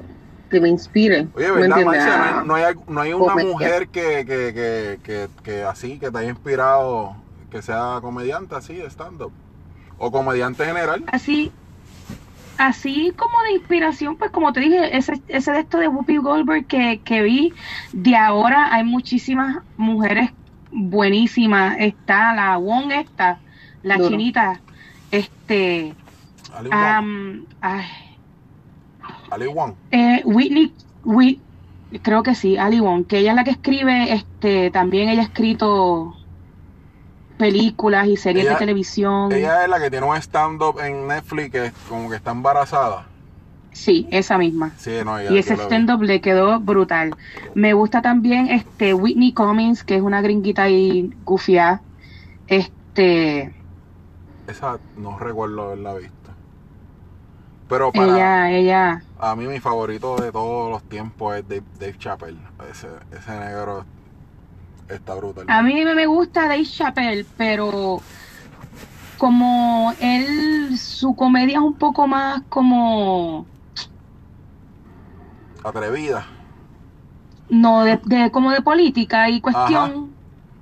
que 0.49 0.59
me 0.59 0.69
inspire. 0.69 1.27
Oye, 1.35 1.51
¿me 1.51 1.61
¿verdad? 1.61 1.85
Marcia? 1.85 2.17
No 2.17 2.23
hay, 2.23 2.47
no 2.47 2.55
hay, 2.55 2.63
al- 2.63 2.75
no 2.87 3.01
hay 3.01 3.13
una 3.13 3.27
comedia. 3.31 3.51
mujer 3.53 3.87
que, 3.89 4.25
que, 4.25 4.53
que, 4.53 4.99
que, 5.03 5.29
que 5.43 5.63
así, 5.63 5.99
que 5.99 6.11
te 6.11 6.17
haya 6.17 6.29
inspirado, 6.29 7.15
que 7.49 7.61
sea 7.61 7.99
comediante 8.01 8.55
así, 8.55 8.75
de 8.75 8.87
stand-up. 8.89 9.31
O 9.97 10.11
comediante 10.11 10.65
general. 10.65 11.03
Así, 11.07 11.51
así 12.57 13.13
como 13.17 13.31
de 13.49 13.53
inspiración, 13.59 14.17
pues 14.17 14.31
como 14.31 14.53
te 14.53 14.61
dije, 14.61 14.97
ese, 14.97 15.13
ese 15.27 15.51
de 15.51 15.59
esto 15.61 15.77
de 15.79 15.87
Whoopi 15.87 16.17
Goldberg 16.17 16.67
que, 16.67 17.03
que 17.03 17.21
vi, 17.23 17.53
de 17.91 18.15
ahora 18.15 18.73
hay 18.73 18.83
muchísimas 18.83 19.57
mujeres 19.75 20.31
buenísimas. 20.71 21.77
Está 21.79 22.33
la 22.33 22.57
Wong 22.57 22.91
esta, 22.91 23.43
la 23.81 23.97
Duro. 23.97 24.07
chinita, 24.07 24.63
este, 25.11 25.99
Ali 26.57 26.69
ay, 27.61 27.85
Ali 29.31 29.47
Wong. 29.47 29.75
eh, 29.91 30.21
Whitney, 30.25 30.75
Whit- 31.03 31.45
creo 32.03 32.23
que 32.23 32.35
sí, 32.35 32.57
Ali 32.57 32.79
Wong, 32.79 33.07
que 33.07 33.19
ella 33.19 33.31
es 33.31 33.35
la 33.35 33.43
que 33.43 33.51
escribe, 33.51 34.13
este, 34.13 34.71
también 34.71 35.09
ella 35.09 35.21
ha 35.21 35.25
escrito 35.25 36.15
películas 37.37 38.07
y 38.07 38.17
series 38.17 38.45
Ella- 38.45 38.53
de 38.53 38.59
televisión. 38.59 39.31
Ella 39.31 39.63
es 39.63 39.69
la 39.69 39.79
que 39.79 39.89
tiene 39.89 40.05
un 40.05 40.15
stand-up 40.17 40.79
en 40.79 41.07
Netflix 41.07 41.51
que 41.51 41.71
como 41.89 42.09
que 42.09 42.15
está 42.15 42.31
embarazada. 42.31 43.05
Sí, 43.71 44.07
esa 44.09 44.37
misma. 44.37 44.71
Sí, 44.77 44.91
no, 45.03 45.21
Y 45.21 45.37
ese 45.37 45.55
stand-up 45.55 46.01
le 46.01 46.21
quedó 46.21 46.59
brutal. 46.61 47.13
Me 47.55 47.73
gusta 47.73 48.01
también 48.01 48.47
este 48.47 48.93
Whitney 48.93 49.33
Cummings, 49.33 49.83
que 49.83 49.97
es 49.97 50.01
una 50.01 50.21
gringuita 50.21 50.69
y 50.69 51.13
gufia. 51.25 51.81
Este, 52.47 53.53
Esa 54.47 54.79
no 54.97 55.19
recuerdo 55.19 55.63
haberla 55.63 55.93
visto. 55.95 56.13
Pero 57.67 57.91
para 57.91 58.13
ella, 58.15 58.51
ella, 58.51 59.03
a 59.19 59.35
mí 59.35 59.47
mi 59.47 59.59
favorito 59.59 60.15
de 60.17 60.31
todos 60.31 60.69
los 60.69 60.83
tiempos 60.83 61.35
es 61.35 61.47
Dave, 61.47 61.63
Dave 61.79 61.95
Chappelle. 61.97 62.37
Ese, 62.71 62.87
ese 63.11 63.31
negro 63.31 63.83
está 64.89 65.15
brutal. 65.15 65.45
a 65.47 65.61
mí 65.61 65.83
me 65.85 66.05
gusta 66.05 66.47
Dave 66.47 66.65
Chappelle, 66.65 67.25
pero 67.37 67.99
como 69.17 69.93
él, 69.99 70.77
su 70.77 71.15
comedia 71.15 71.55
es 71.57 71.63
un 71.63 71.77
poco 71.77 72.07
más 72.07 72.41
como, 72.49 73.47
Atrevida. 75.63 76.25
no, 77.49 77.83
de, 77.83 77.99
de- 78.05 78.31
como 78.31 78.51
de 78.51 78.61
política 78.61 79.29
y 79.29 79.41
cuestión. 79.41 80.15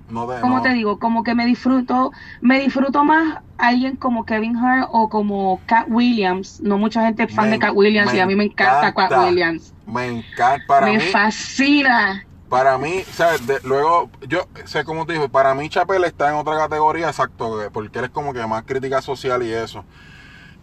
No 0.10 0.28
como 0.42 0.58
no- 0.58 0.62
te 0.62 0.74
digo, 0.74 1.00
como 1.00 1.24
que 1.24 1.34
me 1.34 1.46
disfruto, 1.46 2.12
me 2.42 2.60
disfruto 2.60 3.04
más 3.04 3.40
alguien 3.58 3.96
como 3.96 4.26
Kevin 4.26 4.58
Hart 4.58 4.90
o 4.92 5.10
como 5.10 5.62
Cat 5.66 5.88
Williams. 5.90 6.60
No 6.62 6.78
mucha 6.78 7.04
gente 7.06 7.24
es 7.24 7.34
fan 7.34 7.46
Me- 7.46 7.52
de 7.52 7.60
Cat 7.60 7.72
Williams 7.74 8.14
y 8.14 8.20
a 8.20 8.26
mí 8.26 8.36
me 8.36 8.44
encanta, 8.46 8.94
Cat. 8.94 9.12
Williams. 9.26 9.74
Me 9.86 10.08
encanta. 10.08 10.66
Para 10.68 10.86
me 10.88 10.98
mí, 10.98 11.04
fascina. 11.06 12.24
Para 12.54 12.78
mí, 12.78 13.02
¿sabes? 13.14 13.46
De- 13.48 13.60
luego, 13.64 14.12
yo 14.28 14.48
sé 14.66 14.84
cómo 14.84 15.08
te 15.08 15.14
digo, 15.14 15.28
para 15.28 15.56
mí 15.56 15.70
Chappelle 15.70 16.06
está 16.06 16.30
en 16.30 16.36
otra 16.36 16.56
categoría, 16.56 17.08
exacto, 17.08 17.60
que- 17.60 17.72
porque 17.72 17.98
él 17.98 18.06
es 18.06 18.12
como 18.12 18.32
que 18.32 18.46
más 18.46 18.64
crítica 18.64 19.02
social 19.02 19.42
y 19.42 19.52
eso. 19.52 19.84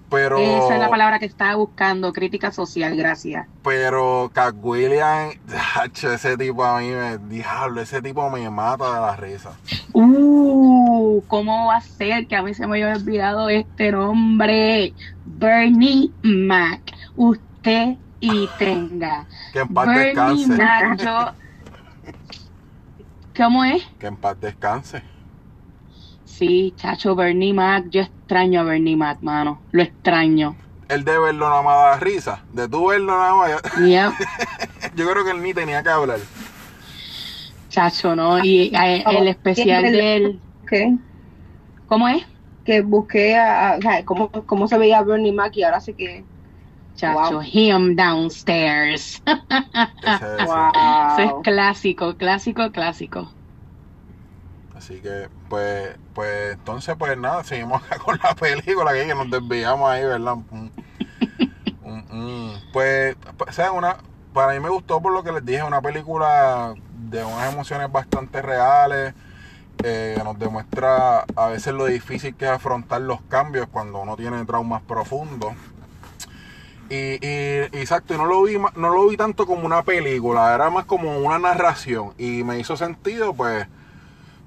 Pero, 0.09 0.39
Esa 0.39 0.75
es 0.75 0.81
la 0.81 0.89
palabra 0.89 1.19
que 1.21 1.27
estaba 1.27 1.55
buscando, 1.57 2.13
crítica 2.13 2.51
social, 2.53 2.97
gracias. 2.97 3.47
pero 3.63 4.31
Cat 4.33 4.55
Williams, 4.61 5.37
hacho, 5.77 6.13
ese 6.13 6.37
tipo 6.37 6.65
a 6.65 6.79
mí 6.81 6.91
me, 6.91 7.19
diablo, 7.19 7.81
ese 7.81 8.01
tipo 8.03 8.29
me 8.31 8.49
mata 8.51 8.93
de 8.95 9.01
la 9.01 9.17
risa. 9.17 9.51
Uh, 9.93 11.23
¿cómo 11.27 11.67
va 11.67 11.77
a 11.77 11.81
ser 11.81 12.27
que 12.29 12.37
a 12.37 12.43
mí 12.43 12.55
se 12.55 12.67
me 12.67 12.77
haya 12.77 12.93
olvidado 12.95 13.49
este 13.49 13.91
nombre? 13.93 14.95
Bernie 15.25 16.11
Mac. 16.23 16.83
usted 17.17 17.97
y 18.21 18.49
tenga. 18.59 19.27
Que 19.53 19.61
en 19.61 19.69
paz 19.69 19.87
Bernie 19.87 20.05
descanse. 20.07 20.57
Mac, 20.57 20.99
yo- 20.99 21.33
¿Cómo 23.37 23.65
es? 23.65 23.83
Que 23.99 24.07
en 24.07 24.17
paz 24.17 24.41
descanse. 24.41 25.03
Sí, 26.25 26.73
chacho, 26.77 27.15
Bernie 27.15 27.53
Mac. 27.53 27.87
Yo 27.91 28.03
extraño 28.03 28.61
a 28.61 28.65
Bernie 28.65 28.97
Mac, 28.97 29.19
mano. 29.21 29.61
Lo 29.73 29.83
extraño. 29.83 30.57
El 30.89 31.05
de 31.05 31.19
verlo 31.19 31.49
nada 31.49 31.63
más 31.63 31.75
da 31.77 31.97
risa. 31.99 32.43
De 32.53 32.69
tú 32.69 32.89
verlo 32.89 33.17
nada 33.17 33.35
más. 33.35 33.51
Yo, 33.79 33.87
Yep. 33.87 34.13
yo 34.97 35.11
creo 35.11 35.25
que 35.25 35.31
él 35.31 35.43
ni 35.43 35.55
tenía 35.55 35.83
que 35.83 35.89
hablar. 35.89 36.19
Chacho, 37.69 38.17
¿no? 38.17 38.43
Y 38.45 38.73
eh, 38.75 39.05
el 39.07 39.29
especial 39.29 39.85
de 39.85 40.17
él. 40.17 40.41
¿Qué? 40.69 40.97
¿Cómo 41.87 42.09
es? 42.09 42.25
Que 42.65 42.81
busqué 42.83 43.37
a, 43.37 43.71
a- 43.73 43.77
o 43.79 43.81
sea, 43.83 44.05
cómo, 44.05 44.31
cómo 44.31 44.67
se 44.67 44.77
veía 44.79 45.03
Bernie 45.03 45.33
Mac 45.33 45.57
y 45.57 45.63
ahora 45.63 45.81
sé 45.81 45.95
que. 45.95 46.25
Chacho, 47.01 47.37
Wow. 47.37 47.41
him 47.41 47.97
downstairs. 47.97 49.23
Ese- 50.03 50.43
ese. 50.43 50.71
Eso 51.07 51.23
es 51.23 51.33
Wow. 51.33 51.43
clásico, 51.43 52.17
clásico, 52.17 52.71
clásico. 52.73 53.33
Así 54.75 55.01
que, 55.01 55.29
pues, 55.49 55.99
pues, 56.15 56.55
entonces, 56.55 56.95
pues 56.99 57.17
nada, 57.19 57.43
seguimos 57.45 57.83
acá 57.83 57.99
con 58.05 58.19
la 58.23 58.35
película 58.35 58.93
que, 58.93 59.15
nos 59.15 59.31
desviamos 59.31 59.91
ahí, 59.91 60.05
¿verdad? 60.05 60.37
Mm, 60.51 60.69
mm, 61.81 62.03
mm. 62.11 62.63
Pues, 62.73 63.17
pues, 63.37 63.55
¿saben? 63.55 63.77
Una, 63.79 63.97
para 64.33 64.53
mí 64.53 64.61
me 64.61 64.69
gustó 64.71 65.01
por 65.01 65.13
lo 65.13 65.23
que 65.23 65.33
les 65.33 65.45
dije, 65.45 65.63
una 65.63 65.81
película 65.83 66.75
de 66.93 67.25
unas 67.25 67.53
emociones 67.53 67.91
bastante 67.91 68.43
reales, 68.43 69.15
eh, 69.83 70.21
nos 70.25 70.39
demuestra 70.39 71.29
a 71.37 71.49
veces 71.49 71.75
lo 71.75 71.87
difícil 71.87 72.37
que 72.37 72.47
es 72.47 72.51
afrontar 72.53 73.01
los 73.03 73.23
cambios 73.23 73.69
cuando 73.71 74.01
uno 74.01 74.17
tiene 74.17 74.45
traumas 74.45 74.83
profundos. 74.83 75.55
Y, 76.91 77.25
y- 77.25 77.61
exacto, 77.81 78.15
y 78.15 78.17
no 78.19 78.27
lo 78.27 78.43
vi 78.43 78.59
no 78.59 78.91
lo 78.91 79.09
vi 79.09 79.17
tanto 79.17 79.47
como 79.47 79.65
una 79.65 79.83
película, 79.85 80.55
era 80.55 80.71
más 80.71 80.85
como 80.85 81.19
una 81.19 81.39
narración. 81.39 82.13
Y 82.19 82.43
me 82.45 82.59
hizo 82.59 82.77
sentido, 82.77 83.33
pues, 83.33 83.67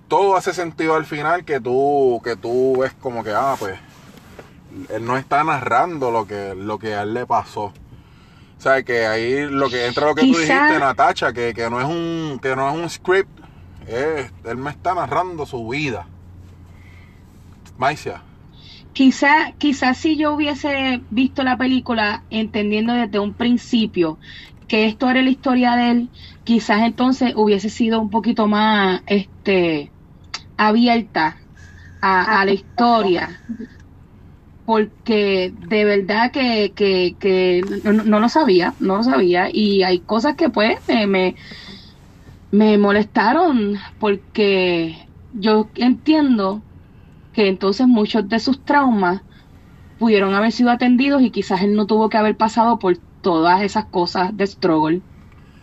todo 0.10 0.36
hace 0.36 0.54
sentido 0.54 0.96
al 0.96 1.06
final 1.06 1.46
que 1.46 1.60
tú, 1.62 2.22
que 2.24 2.36
tú 2.36 2.78
ves 2.82 2.94
como 3.02 3.24
que, 3.24 3.32
ah, 3.32 3.56
pues, 3.58 3.80
él 4.90 5.06
no 5.06 5.18
está 5.18 5.44
narrando 5.44 6.12
lo 6.12 6.28
que, 6.28 6.54
lo 6.56 6.78
que 6.80 6.96
a 6.96 7.04
él 7.04 7.14
le 7.14 7.26
pasó. 7.26 7.66
O 8.58 8.62
sea, 8.64 8.84
que 8.84 9.06
ahí 9.08 9.46
lo 9.50 9.70
que 9.70 9.88
entra 9.88 10.08
lo 10.08 10.16
que 10.16 10.22
tú 10.22 10.28
dijiste, 10.40 10.80
Natacha, 10.80 11.34
que, 11.34 11.54
que 11.54 11.70
no 11.70 11.80
es 11.80 11.86
un, 11.88 12.40
que 12.42 12.56
no 12.56 12.70
es 12.70 12.76
un 12.76 12.90
script, 12.90 13.30
es- 13.88 14.32
él 14.46 14.58
me 14.58 14.70
está 14.72 14.94
narrando 14.96 15.46
su 15.46 15.68
vida. 15.68 16.08
Maicia. 17.78 18.22
Quizá, 18.94 19.54
quizá 19.58 19.94
si 19.96 20.18
yo 20.18 20.34
hubiese 20.36 21.06
visto 21.10 21.44
la 21.44 21.58
película 21.58 22.26
entendiendo 22.30 22.94
desde 22.94 23.20
un 23.20 23.36
principio 23.36 24.20
que 24.68 24.86
esto 24.86 25.10
era 25.10 25.22
la 25.24 25.30
historia 25.32 25.76
de 25.76 25.92
él, 25.92 26.12
quizás 26.44 26.84
entonces 26.84 27.34
hubiese 27.36 27.70
sido 27.70 28.00
un 28.02 28.10
poquito 28.12 28.48
más 28.48 29.02
este 29.08 29.94
abierta 30.58 31.40
a, 32.02 32.42
a 32.42 32.46
la 32.46 32.54
historia. 32.54 33.44
Porque 34.66 35.52
de 35.54 35.84
verdad 35.86 36.32
que, 36.32 36.74
que, 36.74 37.18
que 37.20 37.66
no, 37.84 37.92
no 37.94 38.20
lo 38.22 38.30
sabía, 38.30 38.76
no 38.80 38.98
lo 38.98 39.04
sabía. 39.04 39.50
Y 39.52 39.84
hay 39.84 40.06
cosas 40.06 40.36
que 40.38 40.50
pues 40.50 40.78
me, 40.88 41.06
me, 41.08 41.36
me 42.52 42.78
molestaron 42.78 43.76
porque 43.98 45.10
yo 45.32 45.72
entiendo 45.76 46.66
que 47.34 47.50
entonces 47.50 47.88
muchos 47.88 48.30
de 48.30 48.40
sus 48.40 48.64
traumas 48.66 49.24
pudieron 49.98 50.34
haber 50.36 50.52
sido 50.54 50.72
atendidos 50.72 51.22
y 51.24 51.32
quizás 51.32 51.62
él 51.64 51.76
no 51.76 51.88
tuvo 51.88 52.10
que 52.10 52.18
haber 52.18 52.38
pasado 52.38 52.80
por 52.80 53.00
todas 53.22 53.64
esas 53.64 53.88
cosas 53.90 54.36
de 54.38 54.48
struggle 54.48 55.04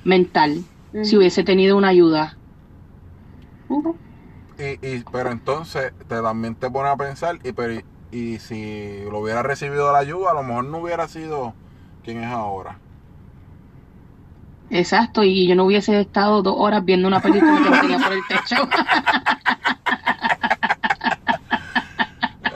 mental 0.04 0.68
si 1.02 1.16
hubiese 1.18 1.44
tenido 1.44 1.76
una 1.78 1.88
ayuda. 1.90 2.40
Y, 4.58 4.78
y, 4.86 5.04
pero 5.10 5.30
entonces 5.32 5.92
te 6.06 6.20
también 6.22 6.54
te 6.56 6.70
pone 6.70 6.90
a 6.90 6.96
pensar, 6.96 7.38
y, 7.42 7.52
pero, 7.52 7.74
y, 7.74 7.86
y 8.10 8.38
si 8.40 9.04
lo 9.10 9.20
hubiera 9.20 9.42
recibido 9.42 9.90
la 9.92 9.98
ayuda, 9.98 10.32
a 10.32 10.34
lo 10.34 10.42
mejor 10.42 10.64
no 10.66 10.78
hubiera 10.78 11.08
sido 11.08 11.58
quien 12.02 12.18
es 12.22 12.28
ahora. 12.30 12.82
Exacto, 14.70 15.22
y 15.24 15.48
yo 15.48 15.54
no 15.56 15.64
hubiese 15.64 16.00
estado 16.00 16.42
dos 16.42 16.54
horas 16.56 16.84
viendo 16.84 17.08
una 17.08 17.20
película 17.20 17.60
que 17.62 17.70
me 17.70 17.78
tenía 17.78 17.98
por 18.00 18.12
el 18.12 18.24
techo. 18.26 18.56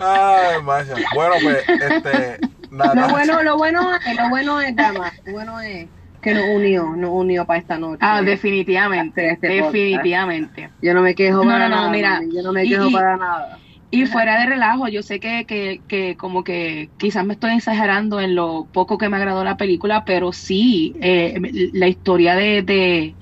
Ay, 0.05 0.63
Maicia. 0.63 0.95
Bueno, 1.15 1.35
pues, 1.43 1.59
este, 1.69 2.39
nada. 2.71 2.95
Lo 2.95 3.09
bueno, 3.09 3.43
lo 3.43 3.57
bueno, 3.57 3.95
es- 3.95 4.17
lo 4.17 4.29
bueno 4.29 4.61
es, 4.61 4.77
dama, 4.77 5.13
lo 5.25 5.33
bueno 5.33 5.61
es 5.61 5.89
que 6.21 6.35
nos 6.35 6.45
unió, 6.55 6.95
nos 6.97 7.11
unió 7.11 7.45
para 7.45 7.61
esta 7.61 7.79
noche. 7.79 7.99
ah, 8.01 8.23
definitivamente, 8.23 9.29
Este 9.31 9.49
podcast. 9.59 9.73
definitivamente. 9.75 10.71
Yo 10.81 10.95
no 10.95 11.03
me 11.03 11.15
quejo 11.15 11.45
No, 11.45 11.51
para 11.51 11.69
no, 11.69 11.77
no, 11.77 11.81
nada. 11.83 11.91
mira, 11.91 12.21
yo 12.33 12.43
no 12.43 12.53
me 12.53 12.65
y- 12.65 12.69
quejo 12.71 12.89
y- 12.89 12.93
para 12.93 13.17
nada. 13.17 13.59
Y 13.91 14.07
fuera 14.07 14.41
de 14.41 14.47
relajo, 14.47 14.89
yo 14.89 15.05
sé 15.05 15.21
que, 15.21 15.45
que, 15.47 15.81
que 15.87 16.17
como 16.17 16.43
que 16.43 16.91
quizás 16.97 17.25
me 17.25 17.35
estoy 17.35 17.55
exagerando 17.55 18.21
en 18.21 18.35
lo 18.35 18.69
poco 18.73 18.99
que 18.99 19.09
me 19.09 19.17
agradó 19.19 19.45
la 19.45 19.57
película, 19.57 20.05
pero 20.05 20.33
sí, 20.33 20.97
eh, 21.01 21.39
la 21.75 21.87
historia 21.87 22.35
de, 22.35 22.63
de, 22.63 23.15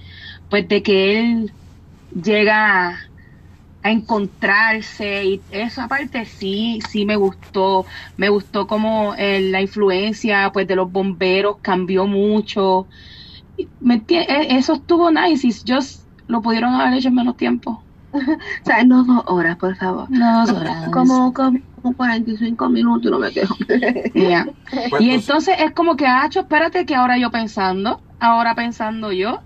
pues 0.48 0.66
de 0.68 0.82
que 0.82 1.18
él 1.20 1.52
llega 2.10 2.98
a, 3.82 3.90
encontrarse 3.90 5.24
y 5.24 5.44
esa 5.50 5.88
parte 5.88 6.24
sí, 6.24 6.80
sí 6.90 7.04
me 7.06 7.16
gustó. 7.16 7.86
Me 8.16 8.28
gustó 8.28 8.66
como 8.66 9.14
eh, 9.16 9.40
la 9.40 9.60
influencia 9.60 10.50
pues 10.52 10.66
de 10.66 10.76
los 10.76 10.90
bomberos 10.90 11.58
cambió 11.62 12.06
mucho. 12.06 12.88
¿Me 13.80 14.04
e- 14.08 14.56
Eso 14.56 14.74
estuvo 14.74 15.10
nice 15.10 15.46
y 15.46 15.52
just 15.66 16.08
lo 16.26 16.40
pudieron 16.42 16.74
haber 16.74 16.94
hecho 16.98 17.08
en 17.08 17.14
menos 17.14 17.36
tiempo. 17.36 17.86
O 18.12 18.64
sea, 18.64 18.84
no 18.84 19.04
dos 19.04 19.24
horas, 19.26 19.56
por 19.56 19.74
favor. 19.76 20.08
No, 20.10 20.46
dos 20.46 20.56
horas. 20.56 20.90
Como, 20.92 21.32
como, 21.32 21.58
como 21.80 21.96
45 21.96 22.68
minutos, 22.68 23.10
no 23.10 23.18
me 23.18 23.32
quejo. 23.32 23.56
Ya. 24.14 24.46
Pues, 24.90 25.02
Y 25.02 25.08
tú- 25.08 25.14
entonces 25.14 25.56
es 25.58 25.72
como 25.72 25.96
que, 25.96 26.06
ah, 26.06 26.28
espérate 26.30 26.86
que 26.86 26.94
ahora 26.94 27.18
yo 27.18 27.30
pensando, 27.30 28.02
ahora 28.20 28.54
pensando 28.54 29.12
yo. 29.12 29.40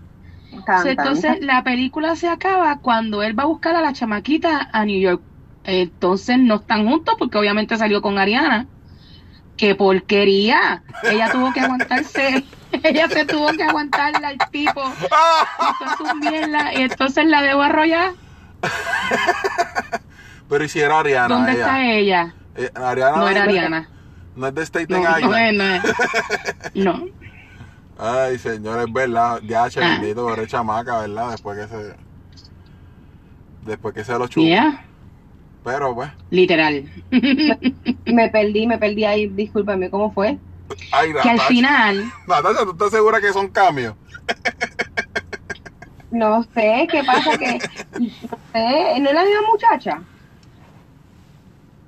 Tan, 0.64 0.82
So, 0.82 0.88
entonces 0.88 1.36
la 1.40 1.62
película 1.64 2.16
se 2.16 2.28
acaba 2.28 2.78
cuando 2.78 3.22
él 3.22 3.38
va 3.38 3.44
a 3.44 3.46
buscar 3.46 3.74
a 3.76 3.80
la 3.80 3.92
chamaquita 3.92 4.68
a 4.72 4.84
New 4.84 5.00
York. 5.00 5.22
Entonces 5.64 6.38
no 6.38 6.56
están 6.56 6.86
juntos 6.88 7.16
porque 7.18 7.38
obviamente 7.38 7.76
salió 7.76 8.00
con 8.00 8.18
Ariana. 8.18 8.66
¡Qué 9.56 9.74
porquería! 9.74 10.82
Ella 11.02 11.30
tuvo 11.32 11.52
que 11.52 11.60
aguantarse, 11.60 12.44
ella 12.82 13.08
se 13.08 13.24
tuvo 13.24 13.48
que 13.52 13.62
aguantarle 13.64 14.26
al 14.26 14.38
tipo 14.50 14.82
y 16.76 16.80
entonces 16.82 17.26
la 17.26 17.42
debo 17.42 17.62
arrollar. 17.62 18.12
Pero 20.48 20.64
y 20.64 20.68
si 20.68 20.80
era 20.80 21.00
Ariana. 21.00 21.28
¿Dónde 21.34 21.52
ella. 21.52 21.60
está 21.60 21.84
ella? 21.84 22.34
Eh, 22.56 22.70
Ariana 22.74 23.16
No 23.16 23.28
era 23.28 23.42
Ariana. 23.42 23.88
No 24.36 24.46
es 24.46 24.54
de 24.54 24.62
Staten 24.66 25.02
No, 25.02 25.08
no 25.10 25.18
Island. 25.18 25.36
es, 25.40 25.54
no 25.54 25.64
es. 25.64 25.82
No. 26.74 27.25
Ay, 27.98 28.38
señor, 28.38 28.80
es 28.86 28.92
verdad. 28.92 29.40
Ya, 29.44 29.68
che, 29.70 29.80
Ah. 29.80 29.98
pobre 30.14 30.46
chamaca, 30.46 31.00
¿verdad? 31.00 31.30
Después 31.32 31.58
que 31.58 31.68
se. 31.68 31.96
Después 33.60 33.94
que 33.94 34.04
se 34.04 34.18
lo 34.18 34.28
chupó. 34.28 34.46
Yeah, 34.46 34.84
Pero, 35.62 35.94
pues. 35.94 36.10
literal. 36.30 36.90
Me 38.06 38.28
perdí, 38.30 38.66
me 38.66 38.78
perdí 38.78 39.04
ahí, 39.04 39.28
discúlpame, 39.28 39.90
¿cómo 39.90 40.12
fue? 40.12 40.40
Ay, 40.92 41.12
que 41.22 41.28
al 41.30 41.40
final 41.40 42.12
Natacha, 42.26 42.64
¿tú 42.64 42.70
estás 42.72 42.90
segura 42.90 43.20
que 43.20 43.32
son 43.32 43.48
cambios? 43.50 43.94
No 46.10 46.42
sé, 46.54 46.88
¿qué 46.90 47.04
pasa? 47.04 47.36
Que, 47.38 47.64
no 47.98 48.40
sé, 48.52 49.00
¿no 49.00 49.08
es 49.10 49.14
la 49.14 49.24
misma 49.24 49.40
muchacha? 49.50 50.06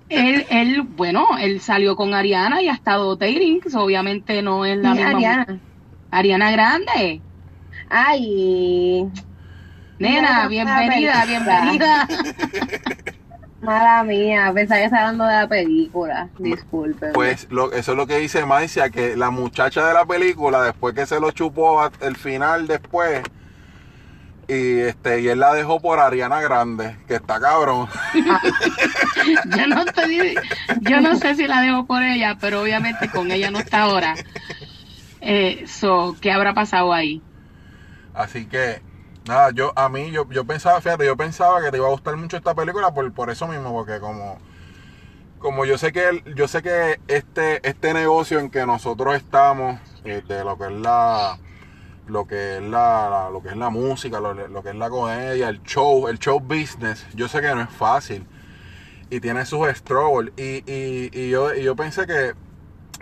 él, 0.09 0.47
él, 0.51 0.83
bueno, 0.83 1.27
él 1.39 1.61
salió 1.61 1.97
con 1.97 2.15
Ariana 2.15 2.63
y 2.63 2.69
ha 2.69 2.75
estado 2.75 3.17
dating, 3.17 3.61
so 3.71 3.83
obviamente 3.83 4.43
no 4.43 4.65
es 4.65 4.79
la 4.79 4.95
Sí, 4.95 4.99
misma. 5.03 5.11
Ariana. 5.11 5.63
Ariana 6.11 6.51
Grande. 6.51 7.21
Ay, 7.91 9.11
Nena, 9.99 10.45
No, 10.45 10.49
bienvenida, 10.49 11.25
bienvenida. 11.25 12.09
mala 13.61 14.05
mía, 14.05 14.53
pensaba 14.55 14.79
que 14.79 14.85
estaba 14.85 15.03
hablando 15.03 15.25
de 15.25 15.35
la 15.35 15.49
película, 15.49 16.29
disculpe. 16.39 17.09
Pues 17.09 17.49
lo, 17.51 17.73
eso 17.73 17.93
es 17.93 17.97
lo 17.97 18.07
que 18.07 18.19
dice 18.19 18.47
Maicia, 18.47 18.91
que 18.91 19.17
la 19.17 19.31
muchacha 19.31 19.87
de 19.87 19.95
la 19.95 20.05
película, 20.07 20.63
después 20.63 20.95
que 20.95 21.07
se 21.07 21.21
lo 21.21 21.31
chupó 21.33 21.91
el 22.01 22.17
final 22.17 22.67
después, 22.67 23.23
y 24.47 24.79
este, 24.79 25.21
y 25.21 25.29
él 25.29 25.41
la 25.41 25.53
dejó 25.53 25.81
por 25.81 25.99
Ariana 25.99 26.41
Grande, 26.41 26.97
que 27.07 27.17
está 27.17 27.39
cabrón. 27.39 27.89
yo 29.57 29.67
no 29.67 29.83
estoy, 29.83 30.35
yo 30.81 31.01
no 31.01 31.17
sé 31.17 31.35
si 31.35 31.47
la 31.47 31.61
dejo 31.61 31.85
por 31.85 32.03
ella, 32.03 32.39
pero 32.41 32.63
obviamente 32.63 33.11
con 33.11 33.31
ella 33.31 33.51
no 33.51 33.59
está 33.59 33.83
ahora. 33.83 34.15
Eh, 35.31 35.64
¿qué 36.22 36.33
habrá 36.33 36.55
pasado 36.55 36.93
ahí? 36.95 37.22
Así 38.14 38.47
que, 38.49 38.83
nada, 39.26 39.51
yo, 39.53 39.72
a 39.76 39.89
mí, 39.89 40.11
yo, 40.11 40.29
yo 40.31 40.45
pensaba, 40.45 40.81
fíjate, 40.81 41.07
yo 41.07 41.16
pensaba 41.16 41.62
que 41.62 41.70
te 41.70 41.76
iba 41.76 41.87
a 41.87 41.91
gustar 41.91 42.16
mucho 42.16 42.37
esta 42.37 42.55
película 42.55 42.93
por, 42.93 43.12
por 43.12 43.31
eso 43.31 43.47
mismo, 43.47 43.72
porque 43.72 44.01
como 44.01 44.39
como 45.39 45.64
yo 45.64 45.79
sé 45.79 45.93
que 45.93 46.22
yo 46.35 46.49
sé 46.49 46.62
que 46.62 47.01
este 47.07 47.66
este 47.68 47.95
negocio 47.95 48.41
en 48.41 48.51
que 48.51 48.66
nosotros 48.66 49.14
estamos 49.14 49.79
eh, 50.05 50.22
de 50.26 50.45
lo 50.45 50.59
que 50.59 50.64
es 50.66 50.72
la 50.72 51.39
lo 52.07 52.26
que 52.26 52.57
es 52.59 52.62
la, 52.62 53.09
la- 53.11 53.31
lo 53.31 53.43
que 53.43 53.51
es 53.51 53.57
la 53.57 53.70
música 53.70 54.20
lo, 54.20 54.35
lo 54.35 54.62
que 54.62 54.70
es 54.70 54.74
la 54.76 54.91
comedia 54.91 55.49
el 55.49 55.62
show 55.62 56.09
el 56.09 56.18
show 56.18 56.41
business 56.41 57.07
yo 57.14 57.29
sé 57.29 57.41
que 57.43 57.55
no 57.55 57.62
es 57.62 57.70
fácil 57.70 58.26
y 59.11 59.20
tiene 59.20 59.47
sus 59.47 59.68
struggles 59.70 60.33
y, 60.37 60.64
y, 60.70 61.11
y 61.12 61.31
yo 61.31 61.55
y 61.55 61.62
yo 61.64 61.76
pensé 61.76 62.07
que 62.07 62.35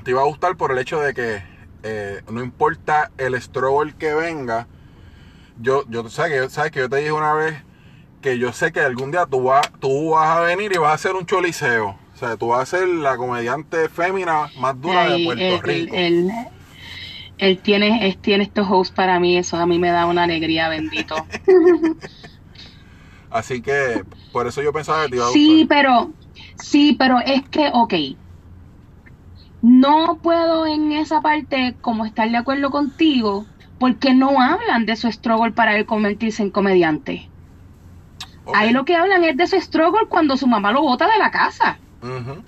te 0.05 0.13
iba 0.13 0.23
a 0.23 0.27
gustar 0.27 0.57
por 0.57 0.73
el 0.73 0.79
hecho 0.79 1.01
de 1.01 1.15
que 1.15 1.43
eh, 1.83 2.23
no 2.31 2.43
importa 2.43 3.13
el 3.19 3.41
struggle 3.41 3.95
que 3.97 4.15
venga 4.15 4.69
yo 5.57 5.85
yo 5.89 6.09
sabes 6.11 6.33
que 6.43 6.51
sabes 6.51 6.71
que 6.73 6.81
yo 6.81 6.89
te 6.89 6.97
dije 6.99 7.13
una 7.13 7.35
vez 7.35 7.65
que 8.21 8.39
yo 8.39 8.53
sé 8.53 8.73
que 8.73 8.81
algún 8.81 9.11
día 9.13 9.27
tú 9.27 9.45
vas, 9.45 9.71
tú 9.81 10.11
vas 10.13 10.39
a 10.39 10.41
venir 10.43 10.73
y 10.75 10.79
vas 10.79 10.91
a 10.93 10.95
hacer 10.95 11.15
un 11.15 11.27
choliseo. 11.27 11.89
O 12.15 12.17
sea, 12.17 12.37
tú 12.37 12.49
vas 12.49 12.63
a 12.75 12.79
ser 12.79 12.89
la 12.89 13.17
comediante 13.17 13.89
fémina 13.91 14.53
más 14.55 14.81
dura 14.81 15.07
de 15.09 15.21
Puerto 15.21 15.59
él, 15.61 15.61
Rico. 15.61 15.89
él- 15.93 16.29
él- 16.29 16.31
él 17.39 17.63
tiene, 17.63 18.07
él 18.07 18.21
tiene 18.21 18.45
estos 18.45 18.67
hosts 18.71 18.95
para 18.95 19.21
mí, 19.21 19.37
eso 19.39 19.57
a 19.57 19.67
mí 19.67 19.79
me 19.79 19.91
da 19.91 20.07
una 20.07 20.25
alegría, 20.25 20.69
bendito. 20.69 21.31
Así 23.31 23.63
que 23.63 24.05
por 24.31 24.47
eso 24.47 24.63
yo 24.63 24.73
pensaba 24.73 25.05
que 25.05 25.11
te 25.11 25.17
iba 25.17 25.27
a 25.27 25.31
Sí, 25.31 25.67
gustar. 25.69 25.69
pero, 25.69 26.17
sí, 26.55 26.95
pero 26.99 27.19
es 27.21 27.49
que, 27.51 27.71
ok, 27.73 27.95
no 29.67 30.21
puedo 30.23 30.65
en 30.65 30.93
esa 30.93 31.21
parte 31.21 31.75
como 31.81 32.05
estar 32.05 32.31
de 32.31 32.37
acuerdo 32.37 32.71
contigo, 32.71 33.47
porque 33.81 34.15
no 34.15 34.41
hablan 34.41 34.87
de 34.87 34.95
su 34.95 35.11
struggle 35.11 35.51
para 35.51 35.77
él 35.77 35.87
convertirse 35.87 36.45
en 36.45 36.53
comediante. 36.53 37.29
Ahí 38.55 38.73
lo 38.73 38.85
que 38.85 38.95
hablan 38.95 39.25
es 39.25 39.37
de 39.37 39.49
su 39.49 39.61
struggle 39.61 40.07
cuando 40.09 40.37
su 40.37 40.47
mamá 40.47 40.71
lo 40.71 40.83
bota 40.83 41.09
de 41.09 41.19
la 41.19 41.33
casa. 41.33 41.81
Ujú. 42.01 42.45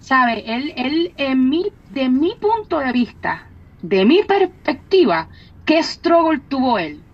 ¿Sabe? 0.00 0.42
Él, 0.52 0.72
él, 0.76 1.14
en 1.16 1.48
mi, 1.48 1.66
de 1.90 2.08
mi 2.08 2.34
punto 2.34 2.80
de 2.80 2.90
vista, 2.90 3.46
de 3.80 4.04
mi 4.04 4.24
perspectiva, 4.24 5.28
¿qué 5.64 5.80
struggle 5.80 6.40
tuvo 6.48 6.76
él? 6.80 7.04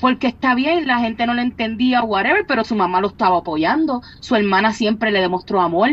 Porque 0.00 0.26
está 0.26 0.54
bien, 0.54 0.86
la 0.86 0.98
gente 0.98 1.26
no 1.26 1.32
le 1.32 1.40
entendía, 1.40 2.02
whatever, 2.02 2.44
pero 2.46 2.62
su 2.62 2.74
mamá 2.76 3.00
lo 3.00 3.08
estaba 3.08 3.38
apoyando, 3.38 4.02
su 4.20 4.36
hermana 4.36 4.74
siempre 4.74 5.10
le 5.10 5.22
demostró 5.22 5.62
amor. 5.62 5.88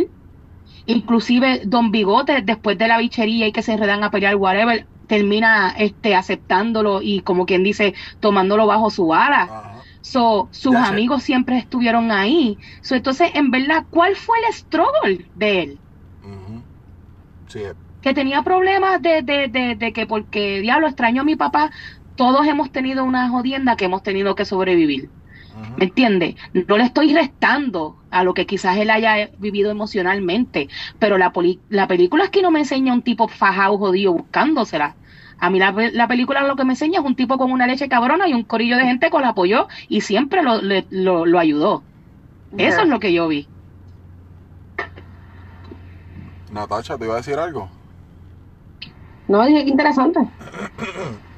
Inclusive 0.86 1.62
Don 1.66 1.92
Bigote, 1.92 2.42
después 2.44 2.78
de 2.78 2.88
la 2.88 2.98
bichería 2.98 3.48
y 3.48 3.52
que 3.52 3.62
se 3.64 3.74
enredan 3.74 4.04
a 4.04 4.12
pelear, 4.12 4.36
whatever, 4.36 4.90
termina 5.08 5.74
este 5.78 6.16
aceptándolo 6.16 7.02
y 7.02 7.22
como 7.22 7.46
quien 7.46 7.64
dice, 7.64 7.94
tomándolo 8.20 8.68
bajo 8.68 8.90
su 8.90 9.14
ala. 9.14 9.44
Ajá. 9.44 9.88
So, 10.02 10.50
sus 10.52 10.76
amigos 10.76 11.24
siempre 11.24 11.58
estuvieron 11.58 12.12
ahí. 12.12 12.60
So, 12.82 12.96
entonces, 12.96 13.32
en 13.34 13.52
verdad, 13.52 13.86
¿cuál 13.90 14.16
fue 14.16 14.38
el 14.48 14.54
struggle 14.54 15.32
de 15.34 15.62
él? 15.62 15.82
Sí, 17.48 17.60
Que 18.02 18.14
tenía 18.14 18.44
problemas 18.44 19.02
de, 19.02 19.22
de, 19.24 19.48
de, 19.48 19.76
de 19.76 19.94
que 19.94 20.06
porque, 20.08 20.60
diablo, 20.62 20.88
extraño 20.88 21.22
a 21.22 21.26
mi 21.26 21.36
papá, 21.36 21.72
todos 22.16 22.46
hemos 22.48 22.72
tenido 22.72 23.04
una 23.06 23.30
jodienda 23.30 23.76
que 23.78 23.86
hemos 23.86 24.04
tenido 24.04 24.36
que 24.36 24.46
sobrevivir. 24.46 25.14
¿Me 25.78 25.86
entiendes? 25.86 26.36
No 26.68 26.78
le 26.78 26.84
estoy 26.86 27.14
restando 27.14 27.98
a 28.10 28.24
lo 28.24 28.34
que 28.34 28.46
quizás 28.46 28.78
él 28.78 28.90
haya 28.90 29.30
vivido 29.38 29.72
emocionalmente, 29.72 30.70
pero 31.00 31.18
la, 31.18 31.32
poli- 31.32 31.62
la 31.70 31.88
película 31.88 32.26
es 32.26 32.30
que 32.30 32.42
no 32.42 32.52
me 32.52 32.60
enseña 32.60 32.94
un 32.94 33.02
tipo 33.02 33.28
fajado, 33.28 33.78
jodido, 33.78 34.14
buscándosela. 34.14 34.98
A 35.40 35.50
mí 35.50 35.60
la, 35.60 35.74
pe- 35.76 35.92
la 35.92 36.08
película 36.08 36.44
lo 36.44 36.56
que 36.56 36.64
me 36.64 36.74
enseña 36.74 37.00
es 37.00 37.06
un 37.06 37.16
tipo 37.16 37.38
con 37.38 37.52
una 37.52 37.68
leche 37.68 37.90
cabrona 37.90 38.28
y 38.28 38.34
un 38.34 38.44
corillo 38.44 38.78
de 38.78 38.84
gente 38.86 39.10
que 39.10 39.20
lo 39.20 39.26
apoyó 39.26 39.68
y 39.90 40.02
siempre 40.02 40.44
lo, 40.44 40.62
le- 40.62 40.88
lo, 40.90 41.26
lo 41.26 41.40
ayudó. 41.40 41.84
Eso 42.58 42.82
es 42.84 42.88
lo 42.88 43.00
que 43.00 43.12
yo 43.14 43.28
vi. 43.28 43.50
Natacha, 46.52 46.98
¿te 46.98 47.06
iba 47.06 47.16
a 47.16 47.18
decir 47.18 47.40
algo? 47.40 47.70
No, 49.28 49.44
dije 49.46 49.64
que 49.64 49.70
interesante. 49.72 50.20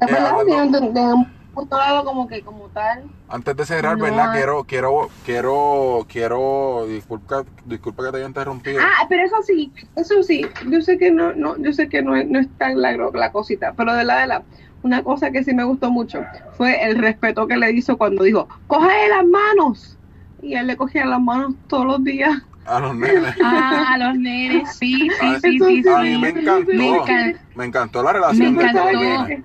Es 0.00 0.10
verdad, 0.12 0.34
hablando- 0.40 0.80
de, 0.80 0.92
de 0.92 1.14
un 1.14 1.35
punto 1.56 1.76
lado 1.78 2.04
como 2.04 2.28
que 2.28 2.42
como 2.42 2.68
tal. 2.68 3.04
Antes 3.28 3.56
de 3.56 3.64
cerrar, 3.66 3.96
No 3.96 4.04
¿verdad? 4.04 4.30
hay- 4.30 4.36
Quiero, 4.38 4.64
quiero, 4.64 5.08
quiero, 5.24 6.06
quiero, 6.08 6.86
disculpa, 6.86 7.44
disculpa 7.64 8.04
que 8.04 8.10
te 8.12 8.16
haya 8.18 8.26
interrumpido. 8.26 8.78
Ah, 8.80 9.06
pero 9.08 9.24
eso 9.24 9.36
sí, 9.42 9.72
eso 9.96 10.22
sí, 10.22 10.46
yo 10.68 10.80
sé 10.82 10.98
que 10.98 11.10
no, 11.10 11.32
no, 11.34 11.56
yo 11.58 11.72
sé 11.72 11.88
que 11.88 12.02
no 12.02 12.14
es, 12.14 12.28
no 12.28 12.38
es 12.38 12.48
tan 12.58 12.80
la, 12.80 12.92
la 12.92 13.32
cosita, 13.32 13.72
pero 13.76 13.94
de 13.94 14.04
la 14.04 14.18
de 14.20 14.26
la, 14.26 14.42
una 14.82 15.02
cosa 15.02 15.30
que 15.30 15.42
sí 15.42 15.54
me 15.54 15.64
gustó 15.64 15.90
mucho 15.90 16.22
fue 16.56 16.84
el 16.84 16.98
respeto 16.98 17.46
que 17.48 17.56
le 17.56 17.72
hizo 17.72 17.96
cuando 17.96 18.22
dijo, 18.22 18.46
coge 18.66 19.08
las 19.08 19.24
manos. 19.26 19.98
Y 20.42 20.54
él 20.54 20.66
le 20.66 20.76
cogía 20.76 21.06
las 21.06 21.20
manos 21.20 21.54
todos 21.66 21.86
los 21.86 22.04
días. 22.04 22.42
A 22.66 22.78
los 22.80 22.94
nenes. 22.94 23.34
Ah, 23.42 23.94
a 23.94 23.98
los 23.98 24.16
nenes, 24.18 24.76
sí, 24.76 24.94
sí, 24.94 25.10
Ah, 25.22 25.38
sí, 25.42 25.58
sí, 25.58 25.88
A 25.88 25.98
mí 26.02 26.18
me 26.18 26.28
encantó. 26.28 26.72
Me 26.72 26.90
encan- 26.90 27.38
Me 27.54 27.64
encantó 27.64 28.02
la 28.02 28.12
relación 28.12 28.54
Me 28.54 28.62
de 28.62 28.68
encantó. 28.70 28.92
los 28.92 29.00
nenes. 29.28 29.44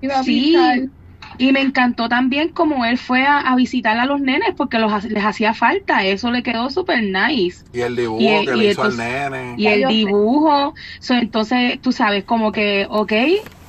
Iba 0.00 0.18
a 0.18 0.22
Sí, 0.22 0.54
pintar. 0.54 0.97
Y 1.38 1.52
me 1.52 1.60
encantó 1.60 2.08
también 2.08 2.50
como 2.52 2.84
él 2.84 2.98
fue 2.98 3.24
a, 3.24 3.38
a 3.40 3.56
visitar 3.56 3.96
a 3.98 4.06
los 4.06 4.20
nenes 4.20 4.54
porque 4.56 4.78
los, 4.78 4.92
ha- 4.92 5.06
les 5.08 5.24
hacía 5.24 5.54
falta, 5.54 6.04
eso 6.04 6.30
le 6.30 6.42
quedó 6.42 6.70
súper 6.70 7.02
nice. 7.04 7.64
Y 7.72 7.80
el 7.80 7.96
dibujo 7.96 8.20
Y- 8.22 8.46
que 8.46 8.54
y 8.54 8.56
le 8.56 8.66
hizo 8.72 8.82
al 8.82 8.96
nene. 8.96 9.54
Y 9.56 9.66
el 9.68 9.86
dibujo, 9.88 10.74
so, 11.00 11.14
entonces 11.14 11.80
tú 11.80 11.92
sabes 11.92 12.24
como 12.24 12.52
que, 12.52 12.86
ok, 12.90 13.12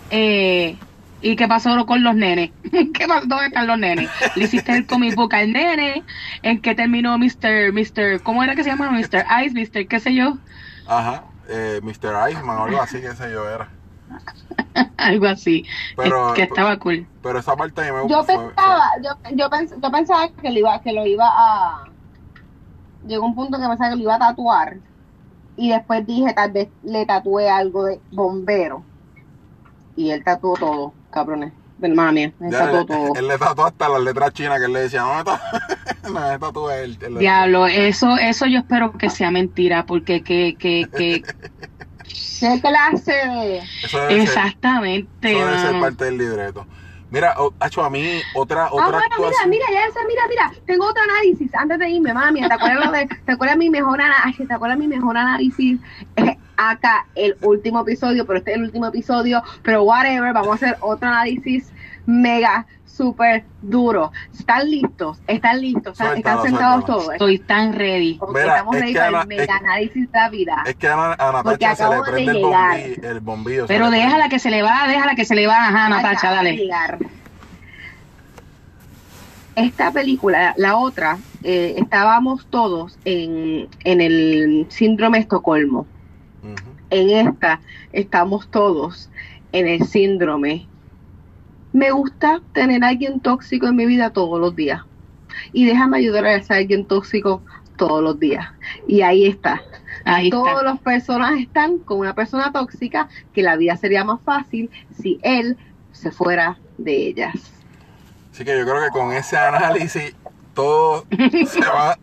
eh, 0.09 0.83
¿y 1.21 1.35
qué 1.35 1.47
pasó 1.47 1.85
con 1.85 2.03
los 2.03 2.15
nenes? 2.15 2.51
¿Qué 2.93 3.07
pasó? 3.07 3.27
¿Dónde 3.27 3.47
están 3.47 3.67
los 3.67 3.77
nenes? 3.79 4.11
Le 4.33 4.43
hiciste 4.45 4.75
el 4.75 4.85
comic 4.87 5.15
book 5.15 5.33
al 5.35 5.51
nene, 5.51 6.05
¿en 6.41 6.61
qué 6.61 6.75
terminó 6.75 7.17
Mr. 7.17 7.71
Mr. 7.73 8.21
¿cómo 8.23 8.43
era 8.43 8.55
que 8.55 8.63
se 8.63 8.69
llama? 8.69 8.91
Mr. 8.91 9.25
Ice, 9.45 9.53
Mr. 9.53 9.87
qué 9.87 9.99
sé 9.99 10.13
yo, 10.15 10.39
Ajá. 10.85 11.25
Eh, 11.47 11.79
Mr. 11.83 12.29
Iceman 12.31 12.57
o 12.57 12.63
algo 12.65 12.81
así, 12.81 13.01
que 13.01 13.15
sé 13.15 13.31
yo 13.31 13.47
era. 13.49 13.78
algo 14.97 15.27
así, 15.27 15.65
Pero- 15.95 16.33
que 16.33 16.43
estaba 16.43 16.77
cool. 16.77 17.07
Pero 17.21 17.39
esa 17.39 17.55
parte 17.55 17.81
a 17.81 17.93
mí 17.93 18.03
me 18.03 18.09
Yo 18.09 18.23
fue- 18.23 18.37
pensaba, 18.37 18.83
yo, 19.03 19.11
yo, 19.35 19.49
pens- 19.49 19.81
yo 19.81 19.91
pensaba 19.91 20.29
que 20.29 20.49
lo 20.51 20.59
iba, 20.59 20.81
que 20.81 20.93
lo 20.93 21.05
iba 21.05 21.25
a, 21.27 21.83
llegó 23.07 23.25
un 23.25 23.35
punto 23.35 23.59
que 23.59 23.67
pensaba 23.67 23.89
que 23.91 23.95
lo 23.97 24.03
iba 24.03 24.15
a 24.15 24.19
tatuar 24.19 24.77
y 25.55 25.69
después 25.69 26.05
dije 26.05 26.33
tal 26.33 26.51
vez 26.51 26.69
le 26.83 27.05
tatué 27.05 27.49
algo 27.49 27.85
de 27.85 27.99
bombero 28.11 28.83
y 29.95 30.11
él 30.11 30.23
tatuó 30.23 30.53
todo, 30.55 30.93
cabrones, 31.11 31.51
hermana 31.81 32.11
mía, 32.13 32.33
él 32.39 32.51
Ya, 32.51 32.59
tatuó 32.59 32.79
él, 32.79 32.85
todo. 32.87 33.15
él 33.15 33.27
le 33.27 33.37
tatuó 33.37 33.65
hasta 33.65 33.89
las 33.89 34.01
letras 34.01 34.33
chinas 34.33 34.59
que 34.59 34.65
él 34.65 34.73
le 34.73 34.79
decía, 34.81 35.01
no, 35.01 35.17
esto- 35.19 35.39
no, 36.13 36.31
es 36.31 36.39
tatué 36.39 36.83
él. 36.83 36.97
él- 37.01 37.17
Diablo, 37.19 37.67
eso, 37.67 38.15
eso 38.17 38.45
yo 38.45 38.59
espero 38.59 38.93
que 38.93 39.09
sea 39.09 39.29
mentira, 39.31 39.85
porque 39.85 40.23
que, 40.23 40.55
que, 40.57 40.87
que, 40.95 41.23
¿Qué 42.39 42.61
clase? 42.61 43.13
Eso 43.83 43.99
debe, 43.99 44.11
ser, 44.11 44.21
exactamente, 44.21 45.31
eso 45.31 45.45
debe 45.45 45.59
ser 45.59 45.79
parte 45.79 46.05
del 46.05 46.17
libreto. 46.17 46.65
Mira, 47.11 47.33
oh, 47.37 47.51
Hacho, 47.59 47.83
a 47.83 47.89
mí 47.89 48.21
otra, 48.35 48.65
Ah, 48.65 48.69
otra 48.71 48.85
bueno, 48.85 48.99
mira, 48.99 49.15
actuación. 49.15 49.49
mira, 49.49 49.65
ya 49.73 49.81
sé, 49.91 49.99
mira, 50.07 50.21
mira, 50.29 50.51
tengo 50.67 50.85
otro 50.85 51.01
análisis 51.01 51.53
antes 51.55 51.79
de 51.79 51.89
irme, 51.89 52.13
mami, 52.13 52.47
¿te 52.47 52.53
acuerdas 52.53 52.85
lo 52.85 52.91
de, 52.91 53.07
te 53.25 53.31
acuerdas 53.31 53.57
mi 53.57 53.69
mejor 53.71 53.99
análisis, 53.99 54.47
te 54.47 54.53
acuerdas 54.53 54.77
mi 54.77 54.87
mejor 54.87 55.17
análisis? 55.17 55.79
Acá 56.55 57.07
el 57.15 57.35
último 57.41 57.81
episodio, 57.81 58.25
pero 58.27 58.39
este 58.39 58.51
es 58.51 58.57
el 58.57 58.63
último 58.65 58.85
episodio, 58.85 59.41
pero 59.63 59.83
whatever, 59.83 60.33
vamos 60.33 60.49
a 60.49 60.55
hacer 60.55 60.77
otro 60.81 61.07
análisis 61.07 61.71
mega, 62.05 62.67
súper 62.99 63.45
duro. 63.61 64.11
¿Están 64.37 64.69
listos? 64.69 65.21
¿Están 65.25 65.61
listos? 65.61 65.93
¿Están, 65.93 66.07
Suéltalo, 66.07 66.35
están 66.39 66.49
sentados 66.51 66.75
suéltalo. 66.85 66.99
todos? 66.99 67.13
Estoy 67.13 67.39
tan 67.39 67.71
ready. 67.73 68.19
Mira, 68.27 68.45
estamos 68.55 68.75
es 68.75 68.81
ready 68.81 68.93
para 68.93 69.21
el 69.21 69.27
mega 69.27 69.55
análisis 69.55 70.11
de 70.11 70.19
la 70.19 70.29
vida. 70.29 70.63
Es 70.65 70.75
que 70.75 70.87
a, 70.89 70.93
Ana- 70.93 71.13
a 71.13 71.43
Porque 71.43 71.65
Natacha 71.65 71.75
se 71.75 71.83
le 71.83 71.87
acabo 71.95 72.03
de 72.05 72.11
prende 72.11 72.31
el 72.31 72.37
llegar. 72.37 72.77
bombillo, 72.77 73.09
el 73.09 73.19
bombillo. 73.21 73.65
Pero 73.67 73.85
prende. 73.87 74.05
déjala 74.05 74.27
que 74.29 74.39
se 74.39 74.49
le 74.49 74.61
va, 74.61 74.85
déjala 74.89 75.15
que 75.15 75.23
se 75.25 75.35
le 75.35 75.47
va, 75.47 75.67
ajá, 75.67 75.87
Natacha, 75.89 76.29
dale. 76.31 76.57
llegar. 76.57 76.97
Esta 79.55 79.91
película, 79.91 80.53
la 80.57 80.75
otra, 80.77 81.17
eh, 81.43 81.75
estábamos 81.77 82.45
todos 82.49 82.97
en, 83.05 83.67
en 83.83 84.01
el 84.01 84.65
síndrome 84.69 85.17
de 85.17 85.21
Estocolmo. 85.23 85.85
En 86.91 87.09
esta 87.27 87.61
estamos 87.93 88.49
todos 88.49 89.09
en 89.51 89.67
el 89.67 89.85
síndrome. 89.85 90.67
Me 91.73 91.91
gusta 91.91 92.41
tener 92.53 92.83
a 92.83 92.89
alguien 92.89 93.19
tóxico 93.19 93.67
en 93.67 93.75
mi 93.75 93.85
vida 93.85 94.09
todos 94.11 94.39
los 94.39 94.55
días. 94.55 94.81
Y 95.53 95.65
déjame 95.65 95.97
ayudar 95.97 96.25
a 96.25 96.35
ese 96.35 96.53
alguien 96.53 96.85
tóxico 96.85 97.41
todos 97.77 98.03
los 98.03 98.19
días. 98.19 98.47
Y 98.87 99.01
ahí 99.01 99.25
está. 99.27 99.61
Ahí 100.05 100.29
Todos 100.29 100.49
está. 100.49 100.63
los 100.63 100.79
personajes 100.79 101.41
están 101.41 101.77
con 101.79 101.99
una 101.99 102.13
persona 102.15 102.51
tóxica 102.51 103.07
que 103.33 103.41
la 103.43 103.55
vida 103.55 103.75
sería 103.77 104.03
más 104.03 104.19
fácil 104.21 104.69
si 104.99 105.19
él 105.23 105.57
se 105.91 106.11
fuera 106.11 106.57
de 106.77 107.07
ellas. 107.07 107.35
Así 108.33 108.43
que 108.45 108.57
yo 108.57 108.65
creo 108.65 108.81
que 108.83 108.89
con 108.91 109.11
ese 109.13 109.37
análisis, 109.37 110.15
todos 110.53 111.03
se 111.47 111.59
va, 111.61 111.97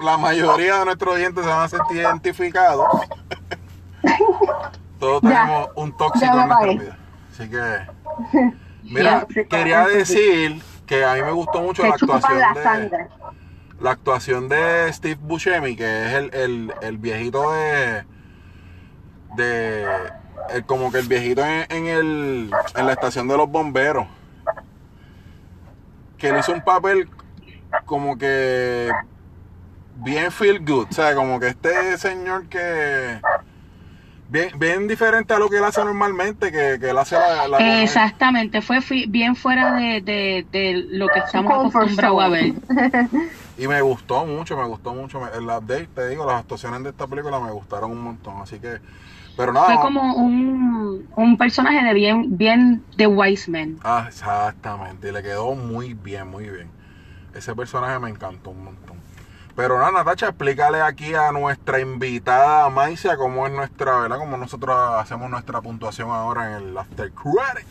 la 0.00 0.16
mayoría 0.16 0.78
de 0.78 0.84
nuestros 0.86 1.14
oyentes 1.16 1.44
se 1.44 1.50
van 1.50 1.64
a 1.64 1.68
sentir 1.68 1.96
identificados. 1.98 2.86
Todos 4.98 5.20
Ya. 5.22 5.28
tenemos 5.44 5.68
un 5.76 5.96
tóxico 5.96 6.26
en 6.26 6.48
nuestra 6.48 6.72
vida. 6.72 6.98
Así 7.32 7.50
que, 7.50 8.56
mira, 8.90 9.26
quería 9.48 9.86
decir 9.86 10.60
que 10.86 11.04
a 11.04 11.14
mí 11.14 11.22
me 11.22 11.32
gustó 11.32 11.60
mucho 11.60 11.82
la 11.82 11.94
actuación 11.94 12.38
la 12.38 12.52
de, 12.54 12.62
sangre. 12.62 13.06
la 13.80 13.90
actuación 13.90 14.48
de 14.48 14.92
Steve 14.92 15.18
Buscemi, 15.20 15.76
que 15.76 16.06
es 16.06 16.12
el, 16.14 16.34
el, 16.34 16.74
el 16.82 16.98
viejito 16.98 17.52
de. 17.52 18.04
de. 19.36 19.86
el- 20.50 20.64
como 20.66 20.90
que 20.92 20.98
el 20.98 21.08
viejito 21.08 21.44
en, 21.44 21.66
en 21.70 21.86
el, 21.86 22.50
en 22.76 22.86
la 22.86 22.92
estación 22.92 23.26
de 23.28 23.36
los 23.36 23.48
bomberos. 23.48 24.06
Que 26.18 26.28
él 26.28 26.38
hizo 26.38 26.52
un 26.52 26.62
papel 26.62 27.08
como 27.84 28.16
que. 28.16 28.90
bien 29.96 30.30
feel 30.32 30.64
good. 30.64 30.86
O 30.90 30.92
sea, 30.94 31.14
como 31.14 31.38
que 31.40 31.48
este 31.48 31.98
señor 31.98 32.48
que. 32.48 33.20
Bien, 34.28 34.50
bien 34.58 34.88
diferente 34.88 35.34
a 35.34 35.38
lo 35.38 35.48
que 35.48 35.58
él 35.58 35.64
hace 35.64 35.84
normalmente, 35.84 36.50
que, 36.52 36.78
que 36.80 36.90
él 36.90 36.98
hace 36.98 37.16
la, 37.16 37.48
la 37.48 37.62
comedia. 37.62 37.82
Exactamente, 37.82 38.60
fue 38.60 38.80
fi- 38.82 39.06
bien 39.08 39.34
fuera 39.34 39.72
de, 39.72 40.00
de, 40.02 40.46
de 40.50 40.84
lo 40.90 41.10
que 41.10 41.20
estamos 41.20 41.52
Comfort 41.52 41.66
acostumbrados 41.66 42.22
a 42.22 42.28
ver. 42.28 42.54
Y 43.58 43.66
me 43.68 43.80
gustó 43.80 44.26
mucho, 44.26 44.56
me 44.56 44.64
gustó 44.66 44.94
mucho. 44.94 45.20
El 45.32 45.44
update, 45.44 45.86
te 45.88 46.08
digo, 46.08 46.26
las 46.26 46.40
actuaciones 46.40 46.82
de 46.82 46.90
esta 46.90 47.06
película 47.06 47.40
me 47.40 47.50
gustaron 47.52 47.90
un 47.90 48.00
montón. 48.02 48.40
Así 48.42 48.58
que, 48.60 48.80
pero 49.36 49.52
nada. 49.52 49.66
Fue 49.66 49.78
como 49.80 50.14
un, 50.16 51.08
un 51.16 51.36
personaje 51.38 51.84
de 51.84 51.94
bien, 51.94 52.36
bien 52.36 52.84
de 52.96 53.06
Wiseman. 53.06 53.78
Ah, 53.82 54.04
exactamente. 54.08 55.08
Y 55.08 55.12
le 55.12 55.22
quedó 55.22 55.54
muy 55.54 55.94
bien, 55.94 56.28
muy 56.28 56.48
bien. 56.50 56.70
Ese 57.34 57.54
personaje 57.54 57.98
me 58.00 58.10
encantó 58.10 58.50
un 58.50 58.64
montón. 58.64 58.95
Pero 59.56 59.78
nada, 59.78 59.90
Natacha, 59.92 60.28
explícale 60.28 60.82
aquí 60.82 61.14
a 61.14 61.32
nuestra 61.32 61.80
invitada 61.80 62.68
Maicia 62.68 63.16
cómo 63.16 63.46
es 63.46 63.52
nuestra, 63.52 63.96
¿verdad? 64.00 64.18
Cómo 64.18 64.36
nosotros 64.36 64.76
hacemos 64.98 65.30
nuestra 65.30 65.62
puntuación 65.62 66.10
ahora 66.10 66.50
en 66.58 66.68
el 66.68 66.78
After 66.78 67.10
Credit. 67.12 67.66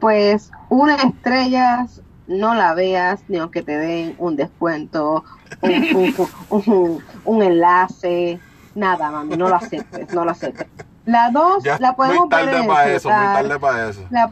Pues 0.00 0.50
una 0.68 0.94
estrella, 0.96 1.86
no 2.28 2.54
la 2.54 2.74
veas 2.74 3.24
ni 3.28 3.38
aunque 3.38 3.62
te 3.62 3.76
den 3.76 4.14
un 4.18 4.36
descuento, 4.36 5.24
un, 5.62 6.14
un- 6.50 6.62
un- 6.66 7.04
un 7.24 7.42
enlace, 7.42 8.38
nada, 8.74 9.10
mami, 9.10 9.36
no 9.36 9.48
lo 9.48 9.56
aceptes, 9.56 10.12
no 10.14 10.24
lo 10.24 10.30
aceptes. 10.30 10.68
La 11.06 11.30
dos 11.30 11.62
Ya, 11.64 11.78
la 11.78 11.94
podemos 11.96 12.28
muy 12.28 12.28
ver 12.30 12.44
tarde 12.46 12.56
en 12.56 12.62
el 12.62 12.68
para 12.68 12.92
eso, 12.92 13.10
muy 13.10 13.26
tarde 13.26 13.58
para 13.60 13.88
eso. 13.88 14.00
la, 14.10 14.30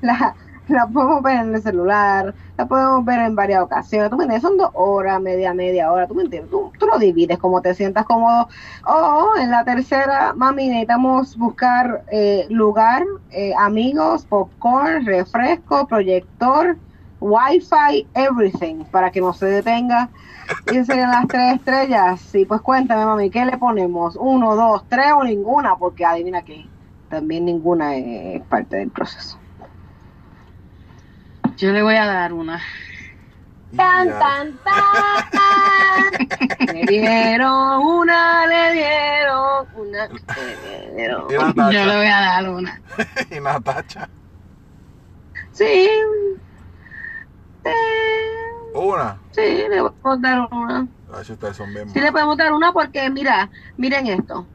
la, 0.00 0.34
la 0.68 0.86
podemos 0.86 1.22
ver 1.22 1.36
en 1.40 1.54
el 1.54 1.62
celular, 1.62 2.34
la 2.58 2.66
podemos 2.66 3.04
ver 3.04 3.20
en 3.20 3.36
varias 3.36 3.62
ocasiones, 3.62 4.10
tú 4.10 4.16
me 4.16 4.24
entiendes, 4.24 4.42
son 4.42 4.58
dos 4.58 4.70
horas, 4.74 5.20
media, 5.22 5.54
media 5.54 5.92
hora, 5.92 6.08
tú 6.08 6.14
me 6.16 6.24
entiendes, 6.24 6.50
tú, 6.50 6.72
tú 6.76 6.86
lo 6.86 6.98
divides 6.98 7.38
como 7.38 7.62
te 7.62 7.72
sientas 7.72 8.04
cómodo. 8.04 8.48
O 8.84 9.28
en 9.40 9.52
la 9.52 9.64
tercera, 9.64 10.32
mami, 10.34 10.66
necesitamos 10.66 11.36
buscar 11.36 12.02
eh, 12.10 12.46
lugar, 12.50 13.04
eh, 13.30 13.52
amigos, 13.56 14.26
popcorn, 14.26 15.06
refresco, 15.06 15.86
proyector, 15.86 16.76
wifi, 17.20 18.08
everything, 18.14 18.84
para 18.90 19.12
que 19.12 19.20
no 19.20 19.32
se 19.32 19.46
detenga. 19.46 20.10
Y 20.72 20.84
serían 20.84 21.12
las 21.12 21.28
tres 21.28 21.56
estrellas. 21.56 22.20
Sí, 22.20 22.44
pues 22.44 22.60
cuéntame, 22.60 23.04
mami, 23.04 23.30
¿qué 23.30 23.44
le 23.44 23.56
ponemos? 23.56 24.16
¿Uno, 24.16 24.56
dos, 24.56 24.84
tres 24.88 25.12
o 25.16 25.22
ninguna? 25.22 25.76
Porque 25.76 26.04
adivina 26.04 26.42
qué, 26.42 26.66
también 27.08 27.44
ninguna 27.44 27.94
es 27.94 28.42
parte 28.46 28.78
del 28.78 28.90
proceso. 28.90 29.37
Yo 31.58 31.72
le 31.72 31.82
voy 31.82 31.96
a 31.96 32.06
dar 32.06 32.32
una. 32.32 32.60
Tan, 33.76 34.08
tan, 34.08 34.56
tan. 34.62 34.78
Le 36.74 36.86
dieron 36.86 37.80
una, 37.82 38.46
le 38.46 38.72
dieron 38.72 39.66
una, 39.74 40.08
le 40.08 40.94
dieron. 40.94 41.24
Y 41.28 41.34
Yo 41.74 41.84
le 41.84 41.96
voy 41.96 42.06
a 42.06 42.20
dar 42.20 42.48
una. 42.48 42.80
y 43.30 43.40
Natacha. 43.40 44.08
Sí. 45.52 45.88
Eh, 47.64 47.72
Una. 48.74 49.18
sí, 49.32 49.64
le 49.68 49.82
podemos 49.82 50.22
dar 50.22 50.48
una. 50.52 50.86
Ustedes 51.20 51.56
son 51.56 51.74
bien 51.74 51.90
Sí 51.90 52.00
le 52.00 52.12
podemos 52.12 52.36
dar 52.36 52.52
una 52.52 52.72
porque, 52.72 53.10
mira, 53.10 53.50
miren 53.76 54.06
esto. 54.06 54.46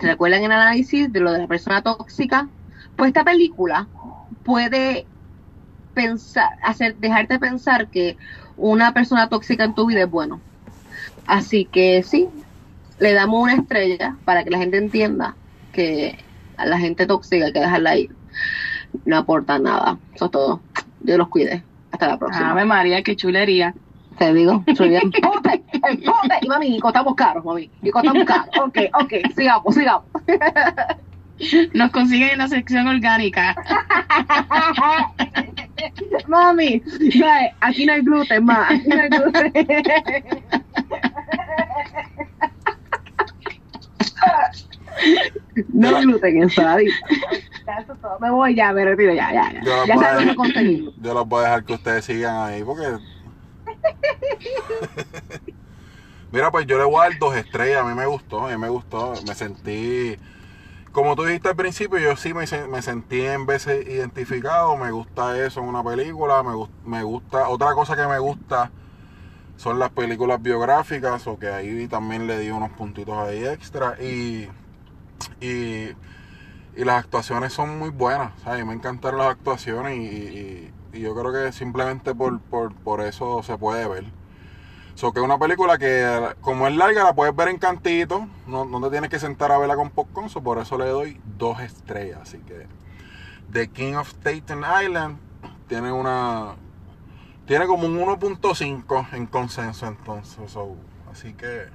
¿Se 0.00 0.08
recuerdan 0.08 0.42
el 0.42 0.50
análisis 0.52 1.12
de 1.12 1.20
lo 1.20 1.30
de 1.32 1.38
la 1.38 1.46
persona 1.46 1.80
tóxica? 1.80 2.48
Pues 2.96 3.08
esta 3.08 3.22
película 3.24 3.86
puede 4.42 5.06
pensar, 5.94 6.50
hacer, 6.62 6.96
dejarte 6.96 7.38
pensar 7.38 7.88
que 7.88 8.16
una 8.56 8.92
persona 8.92 9.28
tóxica 9.28 9.64
en 9.64 9.74
tu 9.74 9.86
vida 9.86 10.02
es 10.02 10.10
bueno. 10.10 10.40
Así 11.26 11.64
que 11.64 12.02
sí, 12.02 12.28
le 12.98 13.12
damos 13.12 13.42
una 13.42 13.54
estrella 13.54 14.16
para 14.24 14.44
que 14.44 14.50
la 14.50 14.58
gente 14.58 14.76
entienda 14.76 15.34
que 15.72 16.18
a 16.56 16.66
la 16.66 16.78
gente 16.78 17.06
tóxica 17.06 17.46
hay 17.46 17.52
que 17.52 17.60
dejarla 17.60 17.96
ir. 17.96 18.10
No 19.04 19.16
aporta 19.16 19.58
nada. 19.58 19.98
Eso 20.14 20.26
es 20.26 20.30
todo. 20.30 20.60
Dios 21.00 21.18
los 21.18 21.28
cuide. 21.28 21.62
Hasta 21.90 22.08
la 22.08 22.18
próxima. 22.18 22.50
Ave 22.50 22.64
María, 22.64 23.02
qué 23.02 23.16
chulería. 23.16 23.74
Te 24.18 24.32
digo, 24.32 24.62
pote. 24.76 25.64
Y 26.42 26.48
mami, 26.48 26.70
Nico, 26.70 26.88
estamos 26.88 27.14
caros, 27.14 27.44
mami. 27.44 27.70
Nico, 27.82 27.98
estamos 27.98 28.24
caros. 28.24 28.48
Ok, 28.60 28.78
ok, 29.00 29.12
sigamos, 29.34 29.74
sigamos. 29.74 30.04
Nos 31.74 31.90
consiguen 31.90 32.30
en 32.30 32.38
la 32.38 32.48
sección 32.48 32.86
orgánica. 32.86 33.54
mami, 36.28 36.80
¿sabes? 37.18 37.52
aquí 37.60 37.84
no 37.86 37.92
hay 37.92 38.02
gluten, 38.02 38.44
más. 38.44 38.70
Aquí 38.70 38.88
no 38.88 39.00
hay 39.00 39.08
gluten. 39.08 39.52
no 45.72 45.96
hay 45.96 46.04
gluten 46.04 46.36
en 46.36 46.42
ensaladita. 46.44 46.94
Ya, 47.66 47.74
eso 47.74 47.92
es 47.94 48.00
todo. 48.00 48.18
Me 48.20 48.30
voy 48.30 48.54
ya, 48.54 48.72
me 48.72 48.84
retiro 48.84 49.12
ya, 49.14 49.32
ya, 49.32 49.52
ya. 49.52 49.60
Yo 49.62 49.86
Ya 49.86 49.98
sabes 49.98 50.14
dónde 50.16 50.36
conseguirlo. 50.36 50.92
Yo 51.00 51.14
los 51.14 51.28
voy 51.28 51.40
a 51.40 51.44
dejar 51.44 51.64
que 51.64 51.72
ustedes 51.74 52.04
sigan 52.04 52.36
ahí 52.36 52.62
porque. 52.62 52.84
Mira, 56.30 56.50
pues 56.50 56.66
yo 56.66 56.78
le 56.78 56.84
voy 56.84 56.96
a 56.96 57.08
dar 57.08 57.18
dos 57.18 57.36
estrellas. 57.36 57.82
A 57.82 57.84
mí 57.84 57.94
me 57.94 58.06
gustó, 58.06 58.46
a 58.46 58.50
mí 58.50 58.56
me 58.56 58.68
gustó. 58.68 59.14
Me 59.26 59.34
sentí. 59.34 60.16
Como 60.94 61.16
tú 61.16 61.24
dijiste 61.24 61.50
al 61.50 61.56
principio, 61.56 61.98
yo 61.98 62.16
sí 62.16 62.32
me, 62.34 62.46
me 62.68 62.82
sentí 62.82 63.22
en 63.22 63.46
veces 63.46 63.86
identificado. 63.86 64.76
Me 64.78 64.92
gusta 64.92 65.38
eso 65.44 65.60
en 65.60 65.66
una 65.68 65.84
película. 65.84 66.42
Me, 66.42 66.52
me 66.86 67.02
gusta. 67.02 67.48
Otra 67.50 67.74
cosa 67.74 67.96
que 67.96 68.06
me 68.06 68.18
gusta 68.18 68.70
son 69.56 69.78
las 69.78 69.90
películas 69.90 70.42
biográficas. 70.42 71.26
O 71.28 71.38
que 71.38 71.48
ahí 71.48 71.88
también 71.88 72.26
le 72.28 72.38
di 72.40 72.50
unos 72.50 72.70
puntitos 72.72 73.16
ahí 73.18 73.44
extra. 73.46 73.96
Y. 74.02 74.48
Y. 75.40 75.90
Las 76.76 77.04
actuaciones 77.04 77.52
son 77.52 77.78
muy 77.78 77.90
buenas, 77.90 78.32
¿sabes? 78.44 78.66
Me 78.66 78.74
encantaron 78.74 79.18
las 79.20 79.28
actuaciones 79.30 79.96
y, 79.98 80.00
y- 80.02 80.72
y 80.94 81.00
yo 81.00 81.14
creo 81.14 81.32
que 81.32 81.52
simplemente 81.52 82.14
por, 82.14 82.40
por, 82.40 82.74
por 82.74 83.00
eso 83.02 83.42
se 83.44 83.58
puede 83.58 83.88
ver. 83.88 84.04
So 84.94 85.12
que 85.12 85.18
es 85.18 85.24
una 85.24 85.38
película 85.38 85.76
que 85.76 86.34
como 86.40 86.68
es 86.68 86.76
larga 86.76 87.02
la 87.02 87.14
puedes 87.14 87.34
ver 87.34 87.48
en 87.48 87.58
cantito, 87.58 88.28
no, 88.46 88.64
no 88.64 88.80
te 88.80 88.90
tienes 88.90 89.10
que 89.10 89.18
sentar 89.18 89.50
a 89.50 89.58
verla 89.58 89.74
con 89.74 89.90
popcorn, 89.90 90.30
so 90.30 90.40
por 90.40 90.58
eso 90.58 90.78
le 90.78 90.86
doy 90.86 91.20
dos 91.36 91.60
estrellas. 91.60 92.20
Así 92.22 92.38
que 92.38 92.66
The 93.52 93.68
King 93.68 93.94
of 93.94 94.08
Staten 94.08 94.62
Island 94.82 95.18
tiene 95.68 95.92
una... 95.92 96.54
Tiene 97.46 97.66
como 97.66 97.86
un 97.86 97.98
1.5 97.98 99.12
en 99.12 99.26
consenso 99.26 99.86
entonces. 99.86 100.50
so, 100.50 100.76
así 101.10 101.34
que 101.34 101.68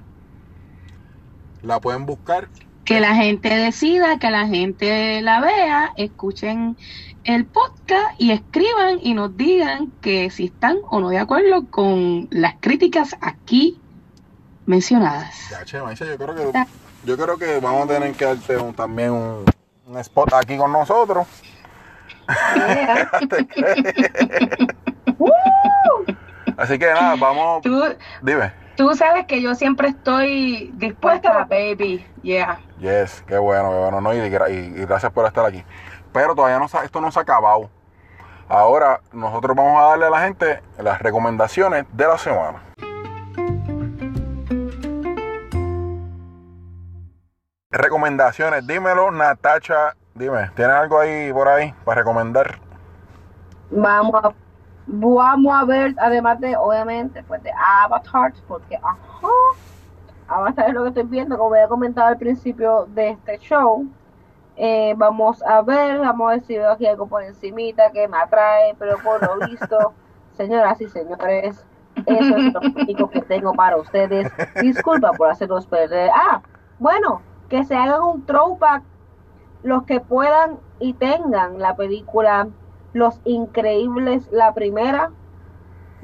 la 1.62 1.78
pueden 1.78 2.06
buscar 2.06 2.48
Que 2.84 3.00
la 3.00 3.14
gente 3.14 3.48
decida, 3.54 4.18
que 4.18 4.30
la 4.30 4.46
gente 4.48 5.20
la 5.22 5.40
vea, 5.40 5.92
escuchen 5.96 6.76
el 7.24 7.46
podcast 7.46 8.14
y 8.18 8.32
escriban 8.32 8.98
y 9.02 9.14
nos 9.14 9.36
digan 9.36 9.92
que 10.00 10.30
si 10.30 10.46
están 10.46 10.78
o 10.90 11.00
no 11.00 11.10
de 11.10 11.18
acuerdo 11.18 11.68
con 11.70 12.26
las 12.30 12.54
críticas 12.60 13.16
aquí 13.20 13.78
mencionadas. 14.66 15.48
Ya, 15.50 15.64
che, 15.64 15.80
Maisa, 15.82 16.04
yo 16.06 16.16
creo 16.16 16.34
que 16.34 16.50
yo 17.04 17.16
creo 17.16 17.36
que 17.38 17.60
vamos 17.60 17.84
a 17.84 17.88
tener 17.94 18.12
que 18.14 18.24
darte 18.24 18.56
un- 18.56 18.74
también 18.74 19.10
un, 19.12 19.44
un 19.86 19.98
spot 19.98 20.32
aquí 20.34 20.56
con 20.56 20.72
nosotros. 20.72 21.26
Así 26.56 26.78
que 26.78 26.86
nada, 26.86 27.16
vamos. 27.16 27.62
Tú, 27.62 27.82
Dime. 28.22 28.52
tú 28.76 28.94
sabes 28.94 29.26
que 29.26 29.40
yo 29.40 29.54
siempre 29.54 29.88
estoy 29.88 30.70
dispuesta, 30.74 31.46
baby. 31.48 32.04
Yeah. 32.22 32.60
Yes, 32.80 33.22
qué 33.26 33.36
bueno, 33.36 33.70
qué 33.70 33.76
bueno, 33.78 34.00
no, 34.00 34.14
y, 34.14 34.18
y- 34.18 34.80
y 34.80 34.86
gracias 34.86 35.12
por 35.12 35.26
estar 35.26 35.44
aquí. 35.44 35.62
Pero 36.12 36.34
todavía 36.34 36.58
esto 36.82 37.00
no 37.00 37.12
se 37.12 37.18
ha 37.18 37.22
acabado. 37.22 37.68
Ahora 38.48 39.00
nosotros 39.12 39.54
vamos 39.54 39.80
a 39.80 39.86
darle 39.88 40.06
a 40.06 40.10
la 40.10 40.20
gente 40.20 40.62
las 40.78 40.98
recomendaciones 41.00 41.84
de 41.92 42.06
la 42.06 42.16
semana. 42.18 42.62
Recomendaciones, 47.70 48.66
dímelo, 48.66 49.10
Natacha, 49.12 49.94
dime, 50.14 50.50
¿tienes 50.56 50.74
algo 50.74 50.98
ahí 50.98 51.32
por 51.32 51.48
ahí 51.48 51.72
para 51.84 52.00
recomendar? 52.00 52.58
Vamos 53.70 54.24
a, 54.24 54.32
vamos 54.86 55.54
a 55.54 55.64
ver, 55.64 55.94
además 56.00 56.40
de, 56.40 56.56
obviamente, 56.56 57.22
pues 57.22 57.40
de 57.44 57.52
Avatar, 57.84 58.32
porque, 58.48 58.76
ajá, 58.76 59.28
Avatar 60.30 60.68
es 60.68 60.74
lo 60.74 60.82
que 60.82 60.88
estoy 60.90 61.04
viendo, 61.04 61.36
como 61.36 61.54
había 61.54 61.68
comentado 61.68 62.08
al 62.08 62.16
principio 62.18 62.86
de 62.94 63.10
este 63.10 63.38
show. 63.38 63.86
Eh, 64.56 64.94
vamos 64.96 65.42
a 65.42 65.62
ver, 65.62 65.98
vamos 66.00 66.28
a 66.28 66.30
ver 66.32 66.42
si 66.42 66.56
veo 66.56 66.70
aquí 66.70 66.86
algo 66.86 67.06
por 67.06 67.22
encimita 67.22 67.90
que 67.92 68.06
me 68.08 68.16
atrae, 68.18 68.74
pero 68.78 68.98
por 68.98 69.20
lo 69.22 69.46
visto, 69.48 69.92
señoras 70.36 70.80
y 70.80 70.88
señores, 70.88 71.64
Eso 72.06 72.36
es 72.36 72.52
lo 72.54 72.60
único 72.60 73.10
que 73.10 73.22
tengo 73.22 73.52
para 73.54 73.76
ustedes. 73.76 74.30
Disculpa 74.60 75.12
por 75.12 75.30
hacerlos 75.30 75.66
perder. 75.66 76.10
Ah, 76.14 76.40
bueno, 76.78 77.20
que 77.48 77.64
se 77.64 77.74
hagan 77.74 78.02
un 78.02 78.24
throwback 78.26 78.82
los 79.62 79.82
que 79.84 80.00
puedan 80.00 80.58
y 80.78 80.94
tengan 80.94 81.58
la 81.58 81.76
película 81.76 82.48
Los 82.92 83.20
Increíbles, 83.24 84.28
la 84.32 84.54
primera. 84.54 85.10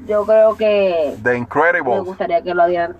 Yo 0.05 0.25
creo 0.25 0.55
que 0.55 1.15
The 1.23 1.31
me 1.31 1.37
Incredibles. 1.37 2.03
gustaría 2.03 2.41
que 2.41 2.53
lo 2.53 2.67
dieran. 2.67 2.95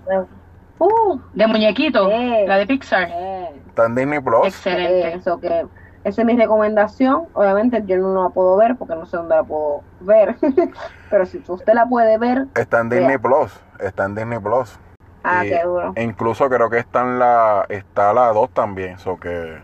Uh, 0.78 1.18
De 1.34 1.46
muñequito, 1.46 2.08
Eh. 2.10 2.44
la 2.46 2.56
de 2.58 2.66
Pixar. 2.66 3.08
eh, 3.12 3.50
Está 3.68 3.86
en 3.86 3.94
Disney 3.94 4.20
Plus. 4.20 4.46
Excelente. 4.46 5.14
eso 5.14 5.38
que 5.40 5.66
esa 6.04 6.22
es 6.22 6.26
mi 6.26 6.36
recomendación. 6.36 7.26
Obviamente 7.34 7.82
yo 7.86 7.96
no 7.98 8.22
la 8.24 8.28
puedo 8.30 8.56
ver 8.56 8.76
porque 8.76 8.94
no 8.94 9.04
sé 9.06 9.16
dónde 9.16 9.34
la 9.36 9.42
puedo 9.44 9.82
ver. 10.00 10.36
Pero 11.10 11.26
si 11.26 11.42
usted 11.46 11.74
la 11.74 11.86
puede 11.86 12.16
ver, 12.18 12.46
Está 12.54 12.80
en 12.80 12.88
Disney 12.90 13.08
Vea. 13.08 13.18
Plus. 13.18 13.60
Está 13.80 14.04
en 14.04 14.14
Disney 14.14 14.38
Plus. 14.38 14.78
ah, 15.24 15.44
Y- 15.44 15.50
qué 15.50 15.62
duro. 15.64 15.92
incluso 15.96 16.48
creo 16.48 16.70
que 16.70 16.78
está 16.78 17.00
en 17.02 17.18
la 17.18 17.66
está 17.68 18.12
la 18.12 18.28
2 18.32 18.50
también, 18.50 18.98
so 18.98 19.18
que 19.18 19.58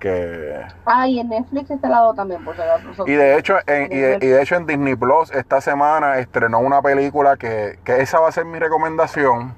que 0.00 0.60
Ah, 0.84 1.06
y 1.08 1.18
en 1.18 1.28
Netflix 1.30 1.70
está 1.70 1.88
la 1.88 2.00
dos 2.00 2.14
también, 2.16 2.44
por 2.44 2.54
si 2.54 2.60
acaso. 2.60 3.04
y 3.06 3.12
de 3.12 3.38
hecho 3.38 3.56
en, 3.66 3.90
y, 3.90 3.96
de, 3.96 4.18
y 4.20 4.26
de 4.26 4.42
hecho 4.42 4.56
en 4.56 4.66
Disney 4.66 4.96
Plus 4.96 5.30
esta 5.30 5.60
semana 5.62 6.18
estrenó 6.18 6.58
una 6.58 6.82
película 6.82 7.36
que, 7.38 7.78
que 7.84 8.02
esa 8.02 8.20
va 8.20 8.28
a 8.28 8.32
ser 8.32 8.44
mi 8.44 8.58
recomendación. 8.58 9.54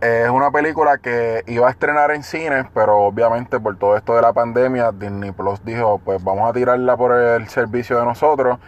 Es 0.00 0.30
una 0.30 0.50
película 0.52 0.98
que 0.98 1.42
iba 1.48 1.66
a 1.66 1.70
estrenar 1.70 2.12
en 2.12 2.22
cines, 2.22 2.66
pero 2.72 2.98
obviamente 2.98 3.58
por 3.58 3.76
todo 3.76 3.96
esto 3.96 4.14
de 4.14 4.22
la 4.22 4.32
pandemia, 4.32 4.92
Disney 4.92 5.32
Plus 5.32 5.64
dijo, 5.64 5.98
pues 6.04 6.22
vamos 6.22 6.48
a 6.48 6.52
tirarla 6.52 6.96
por 6.96 7.12
el 7.12 7.48
servicio 7.48 7.98
de 7.98 8.04
nosotros. 8.04 8.58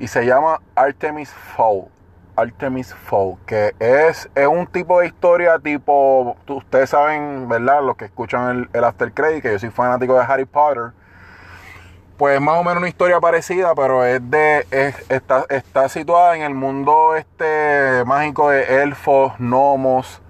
Y 0.00 0.08
se 0.08 0.26
llama 0.26 0.60
Artemis 0.74 1.30
Fowl. 1.30 1.86
Artemis 2.36 2.92
Fowl, 2.92 3.38
que 3.46 3.72
es, 3.78 4.28
es 4.34 4.46
un 4.48 4.66
tipo 4.66 4.98
de 4.98 5.06
historia 5.06 5.60
tipo, 5.60 6.36
ustedes 6.48 6.90
saben, 6.90 7.48
¿verdad? 7.48 7.80
Los 7.84 7.96
que 7.96 8.06
escuchan 8.06 8.50
el, 8.50 8.70
el 8.72 8.82
After 8.84 9.12
Credit, 9.12 9.42
que 9.42 9.52
yo 9.52 9.58
soy 9.60 9.70
fanático 9.70 10.14
de 10.18 10.24
Harry 10.24 10.44
Potter. 10.44 10.90
Pues 12.16 12.40
más 12.40 12.56
o 12.56 12.64
menos 12.64 12.78
una 12.78 12.88
historia 12.88 13.20
parecida, 13.20 13.74
pero 13.74 14.04
es 14.04 14.20
de 14.30 14.66
es- 14.70 15.10
está, 15.10 15.44
está 15.48 15.88
situada 15.88 16.36
en 16.36 16.42
el 16.42 16.54
mundo 16.54 17.16
este 17.16 18.04
mágico 18.06 18.50
de 18.50 18.82
elfos, 18.82 19.32
gnomos 19.38 20.20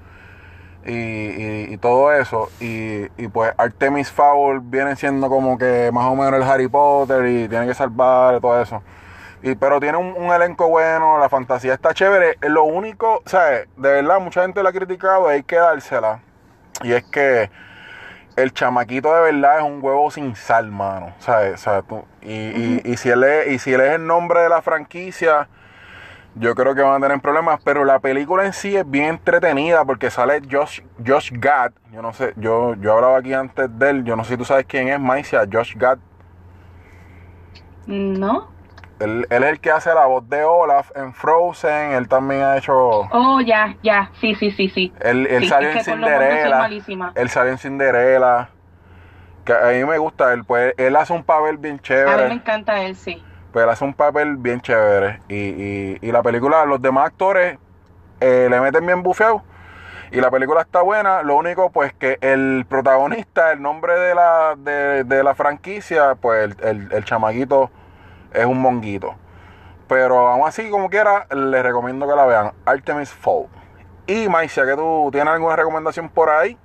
y, 0.86 0.92
y- 0.92 1.66
y 1.74 1.76
todo 1.78 2.12
eso. 2.12 2.50
Y, 2.60 3.06
y 3.16 3.28
pues 3.28 3.52
Artemis 3.56 4.10
Fowl 4.10 4.60
viene 4.60 4.96
siendo 4.96 5.28
como 5.28 5.56
que 5.58 5.90
más 5.92 6.06
o 6.06 6.14
menos 6.16 6.34
el 6.34 6.42
Harry 6.42 6.68
Potter 6.68 7.26
y 7.26 7.48
tiene 7.48 7.66
que 7.66 7.74
salvar 7.74 8.36
y 8.36 8.40
todo 8.40 8.60
eso. 8.60 8.82
Y, 9.42 9.54
pero 9.56 9.78
tiene 9.80 9.98
un, 9.98 10.14
un 10.16 10.32
elenco 10.32 10.68
bueno, 10.68 11.18
la 11.18 11.28
fantasía 11.28 11.74
está 11.74 11.92
chévere. 11.92 12.38
Lo 12.48 12.64
único, 12.64 13.22
o 13.24 13.28
sea, 13.28 13.44
de 13.50 13.66
verdad, 13.76 14.20
mucha 14.20 14.42
gente 14.42 14.62
lo 14.62 14.68
ha 14.68 14.72
criticado 14.72 15.28
y 15.30 15.34
hay 15.34 15.42
que 15.42 15.56
dársela. 15.56 16.20
Y 16.82 16.92
es 16.92 17.04
que 17.04 17.50
el 18.36 18.52
chamaquito 18.52 19.14
de 19.14 19.32
verdad 19.32 19.58
es 19.58 19.64
un 19.64 19.78
huevo 19.82 20.10
sin 20.10 20.34
sal, 20.34 20.70
mano. 20.70 21.12
¿Sabes? 21.18 21.54
O 21.54 21.58
sea, 21.58 21.82
tú- 21.82 22.04
y, 22.22 22.32
y- 22.32 22.82
y 22.84 22.96
si 22.96 23.10
él 23.10 23.22
es, 23.24 23.48
y 23.48 23.58
si 23.58 23.72
él 23.74 23.80
es 23.82 23.92
el 23.92 24.06
nombre 24.06 24.40
de 24.40 24.48
la 24.48 24.62
franquicia, 24.62 25.48
yo 26.36 26.54
creo 26.54 26.74
que 26.74 26.82
van 26.82 27.02
a 27.02 27.06
tener 27.06 27.20
problemas. 27.20 27.60
Pero 27.64 27.84
la 27.84 27.98
película 27.98 28.44
en 28.44 28.52
sí 28.52 28.76
es 28.76 28.88
bien 28.88 29.06
entretenida 29.06 29.84
porque 29.84 30.10
sale 30.10 30.42
Josh, 30.50 30.80
Josh 31.06 31.30
Gad. 31.32 31.72
Yo 31.92 32.02
no 32.02 32.12
sé, 32.12 32.32
yo, 32.36 32.74
yo 32.76 32.94
hablaba 32.94 33.18
aquí 33.18 33.32
antes 33.34 33.68
de 33.78 33.90
él. 33.90 34.04
Yo 34.04 34.16
no 34.16 34.24
sé 34.24 34.30
si 34.32 34.36
tú 34.38 34.44
sabes 34.44 34.66
quién 34.66 34.88
es, 34.88 34.98
Maicia. 35.00 35.44
Josh 35.50 35.74
Gad. 35.76 35.98
¿No? 37.86 38.48
Él, 39.00 39.26
él 39.28 39.42
es 39.44 39.50
el 39.50 39.60
que 39.60 39.70
hace 39.70 39.92
la 39.92 40.06
voz 40.06 40.28
de 40.28 40.44
Olaf 40.44 40.90
en 40.96 41.12
Frozen. 41.12 41.92
Él 41.92 42.08
también 42.08 42.42
ha 42.42 42.56
hecho. 42.56 42.74
Oh, 42.76 43.40
ya, 43.40 43.76
ya. 43.82 44.10
Sí, 44.20 44.34
sí, 44.36 44.50
sí, 44.52 44.68
sí. 44.68 44.92
Él, 45.00 45.26
él 45.26 45.42
Sí, 45.42 45.48
salió 45.48 45.70
en 45.70 45.84
Cinderella. 45.84 46.70
Él 47.14 47.28
salió 47.28 47.52
en 47.52 47.58
Cinderella. 47.58 48.48
Que 49.44 49.52
a 49.52 49.66
mí 49.72 49.84
me 49.84 49.98
gusta 49.98 50.32
él. 50.32 50.44
Pues 50.44 50.74
él 50.78 50.96
hace 50.96 51.12
un 51.12 51.22
papel 51.24 51.58
bien 51.58 51.74
A 51.74 51.76
mí 51.76 51.82
chévere. 51.82 52.28
me 52.28 52.34
encanta 52.34 52.82
él, 52.82 52.96
sí. 52.96 53.22
Pues 53.54 53.62
él 53.62 53.70
hace 53.70 53.84
un 53.84 53.94
papel 53.94 54.36
bien 54.36 54.60
chévere. 54.60 55.20
Y, 55.28 55.36
y, 55.36 55.98
y 56.00 56.10
la 56.10 56.24
película, 56.24 56.64
los 56.64 56.82
demás 56.82 57.06
actores 57.06 57.56
eh, 58.18 58.48
le 58.50 58.60
meten 58.60 58.84
bien 58.84 59.04
bufeado. 59.04 59.44
Y 60.10 60.20
la 60.20 60.28
película 60.28 60.62
está 60.62 60.82
buena. 60.82 61.22
Lo 61.22 61.36
único, 61.36 61.70
pues, 61.70 61.92
que 61.92 62.18
el 62.20 62.66
protagonista, 62.68 63.52
el 63.52 63.62
nombre 63.62 63.96
de 63.96 64.12
la, 64.12 64.56
de, 64.58 65.04
de 65.04 65.22
la 65.22 65.36
franquicia, 65.36 66.16
pues 66.16 66.46
el, 66.46 66.56
el, 66.64 66.92
el 66.94 67.04
chamaquito 67.04 67.70
es 68.32 68.44
un 68.44 68.60
monguito. 68.60 69.14
Pero 69.86 70.26
aún 70.26 70.48
así, 70.48 70.68
como 70.68 70.90
quiera, 70.90 71.28
les 71.30 71.62
recomiendo 71.62 72.08
que 72.08 72.16
la 72.16 72.26
vean. 72.26 72.52
Artemis 72.66 73.12
Fowl. 73.12 73.46
Y 74.08 74.28
Maicia, 74.28 74.66
que 74.66 74.74
tú 74.74 75.10
tienes 75.12 75.32
alguna 75.32 75.54
recomendación 75.54 76.08
por 76.08 76.28
ahí? 76.28 76.58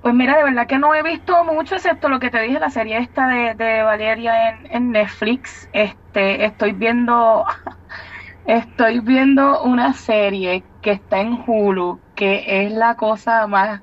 Pues 0.00 0.14
mira, 0.14 0.36
de 0.36 0.44
verdad 0.44 0.66
que 0.68 0.78
no 0.78 0.94
he 0.94 1.02
visto 1.02 1.44
mucho, 1.44 1.74
excepto 1.74 2.08
lo 2.08 2.20
que 2.20 2.30
te 2.30 2.40
dije, 2.40 2.60
la 2.60 2.70
serie 2.70 2.98
esta 2.98 3.26
de, 3.28 3.54
de 3.54 3.82
Valeria 3.82 4.50
en, 4.50 4.66
en 4.70 4.90
Netflix. 4.92 5.68
Este, 5.72 6.44
estoy 6.44 6.72
viendo, 6.72 7.44
estoy 8.44 9.00
viendo 9.00 9.62
una 9.62 9.92
serie 9.94 10.68
que 10.80 10.92
está 10.92 11.20
en 11.20 11.42
Hulu, 11.46 12.02
que 12.14 12.66
es 12.66 12.72
la 12.72 12.96
cosa 12.96 13.46
más, 13.48 13.82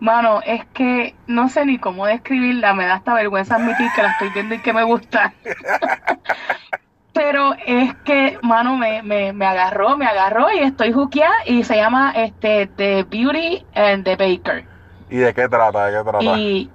mano, 0.00 0.40
es 0.44 0.66
que 0.68 1.20
no 1.26 1.48
sé 1.48 1.66
ni 1.66 1.78
cómo 1.80 2.06
describirla, 2.06 2.74
me 2.74 2.86
da 2.86 2.96
hasta 2.96 3.14
vergüenza 3.14 3.56
admitir 3.56 3.92
que 3.92 4.02
la 4.02 4.10
estoy 4.10 4.30
viendo 4.30 4.54
y 4.56 4.62
que 4.62 4.72
me 4.74 4.84
gusta. 4.84 5.36
Pero 7.12 7.54
es 7.66 7.94
que, 8.04 8.38
mano, 8.42 8.76
me, 8.76 9.02
me, 9.02 9.32
me 9.32 9.46
agarró, 9.46 9.96
me 9.96 10.06
agarró 10.06 10.50
y 10.52 10.58
estoy 10.60 10.92
juqueada 10.92 11.34
y 11.46 11.64
se 11.64 11.76
llama 11.76 12.12
este 12.12 12.66
The 12.68 13.04
Beauty 13.04 13.66
and 13.74 14.04
the 14.04 14.16
Baker. 14.16 14.68
¿Y 15.10 15.16
de 15.18 15.34
qué 15.34 15.48
trata? 15.48 15.86
¿De 15.86 15.98
qué 15.98 16.04
trata? 16.10 16.40
Y 16.40 16.74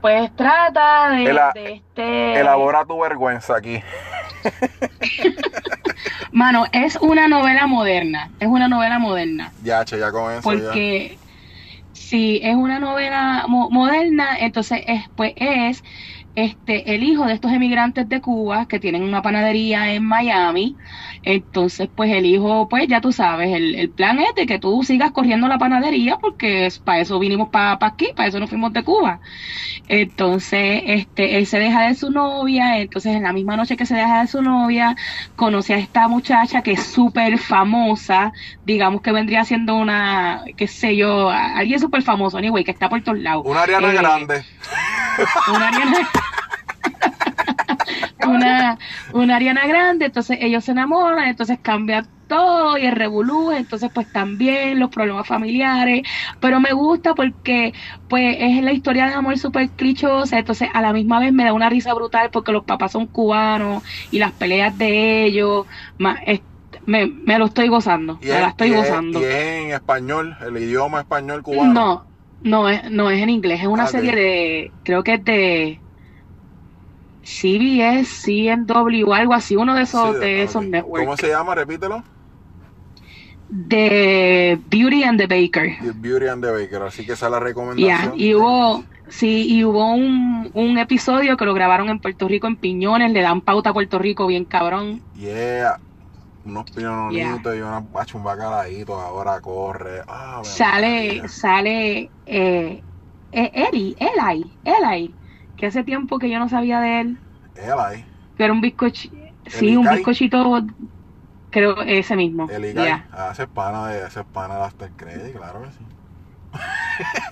pues 0.00 0.34
trata 0.36 1.10
de, 1.10 1.26
Ela- 1.30 1.52
de 1.54 1.72
este... 1.74 2.40
Elabora 2.40 2.84
tu 2.86 2.98
vergüenza 3.00 3.56
aquí. 3.56 3.82
Mano, 6.32 6.66
es 6.72 6.96
una 7.00 7.28
novela 7.28 7.66
moderna, 7.66 8.32
es 8.38 8.48
una 8.48 8.68
novela 8.68 8.98
moderna, 8.98 9.56
Ya, 9.62 9.84
che, 9.84 9.98
ya 9.98 10.10
con 10.12 10.32
eso. 10.32 10.56
ya. 10.58 10.80
porque 10.80 11.20
si 11.92 12.40
es 12.42 12.56
una 12.56 12.80
novela 12.80 13.46
mo- 13.48 13.70
moderna, 13.70 14.38
entonces 14.38 14.82
es, 14.86 15.04
pues 15.16 15.32
es 15.36 15.82
este 16.34 16.94
el 16.94 17.02
hijo 17.02 17.26
de 17.26 17.32
estos 17.34 17.52
emigrantes 17.52 18.08
de 18.08 18.20
Cuba 18.20 18.66
que 18.66 18.78
tienen 18.78 19.02
una 19.02 19.22
panadería 19.22 19.92
en 19.92 20.04
Miami. 20.04 20.76
Entonces, 21.22 21.88
pues 21.94 22.12
el 22.12 22.26
hijo, 22.26 22.68
pues 22.68 22.86
ya 22.88 23.00
tú 23.00 23.12
sabes, 23.12 23.52
el, 23.54 23.74
el 23.74 23.90
plan 23.90 24.18
es 24.20 24.34
de 24.36 24.46
que 24.46 24.58
tú 24.58 24.82
sigas 24.84 25.10
corriendo 25.12 25.48
la 25.48 25.58
panadería 25.58 26.16
porque 26.18 26.66
es, 26.66 26.78
para 26.78 27.00
eso 27.00 27.18
vinimos 27.18 27.48
para 27.50 27.76
aquí, 27.80 28.08
para 28.14 28.28
eso 28.28 28.38
nos 28.38 28.48
fuimos 28.50 28.72
de 28.72 28.84
Cuba. 28.84 29.20
Entonces, 29.88 30.82
este, 30.86 31.38
él 31.38 31.46
se 31.46 31.58
deja 31.58 31.88
de 31.88 31.94
su 31.94 32.10
novia, 32.10 32.78
entonces 32.78 33.14
en 33.16 33.22
la 33.24 33.32
misma 33.32 33.56
noche 33.56 33.76
que 33.76 33.86
se 33.86 33.94
deja 33.94 34.20
de 34.22 34.26
su 34.28 34.42
novia, 34.42 34.96
conoce 35.36 35.74
a 35.74 35.78
esta 35.78 36.08
muchacha 36.08 36.62
que 36.62 36.72
es 36.72 36.82
súper 36.84 37.38
famosa, 37.38 38.32
digamos 38.64 39.00
que 39.02 39.12
vendría 39.12 39.44
siendo 39.44 39.76
una, 39.76 40.44
qué 40.56 40.66
sé 40.68 40.96
yo, 40.96 41.30
alguien 41.30 41.80
súper 41.80 42.02
famoso, 42.02 42.38
anyway, 42.38 42.64
que 42.64 42.70
está 42.70 42.88
por 42.88 43.02
todos 43.02 43.18
lados. 43.18 43.42
Una 43.46 43.62
Ariana 43.62 43.90
Eh, 43.90 43.94
grande. 43.94 44.44
una 45.54 45.68
Ariana 45.68 46.08
una, 48.20 48.78
una 49.10 49.36
Ariana 49.36 49.66
Grande, 49.66 50.06
entonces 50.06 50.38
ellos 50.40 50.64
se 50.64 50.72
enamoran, 50.72 51.28
entonces 51.28 51.58
cambia 51.62 52.08
todo 52.26 52.76
y 52.78 52.84
el 52.86 52.94
revolú, 52.96 53.52
entonces 53.52 53.90
pues 53.92 54.10
también 54.10 54.78
los 54.78 54.90
problemas 54.90 55.26
familiares, 55.26 56.02
pero 56.40 56.60
me 56.60 56.72
gusta 56.72 57.14
porque 57.14 57.72
pues 58.06 58.36
es 58.38 58.62
la 58.62 58.72
historia 58.72 59.06
de 59.06 59.14
amor 59.14 59.38
súper 59.38 59.72
clichosa, 59.74 60.38
entonces 60.38 60.68
a 60.74 60.82
la 60.82 60.92
misma 60.92 61.20
vez 61.20 61.32
me 61.32 61.44
da 61.44 61.52
una 61.54 61.70
risa 61.70 61.94
brutal 61.94 62.30
porque 62.30 62.52
los 62.52 62.64
papás 62.64 62.92
son 62.92 63.06
cubanos 63.08 63.82
y 64.10 64.18
las 64.18 64.34
peleas 64.34 64.76
de 64.76 65.24
ellos, 65.24 65.66
es- 66.26 66.42
me, 66.86 67.06
me 67.06 67.38
lo 67.38 67.46
estoy 67.46 67.68
gozando, 67.68 68.22
me 68.28 68.40
es, 68.40 68.40
la 68.40 68.48
estoy 68.50 68.68
y 68.68 68.72
es- 68.74 68.76
gozando. 68.76 69.20
y 69.20 69.24
es 69.24 69.34
en 69.64 69.70
español, 69.72 70.36
el 70.40 70.56
idioma 70.58 71.00
español 71.00 71.42
cubano. 71.42 71.80
No, 71.80 72.12
no 72.40 72.68
es, 72.68 72.90
no 72.90 73.10
es 73.10 73.22
en 73.22 73.30
inglés, 73.30 73.60
es 73.60 73.66
una 73.66 73.84
Ah, 73.84 73.86
serie 73.86 74.12
de, 74.14 74.76
creo 74.82 75.02
que 75.02 75.14
es 75.14 75.24
de 75.24 75.84
CBS, 77.28 78.06
CNW 78.24 79.04
o 79.06 79.14
algo 79.14 79.34
así, 79.34 79.54
uno 79.56 79.74
de 79.74 79.82
esos, 79.82 80.14
Sí, 80.14 80.20
de 80.20 80.42
ok. 80.42 80.48
esos 80.48 80.64
networks. 80.64 81.04
¿Cómo 81.04 81.16
se 81.16 81.28
llama? 81.28 81.54
Repítelo. 81.54 82.02
De 83.50 84.58
Beauty 84.70 85.04
and 85.04 85.18
the 85.18 85.26
Baker. 85.26 85.76
The 85.82 85.92
Beauty 85.92 86.26
and 86.26 86.44
the 86.44 86.50
Baker. 86.50 86.82
Así 86.82 87.06
que 87.06 87.12
esa 87.12 87.26
es 87.26 87.32
la 87.32 87.40
recomendación. 87.40 88.12
y 88.16 88.34
hubo, 88.34 88.84
sí, 89.08 89.46
y 89.48 89.64
hubo 89.64 89.92
un, 89.94 90.50
un 90.52 90.78
episodio 90.78 91.36
que 91.36 91.44
lo 91.46 91.54
grabaron 91.54 91.88
en 91.88 91.98
Puerto 91.98 92.28
Rico 92.28 92.46
en 92.46 92.56
Piñones, 92.56 93.10
le 93.12 93.22
dan 93.22 93.40
pauta 93.40 93.70
a 93.70 93.72
Puerto 93.72 93.98
Rico 93.98 94.26
bien 94.26 94.44
cabrón. 94.44 95.00
Yeah. 95.16 95.78
Unos 96.44 96.70
pinonitos 96.70 97.56
y 97.56 97.60
una 97.60 97.80
macho, 97.92 98.16
un 98.18 98.24
bacalaíto. 98.24 98.94
Ahora 98.98 99.40
corre. 99.40 100.02
Ah, 100.06 100.40
Sale, 100.44 101.28
sale 101.28 102.10
eh, 102.26 102.82
eh, 103.32 103.50
Eli, 103.70 103.96
Eli, 103.98 104.50
Eli, 104.64 105.14
que 105.58 105.66
hace 105.66 105.84
tiempo 105.84 106.18
que 106.18 106.30
yo 106.30 106.38
no 106.38 106.48
sabía 106.48 106.80
de 106.80 107.00
él. 107.02 107.18
Él 107.54 107.72
ahí. 107.78 108.04
Pero 108.36 108.52
un 108.52 108.60
bizcochito, 108.60 109.16
sí, 109.46 109.76
un 109.76 109.88
bizcochito, 109.88 110.60
Creo 111.50 111.80
ese 111.82 112.14
mismo. 112.16 112.48
El 112.48 112.64
Igai. 112.64 112.88
ya. 112.88 113.08
Ah, 113.12 113.30
ese 113.32 113.44
es 113.44 113.48
pana 113.48 113.88
de, 113.88 114.06
ese 114.06 114.20
es 114.20 114.26
pana 114.26 114.56
de 114.56 114.62
After 114.64 114.90
Credit, 114.92 115.36
claro 115.36 115.62
que 115.62 115.72
sí. 115.72 115.86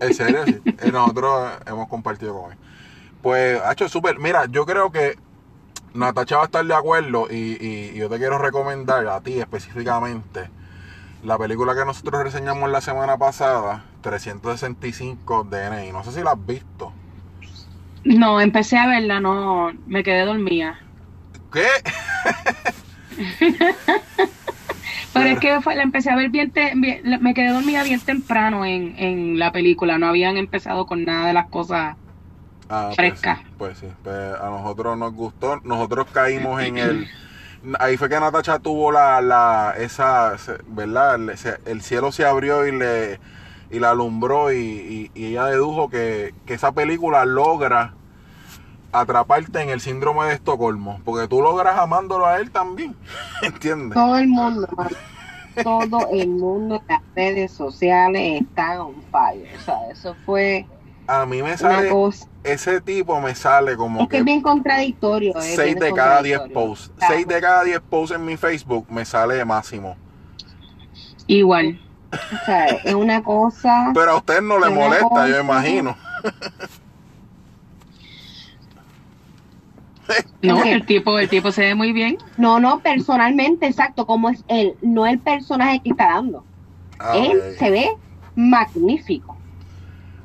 en 0.00 0.12
serio, 0.12 0.46
sí. 0.46 0.60
Eh, 0.78 0.92
Nosotros 0.92 1.52
hemos 1.66 1.88
compartido 1.88 2.40
con 2.40 2.52
él. 2.52 2.58
Pues, 3.22 3.62
ha 3.62 3.72
hecho 3.72 3.88
súper. 3.88 4.20
Mira, 4.20 4.46
yo 4.46 4.66
creo 4.66 4.92
que 4.92 5.16
Natacha 5.94 6.38
va 6.38 6.44
a 6.44 6.46
estar 6.46 6.66
de 6.66 6.74
acuerdo 6.74 7.28
y, 7.30 7.58
y- 7.60 7.92
y 7.94 7.98
yo 7.98 8.10
te 8.10 8.18
quiero 8.18 8.38
recomendar 8.38 9.08
a 9.08 9.22
ti 9.22 9.40
específicamente 9.40 10.50
la 11.26 11.36
película 11.38 11.74
que 11.74 11.84
nosotros 11.84 12.22
reseñamos 12.22 12.70
la 12.70 12.80
semana 12.80 13.18
pasada, 13.18 13.84
365 14.00 15.44
DNI. 15.44 15.90
No 15.92 16.04
sé 16.04 16.12
si 16.12 16.22
la 16.22 16.32
has 16.32 16.46
visto. 16.46 16.92
No, 18.04 18.40
empecé 18.40 18.78
a 18.78 18.86
verla, 18.86 19.18
no, 19.20 19.72
me 19.86 20.04
quedé 20.04 20.24
dormida. 20.24 20.78
¿Qué? 21.52 21.66
Pero 25.12 25.28
es 25.30 25.38
que 25.40 25.60
fue- 25.62 25.74
la 25.76 25.82
empecé 25.82 26.10
a 26.10 26.16
ver 26.16 26.28
bien, 26.30 26.50
te- 26.50 26.72
bien- 26.76 27.02
me 27.22 27.34
quedé 27.34 27.48
dormida 27.50 27.82
bien 27.82 28.00
temprano 28.00 28.64
en, 28.64 28.94
en 28.98 29.38
la 29.38 29.50
película, 29.50 29.98
no 29.98 30.06
habían 30.08 30.36
empezado 30.36 30.86
con 30.86 31.04
nada 31.04 31.26
de 31.28 31.32
las 31.32 31.48
cosas. 31.48 31.96
Ah, 32.68 32.92
pues 32.96 33.20
sí, 33.20 33.28
Pues 33.58 33.78
sí, 33.78 33.86
pues 34.02 34.34
a 34.40 34.50
nosotros 34.50 34.98
nos 34.98 35.12
gustó, 35.14 35.60
nosotros 35.64 36.06
caímos 36.12 36.62
en 36.62 36.78
el... 36.78 37.08
Ahí 37.80 37.96
fue 37.96 38.08
que 38.08 38.20
Natacha 38.20 38.58
tuvo 38.58 38.92
la, 38.92 39.20
la 39.20 39.74
esa, 39.78 40.36
¿verdad? 40.68 41.18
El 41.66 41.82
cielo 41.82 42.12
se 42.12 42.24
abrió 42.24 42.66
y 42.66 42.72
le 42.72 43.20
y 43.70 43.80
la 43.80 43.90
alumbró 43.90 44.52
y, 44.52 44.58
y- 44.58 45.10
y 45.14 45.26
ella 45.26 45.46
dedujo 45.46 45.88
que, 45.90 46.34
que 46.46 46.54
esa 46.54 46.70
película 46.72 47.24
logra 47.24 47.94
atraparte 48.92 49.60
en 49.60 49.70
el 49.70 49.80
síndrome 49.80 50.26
de 50.26 50.34
Estocolmo, 50.34 51.00
porque 51.04 51.28
tú 51.28 51.42
logras 51.42 51.78
amándolo 51.78 52.26
a 52.26 52.38
él 52.38 52.50
también, 52.50 52.96
¿entiendes? 53.42 53.94
Todo 53.96 54.16
el 54.18 54.28
mundo, 54.28 54.68
todo 55.62 56.08
el 56.12 56.28
mundo 56.28 56.76
en 56.76 56.82
las 56.88 57.02
redes 57.14 57.52
sociales 57.52 58.42
está 58.42 58.82
on 58.84 59.02
fire. 59.10 59.48
O 59.56 59.60
sea, 59.60 59.90
eso 59.90 60.14
fue 60.24 60.66
A 61.08 61.24
mí 61.24 61.42
me 61.42 61.56
sale, 61.56 61.90
ese 62.42 62.80
tipo 62.80 63.20
me 63.20 63.34
sale 63.34 63.76
como 63.76 64.00
Es 64.00 64.06
que 64.06 64.10
que 64.10 64.16
es 64.18 64.24
bien 64.24 64.42
contradictorio. 64.42 65.36
es 65.38 65.44
6 65.54 65.56
bien 65.64 65.78
de 65.78 65.92
cada 65.92 66.22
10 66.22 66.38
contradictorio. 66.38 66.68
posts. 66.68 66.92
Claro. 66.98 67.14
6 67.14 67.28
de 67.28 67.40
cada 67.40 67.64
10 67.64 67.80
posts 67.80 68.16
en 68.16 68.24
mi 68.24 68.36
Facebook 68.36 68.86
me 68.90 69.04
sale 69.04 69.44
máximo. 69.44 69.96
Igual. 71.26 71.80
O 72.12 72.44
sea, 72.44 72.66
es 72.66 72.94
una 72.94 73.22
cosa. 73.22 73.90
Pero 73.94 74.12
a 74.12 74.16
usted 74.16 74.40
no 74.40 74.58
le 74.58 74.70
molesta, 74.70 75.08
cosa. 75.08 75.28
yo 75.28 75.40
imagino. 75.40 75.96
No, 80.42 80.62
el 80.64 80.86
tipo, 80.86 81.18
el 81.18 81.28
tipo 81.28 81.50
se 81.52 81.62
ve 81.62 81.74
muy 81.74 81.92
bien. 81.92 82.18
No, 82.36 82.60
no, 82.60 82.80
personalmente, 82.80 83.66
exacto, 83.66 84.06
como 84.06 84.30
es 84.30 84.44
él, 84.48 84.74
no 84.82 85.06
el 85.06 85.18
personaje 85.18 85.80
que 85.80 85.90
está 85.90 86.06
dando. 86.14 86.44
Ah, 86.98 87.16
él 87.16 87.40
se 87.58 87.70
ve 87.70 87.90
magnífico. 88.36 89.36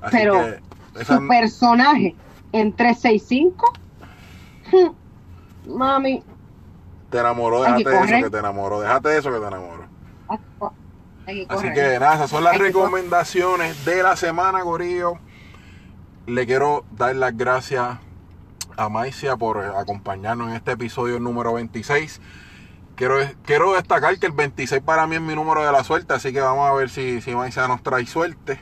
Así 0.02 0.18
pero 0.18 0.34
que 0.34 0.71
esa- 1.00 1.18
Su 1.18 1.28
personaje 1.28 2.16
en 2.52 2.74
365. 2.76 3.74
hmm, 4.72 5.72
Mami, 5.78 6.24
te 7.10 7.20
enamoró, 7.20 7.62
déjate 7.62 7.89
de 7.89 7.96
eso 7.98 8.24
que 8.24 8.30
te 8.30 8.38
enamoró, 8.38 8.82
déjate 8.82 9.10
de 9.10 9.18
eso 9.20 9.32
que 9.32 9.39
te 9.39 9.48
enamoró. 9.48 9.84
que 11.26 11.46
Así 11.50 11.72
que 11.74 12.00
nada, 12.00 12.16
esas 12.16 12.30
son 12.30 12.44
las 12.44 12.54
que 12.54 12.60
recomendaciones 12.60 13.86
de 13.86 14.02
la 14.04 14.16
semana, 14.16 14.62
Gorillo. 14.64 15.14
Le 16.26 16.46
quiero 16.46 16.84
dar 16.92 17.16
las 17.16 17.36
gracias 17.36 17.98
a 18.78 18.89
Maicia 18.89 19.36
por 19.38 19.60
acompañarnos 19.60 20.50
en 20.50 20.56
este 20.56 20.72
episodio 20.72 21.20
número 21.20 21.54
26. 21.54 22.22
Quiero, 22.96 23.16
quiero 23.44 23.74
destacar 23.74 24.18
que 24.20 24.28
el 24.28 24.32
26 24.32 24.82
para 24.82 25.06
mí 25.08 25.16
es 25.16 25.22
mi 25.22 25.36
número 25.36 25.66
de 25.66 25.72
la 25.72 25.84
suerte, 25.84 26.14
así 26.14 26.32
que 26.32 26.42
vamos 26.42 26.70
a 26.70 26.74
ver 26.74 26.89
si, 26.89 27.22
si 27.22 27.36
Maicia 27.36 27.68
nos 27.68 27.82
trae 27.84 28.06
suerte. 28.06 28.60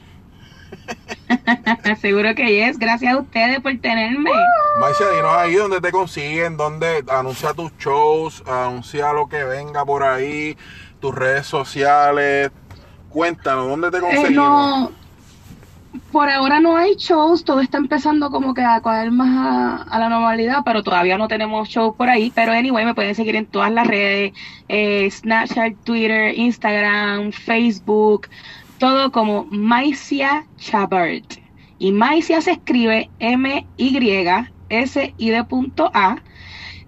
Seguro 2.01 2.34
que 2.36 2.67
es. 2.67 2.78
Gracias 2.80 3.13
a 3.13 3.17
ustedes 3.20 3.59
por 3.61 3.76
tenerme. 3.80 4.32
Maicia, 4.80 5.09
dinos 5.11 5.36
ahí 5.38 5.55
donde 5.55 5.82
te 5.82 5.91
consiguen, 5.91 6.57
donde 6.57 7.03
anuncia 7.09 7.53
tus 7.53 7.72
shows, 7.78 8.43
anuncia 8.47 9.11
lo 9.13 9.28
que 9.28 9.43
venga 9.43 9.86
por 9.86 10.03
ahí, 10.03 10.57
tus 10.99 11.13
redes 11.13 11.45
sociales. 11.47 12.51
Cuéntanos, 13.09 13.67
¿dónde 13.67 13.91
te 13.91 13.97
Eh, 13.97 14.01
conseguimos? 14.01 14.36
no, 14.36 14.91
por 16.11 16.30
ahora 16.30 16.59
no 16.59 16.78
hay 16.78 16.95
shows, 16.95 17.43
todo 17.43 17.59
está 17.61 17.78
empezando 17.78 18.30
como 18.30 18.53
que 18.53 18.61
a 18.63 18.80
caer 18.82 19.11
más 19.11 19.30
a, 19.38 19.84
a 19.84 19.99
la 19.99 20.09
normalidad, 20.09 20.59
pero 20.63 20.84
todavía 20.84 21.17
no 21.17 21.28
tenemos 21.28 21.67
shows 21.67 21.95
por 21.95 22.09
ahí. 22.09 22.32
Pero 22.34 22.51
anyway, 22.51 22.86
me 22.86 22.93
pueden 22.95 23.15
seguir 23.15 23.36
en 23.36 23.47
todas 23.47 23.72
las 23.72 23.88
redes, 23.88 24.34
eh, 24.67 25.09
Snapchat, 25.11 25.74
Twitter, 25.84 26.34
Instagram, 26.38 27.32
Facebook, 27.32 28.28
todo 28.80 29.11
como 29.11 29.45
Maicia 29.51 30.45
Chabert. 30.57 31.34
Y 31.77 31.91
Maicia 31.91 32.41
se 32.41 32.51
escribe 32.51 33.09
M-Y-S-I 33.19 35.30
de 35.30 35.43
punto 35.45 35.91
A. 35.93 36.17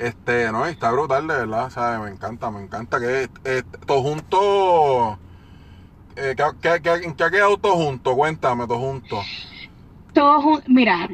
Este, 0.00 0.50
no, 0.50 0.66
está 0.66 0.90
brutal, 0.90 1.28
de 1.28 1.34
verdad, 1.36 1.70
¿sabes? 1.70 2.00
Me 2.00 2.08
encanta, 2.10 2.50
me 2.50 2.60
encanta 2.60 2.98
que 2.98 3.28
eh, 3.44 3.62
todo 3.86 4.02
junto. 4.02 5.20
Eh, 6.16 6.34
¿qué, 6.36 6.42
qué, 6.60 6.80
qué- 6.82 7.04
en 7.06 7.14
qué 7.14 7.22
ha 7.22 7.30
quedado 7.30 7.56
todo 7.58 7.76
junto? 7.76 8.16
Cuéntame, 8.16 8.66
todo 8.66 8.80
junto. 8.80 9.20
Todo 10.14 10.40
jun- 10.40 10.62
mira, 10.66 11.08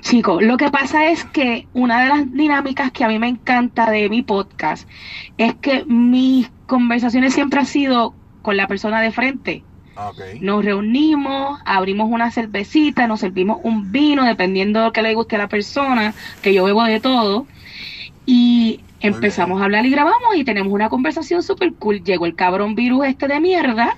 chicos, 0.00 0.42
lo 0.42 0.56
que 0.56 0.70
pasa 0.70 1.06
es 1.08 1.24
que 1.24 1.66
una 1.72 2.02
de 2.02 2.08
las 2.08 2.32
dinámicas 2.32 2.92
que 2.92 3.02
a 3.04 3.08
mí 3.08 3.18
me 3.18 3.28
encanta 3.28 3.90
de 3.90 4.08
mi 4.08 4.22
podcast 4.22 4.88
es 5.38 5.54
que 5.54 5.84
mis 5.86 6.50
conversaciones 6.66 7.34
siempre 7.34 7.60
han 7.60 7.66
sido 7.66 8.14
con 8.42 8.56
la 8.56 8.66
persona 8.68 9.00
de 9.00 9.10
frente. 9.10 9.64
Ah. 9.96 10.10
Nos 10.40 10.64
reunimos, 10.64 11.60
abrimos 11.64 12.10
una 12.10 12.30
cervecita, 12.30 13.06
nos 13.06 13.20
servimos 13.20 13.58
un 13.62 13.90
vino, 13.92 14.24
dependiendo 14.24 14.80
de 14.80 14.86
lo 14.86 14.92
que 14.92 15.02
le 15.02 15.14
guste 15.14 15.36
a 15.36 15.40
la 15.40 15.48
persona, 15.48 16.14
que 16.42 16.54
yo 16.54 16.64
bebo 16.64 16.84
de 16.84 17.00
todo, 17.00 17.46
y 18.26 18.80
empezamos 19.00 19.60
a 19.60 19.64
hablar 19.64 19.84
y 19.84 19.90
grabamos 19.90 20.36
y 20.36 20.44
tenemos 20.44 20.72
una 20.72 20.88
conversación 20.88 21.42
súper 21.42 21.74
cool. 21.74 22.02
Llegó 22.04 22.24
el 22.26 22.34
cabrón 22.34 22.74
virus 22.74 23.06
este 23.06 23.28
de 23.28 23.40
mierda, 23.40 23.96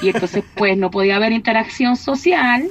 y 0.00 0.08
entonces 0.08 0.44
pues 0.54 0.76
no 0.76 0.90
podía 0.90 1.16
haber 1.16 1.32
interacción 1.32 1.96
social, 1.96 2.68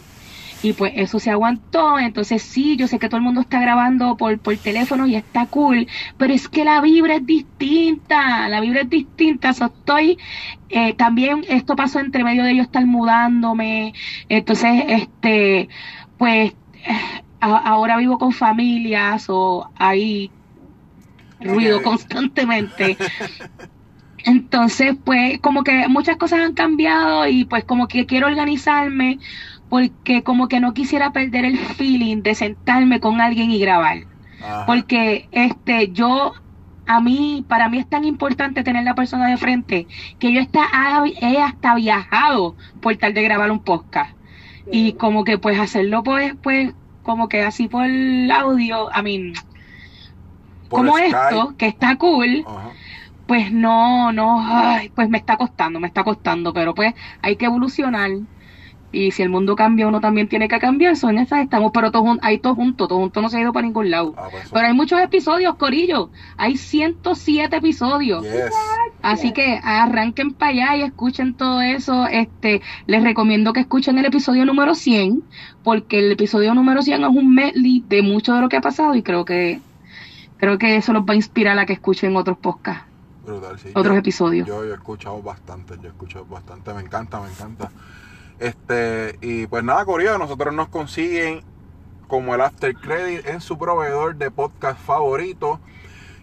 y 0.61 0.73
pues 0.73 0.93
eso 0.95 1.19
se 1.19 1.31
aguantó. 1.31 1.99
Entonces 1.99 2.43
sí, 2.43 2.77
yo 2.77 2.87
sé 2.87 2.99
que 2.99 3.07
todo 3.09 3.17
el 3.17 3.23
mundo 3.23 3.41
está 3.41 3.59
grabando 3.61 4.17
por, 4.17 4.39
por 4.41 4.57
teléfono 4.59 5.07
y 5.07 5.15
está 5.15 5.47
cool, 5.47 5.87
pero 6.17 6.33
es 6.33 6.49
que 6.49 6.65
la 6.65 6.81
vibra 6.81 7.15
es 7.15 7.25
distinta, 7.25 8.47
la 8.49 8.59
vibra 8.61 8.81
es 8.81 8.89
distinta. 8.89 9.53
So, 9.53 9.65
estoy, 9.65 10.17
eh, 10.69 10.93
también 10.95 11.43
esto 11.49 11.75
pasó 11.75 11.99
entre 11.99 12.23
medio 12.23 12.43
de 12.43 12.55
yo 12.55 12.61
estar 12.63 12.85
mudándome, 12.85 13.93
entonces 14.29 14.83
este, 14.87 15.69
pues 16.17 16.53
eh, 16.73 17.23
a- 17.39 17.57
ahora 17.57 17.97
vivo 17.97 18.17
con 18.17 18.31
familias 18.33 19.25
o 19.29 19.71
hay 19.75 20.33
ruido 21.39 21.81
constantemente. 21.81 22.97
Entonces, 24.23 24.95
pues, 25.03 25.39
como 25.41 25.63
que 25.63 25.87
muchas 25.87 26.17
cosas 26.17 26.41
han 26.41 26.53
cambiado 26.53 27.25
y 27.27 27.45
pues 27.45 27.65
como 27.65 27.87
que 27.87 28.05
quiero 28.05 28.27
organizarme 28.27 29.17
porque 29.71 30.21
como 30.21 30.49
que 30.49 30.59
no 30.59 30.73
quisiera 30.73 31.13
perder 31.13 31.45
el 31.45 31.57
feeling 31.57 32.23
de 32.23 32.35
sentarme 32.35 32.99
con 32.99 33.21
alguien 33.21 33.51
y 33.51 33.57
grabar. 33.57 33.99
Ajá. 34.43 34.65
Porque 34.65 35.29
este 35.31 35.93
yo 35.93 36.33
a 36.85 36.99
mí 36.99 37.45
para 37.47 37.69
mí 37.69 37.79
es 37.79 37.87
tan 37.87 38.03
importante 38.03 38.65
tener 38.65 38.83
la 38.83 38.95
persona 38.95 39.29
de 39.29 39.37
frente 39.37 39.87
que 40.19 40.33
yo 40.33 40.41
hasta 40.41 40.67
he 41.21 41.41
hasta 41.41 41.75
viajado 41.75 42.57
por 42.81 42.97
tal 42.97 43.13
de 43.13 43.23
grabar 43.23 43.49
un 43.49 43.63
podcast. 43.63 44.13
Y 44.69 44.91
como 44.93 45.23
que 45.23 45.37
pues 45.37 45.57
hacerlo 45.57 46.03
pues 46.03 46.35
pues 46.43 46.73
como 47.01 47.29
que 47.29 47.41
así 47.41 47.69
por 47.69 47.85
audio, 48.29 48.93
a 48.93 49.01
mí 49.01 49.31
como 50.67 50.97
Skype. 50.97 51.15
esto 51.15 51.55
que 51.57 51.67
está 51.67 51.95
cool, 51.95 52.43
Ajá. 52.45 52.71
pues 53.25 53.53
no, 53.53 54.11
no, 54.11 54.45
ay, 54.45 54.89
pues 54.89 55.07
me 55.07 55.17
está 55.17 55.37
costando, 55.37 55.79
me 55.79 55.87
está 55.87 56.03
costando, 56.03 56.51
pero 56.51 56.75
pues 56.75 56.93
hay 57.21 57.37
que 57.37 57.45
evolucionar. 57.45 58.11
Y 58.93 59.11
si 59.11 59.21
el 59.23 59.29
mundo 59.29 59.55
cambia, 59.55 59.87
uno 59.87 60.01
también 60.01 60.27
tiene 60.27 60.47
que 60.47 60.59
cambiar. 60.59 60.95
So, 60.97 61.09
en 61.09 61.17
esas 61.19 61.39
estamos, 61.39 61.71
pero 61.73 61.91
todos 61.91 62.17
ahí 62.21 62.39
todos 62.39 62.57
juntos, 62.57 62.87
todos 62.89 62.99
juntos 63.01 63.23
no 63.23 63.29
se 63.29 63.37
ha 63.37 63.41
ido 63.41 63.53
para 63.53 63.65
ningún 63.65 63.89
lado. 63.89 64.13
Ah, 64.17 64.27
pues. 64.29 64.49
Pero 64.51 64.67
hay 64.67 64.73
muchos 64.73 64.99
episodios, 64.99 65.55
Corillo. 65.55 66.09
Hay 66.37 66.57
107 66.57 67.55
episodios. 67.55 68.23
Yes. 68.23 68.51
Así 69.01 69.31
que 69.31 69.59
arranquen 69.63 70.33
para 70.33 70.51
allá 70.51 70.75
y 70.75 70.81
escuchen 70.81 71.33
todo 71.33 71.61
eso. 71.61 72.05
Este, 72.07 72.61
les 72.85 73.01
recomiendo 73.03 73.53
que 73.53 73.61
escuchen 73.61 73.97
el 73.97 74.05
episodio 74.05 74.45
número 74.45 74.75
100, 74.75 75.23
porque 75.63 75.99
el 75.99 76.11
episodio 76.11 76.53
número 76.53 76.81
100 76.81 77.03
es 77.03 77.09
un 77.09 77.33
medley 77.33 77.83
de 77.87 78.01
mucho 78.01 78.33
de 78.33 78.41
lo 78.41 78.49
que 78.49 78.57
ha 78.57 78.61
pasado 78.61 78.93
y 78.95 79.03
creo 79.03 79.25
que 79.25 79.59
creo 80.37 80.57
que 80.57 80.75
eso 80.75 80.91
los 80.91 81.03
va 81.03 81.13
a 81.13 81.15
inspirar 81.15 81.57
a 81.59 81.65
que 81.65 81.73
escuchen 81.73 82.15
otros 82.15 82.37
podcasts. 82.37 82.83
Brutal, 83.25 83.59
sí. 83.59 83.69
otros 83.75 83.93
Yo- 83.93 83.99
episodios. 83.99 84.47
Yo, 84.47 84.65
yo 84.65 84.71
he 84.71 84.73
escuchado 84.73 85.21
bastante, 85.21 85.75
yo 85.77 85.83
he 85.83 85.91
escuchado 85.91 86.25
bastante, 86.25 86.73
me 86.73 86.81
encanta, 86.81 87.21
me 87.21 87.29
encanta. 87.29 87.69
Este, 88.41 89.19
y 89.21 89.45
pues 89.45 89.63
nada, 89.63 89.85
Corea, 89.85 90.17
nosotros 90.17 90.51
nos 90.51 90.67
consiguen 90.67 91.43
como 92.07 92.33
el 92.33 92.41
After 92.41 92.73
Credit 92.73 93.27
en 93.27 93.39
su 93.39 93.55
proveedor 93.55 94.15
de 94.15 94.31
podcast 94.31 94.79
favorito. 94.79 95.59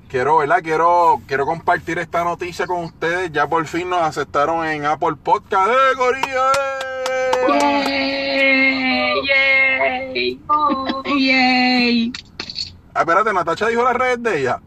Quiero, 0.08 0.38
¿verdad? 0.38 0.58
Quiero, 0.60 1.22
quiero 1.28 1.46
compartir 1.46 2.00
esta 2.00 2.24
noticia 2.24 2.66
con 2.66 2.82
ustedes. 2.82 3.30
Ya 3.30 3.46
por 3.46 3.64
fin 3.68 3.88
nos 3.88 4.02
aceptaron 4.02 4.66
en 4.66 4.84
Apple 4.84 5.14
Podcast. 5.22 5.70
¡Eh, 5.70 5.96
Corillo! 5.96 6.52
¡Eh! 7.86 9.14
Yay, 9.28 10.40
yay, 11.14 11.24
yay. 11.24 12.12
Ah, 12.94 13.00
espérate, 13.02 13.32
Natacha 13.32 13.68
dijo 13.68 13.84
las 13.84 13.94
redes 13.94 14.20
de 14.24 14.40
ella. 14.40 14.60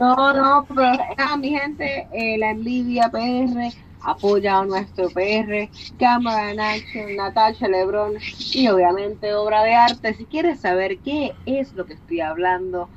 No, 0.00 0.32
no, 0.32 0.66
pero 0.68 0.92
ah, 1.18 1.36
mi 1.36 1.50
gente, 1.50 2.08
eh, 2.12 2.36
la 2.36 2.50
envidia 2.50 3.08
PR 3.10 3.72
apoya 4.04 4.58
a 4.58 4.64
nuestro 4.64 5.08
PR, 5.10 5.68
Cámara 5.98 6.52
en 6.52 6.60
Action, 6.60 7.16
Natasha 7.16 7.68
Lebron 7.68 8.14
y 8.52 8.68
obviamente 8.68 9.34
obra 9.34 9.62
de 9.62 9.74
arte. 9.74 10.14
Si 10.14 10.24
quieres 10.26 10.60
saber 10.60 10.98
qué 10.98 11.34
es 11.46 11.72
lo 11.72 11.86
que 11.86 11.94
estoy 11.94 12.20
hablando, 12.20 12.88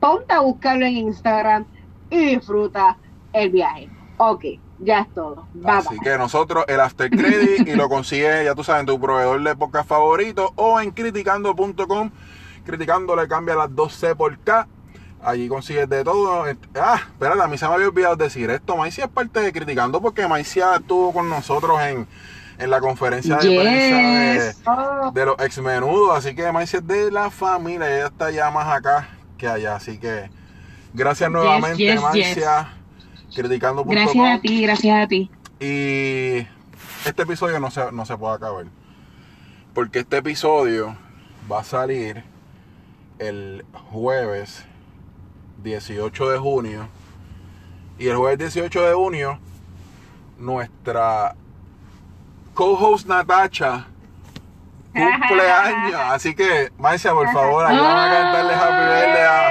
ponte 0.00 0.32
a 0.32 0.40
buscarlo 0.40 0.86
en 0.86 0.96
Instagram 0.96 1.66
y 2.10 2.36
disfruta 2.36 2.96
el 3.32 3.50
viaje. 3.50 3.88
Ok, 4.18 4.44
ya 4.78 5.00
es 5.00 5.14
todo. 5.14 5.46
Bye 5.54 5.72
Así 5.72 5.88
bye. 5.90 5.98
que 6.00 6.18
nosotros 6.18 6.64
el 6.68 6.80
After 6.80 7.10
Credit 7.10 7.66
y 7.66 7.74
lo 7.74 7.88
consigues, 7.88 8.44
ya 8.44 8.54
tú 8.54 8.62
sabes, 8.62 8.80
en 8.80 8.86
tu 8.86 9.00
proveedor 9.00 9.42
de 9.42 9.56
podcast 9.56 9.88
favorito 9.88 10.52
o 10.56 10.80
en 10.80 10.90
criticando.com. 10.90 12.10
Criticando 12.64 13.16
le 13.16 13.26
cambia 13.26 13.56
las 13.56 13.70
2C 13.70 14.14
por 14.16 14.38
K. 14.38 14.68
Allí 15.24 15.48
consigues 15.48 15.88
de 15.88 16.02
todo. 16.02 16.44
Ah, 16.74 17.00
espérate, 17.06 17.42
a 17.42 17.46
mí 17.46 17.56
se 17.56 17.68
me 17.68 17.74
había 17.74 17.86
olvidado 17.86 18.16
decir 18.16 18.50
esto. 18.50 18.76
Maicia 18.76 19.04
es 19.04 19.10
parte 19.10 19.40
de 19.40 19.52
Criticando 19.52 20.00
porque 20.00 20.26
Maicia 20.26 20.76
estuvo 20.76 21.12
con 21.12 21.28
nosotros 21.28 21.80
en, 21.80 22.08
en 22.58 22.70
la 22.70 22.80
conferencia 22.80 23.36
de 23.36 23.60
prensa 23.60 23.96
de, 23.96 24.34
Yes. 24.34 24.62
Oh, 24.66 25.12
de 25.12 25.26
los 25.26 25.36
ex 25.38 25.58
menudos. 25.58 26.18
Así 26.18 26.34
que 26.34 26.50
Maicia 26.50 26.80
es 26.80 26.86
de 26.88 27.12
la 27.12 27.30
familia. 27.30 27.94
Ella 27.94 28.06
está 28.06 28.30
ya 28.32 28.50
más 28.50 28.66
acá 28.66 29.10
que 29.38 29.46
allá. 29.46 29.76
Así 29.76 29.98
que 29.98 30.28
gracias 30.92 31.30
nuevamente, 31.30 31.78
yes, 31.78 32.02
Maicia. 32.02 32.74
Criticando.com. 33.32 33.94
Gracias 33.94 34.38
a 34.38 34.40
ti, 34.40 34.62
gracias 34.62 35.04
a 35.04 35.06
ti. 35.06 35.30
Y 35.60 36.46
este 37.06 37.22
episodio 37.22 37.60
no 37.60 37.70
se, 37.70 37.92
no 37.92 38.04
se 38.04 38.16
puede 38.16 38.34
acabar. 38.34 38.66
Porque 39.72 40.00
este 40.00 40.16
episodio 40.16 40.96
va 41.50 41.60
a 41.60 41.64
salir 41.64 42.24
el 43.20 43.64
jueves 43.90 44.66
18 45.62 46.30
de 46.30 46.38
junio. 46.38 46.88
Y 47.98 48.08
el 48.08 48.16
jueves 48.16 48.38
18 48.38 48.82
de 48.82 48.94
junio, 48.94 49.38
nuestra 50.38 51.34
co-host 52.54 53.06
Natacha 53.06 53.86
cumpleaños. 54.92 56.00
Así 56.10 56.34
que, 56.34 56.70
Marcia, 56.78 57.12
por 57.12 57.30
favor, 57.32 57.64
ayúdame 57.64 58.00
a 58.00 58.10
cantarle 58.10 58.54
Happy 58.54 58.84
Birthday 58.84 59.24
a, 59.24 59.48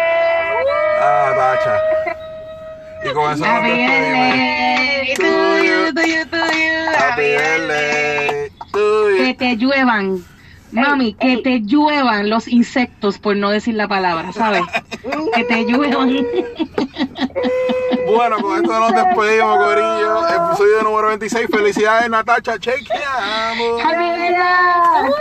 a 1.02 1.30
Natacha. 1.32 1.80
Y 3.04 3.14
con 3.14 3.32
eso 3.32 3.46
nos 3.46 3.56
Happy 3.56 3.70
despedimos. 3.70 4.52
Happy 6.98 7.22
birthday 7.22 8.52
Que 9.18 9.34
te 9.38 9.58
lluevan. 9.58 10.24
Mami, 10.72 11.14
que 11.14 11.34
ey. 11.34 11.44
te 11.44 11.62
lluevan 11.62 12.30
los 12.30 12.48
insectos, 12.48 13.18
por 13.20 13.36
no 13.36 13.50
decir 13.50 13.76
la 13.76 13.88
palabra, 13.88 14.32
¿sabes? 14.34 14.64
Que 15.36 15.44
te 15.46 15.66
lluevan. 15.66 16.26
Bueno, 18.06 18.38
con 18.42 18.58
esto 18.58 18.80
nos 18.80 18.94
despedimos, 18.94 19.58
Corillo. 19.58 20.28
Episodio 20.28 20.84
número 20.84 21.08
26. 21.10 21.48
Felicidades, 21.50 22.10
Natacha. 22.10 22.60
Chequeamos. 22.60 23.82
Happy. 23.84 25.12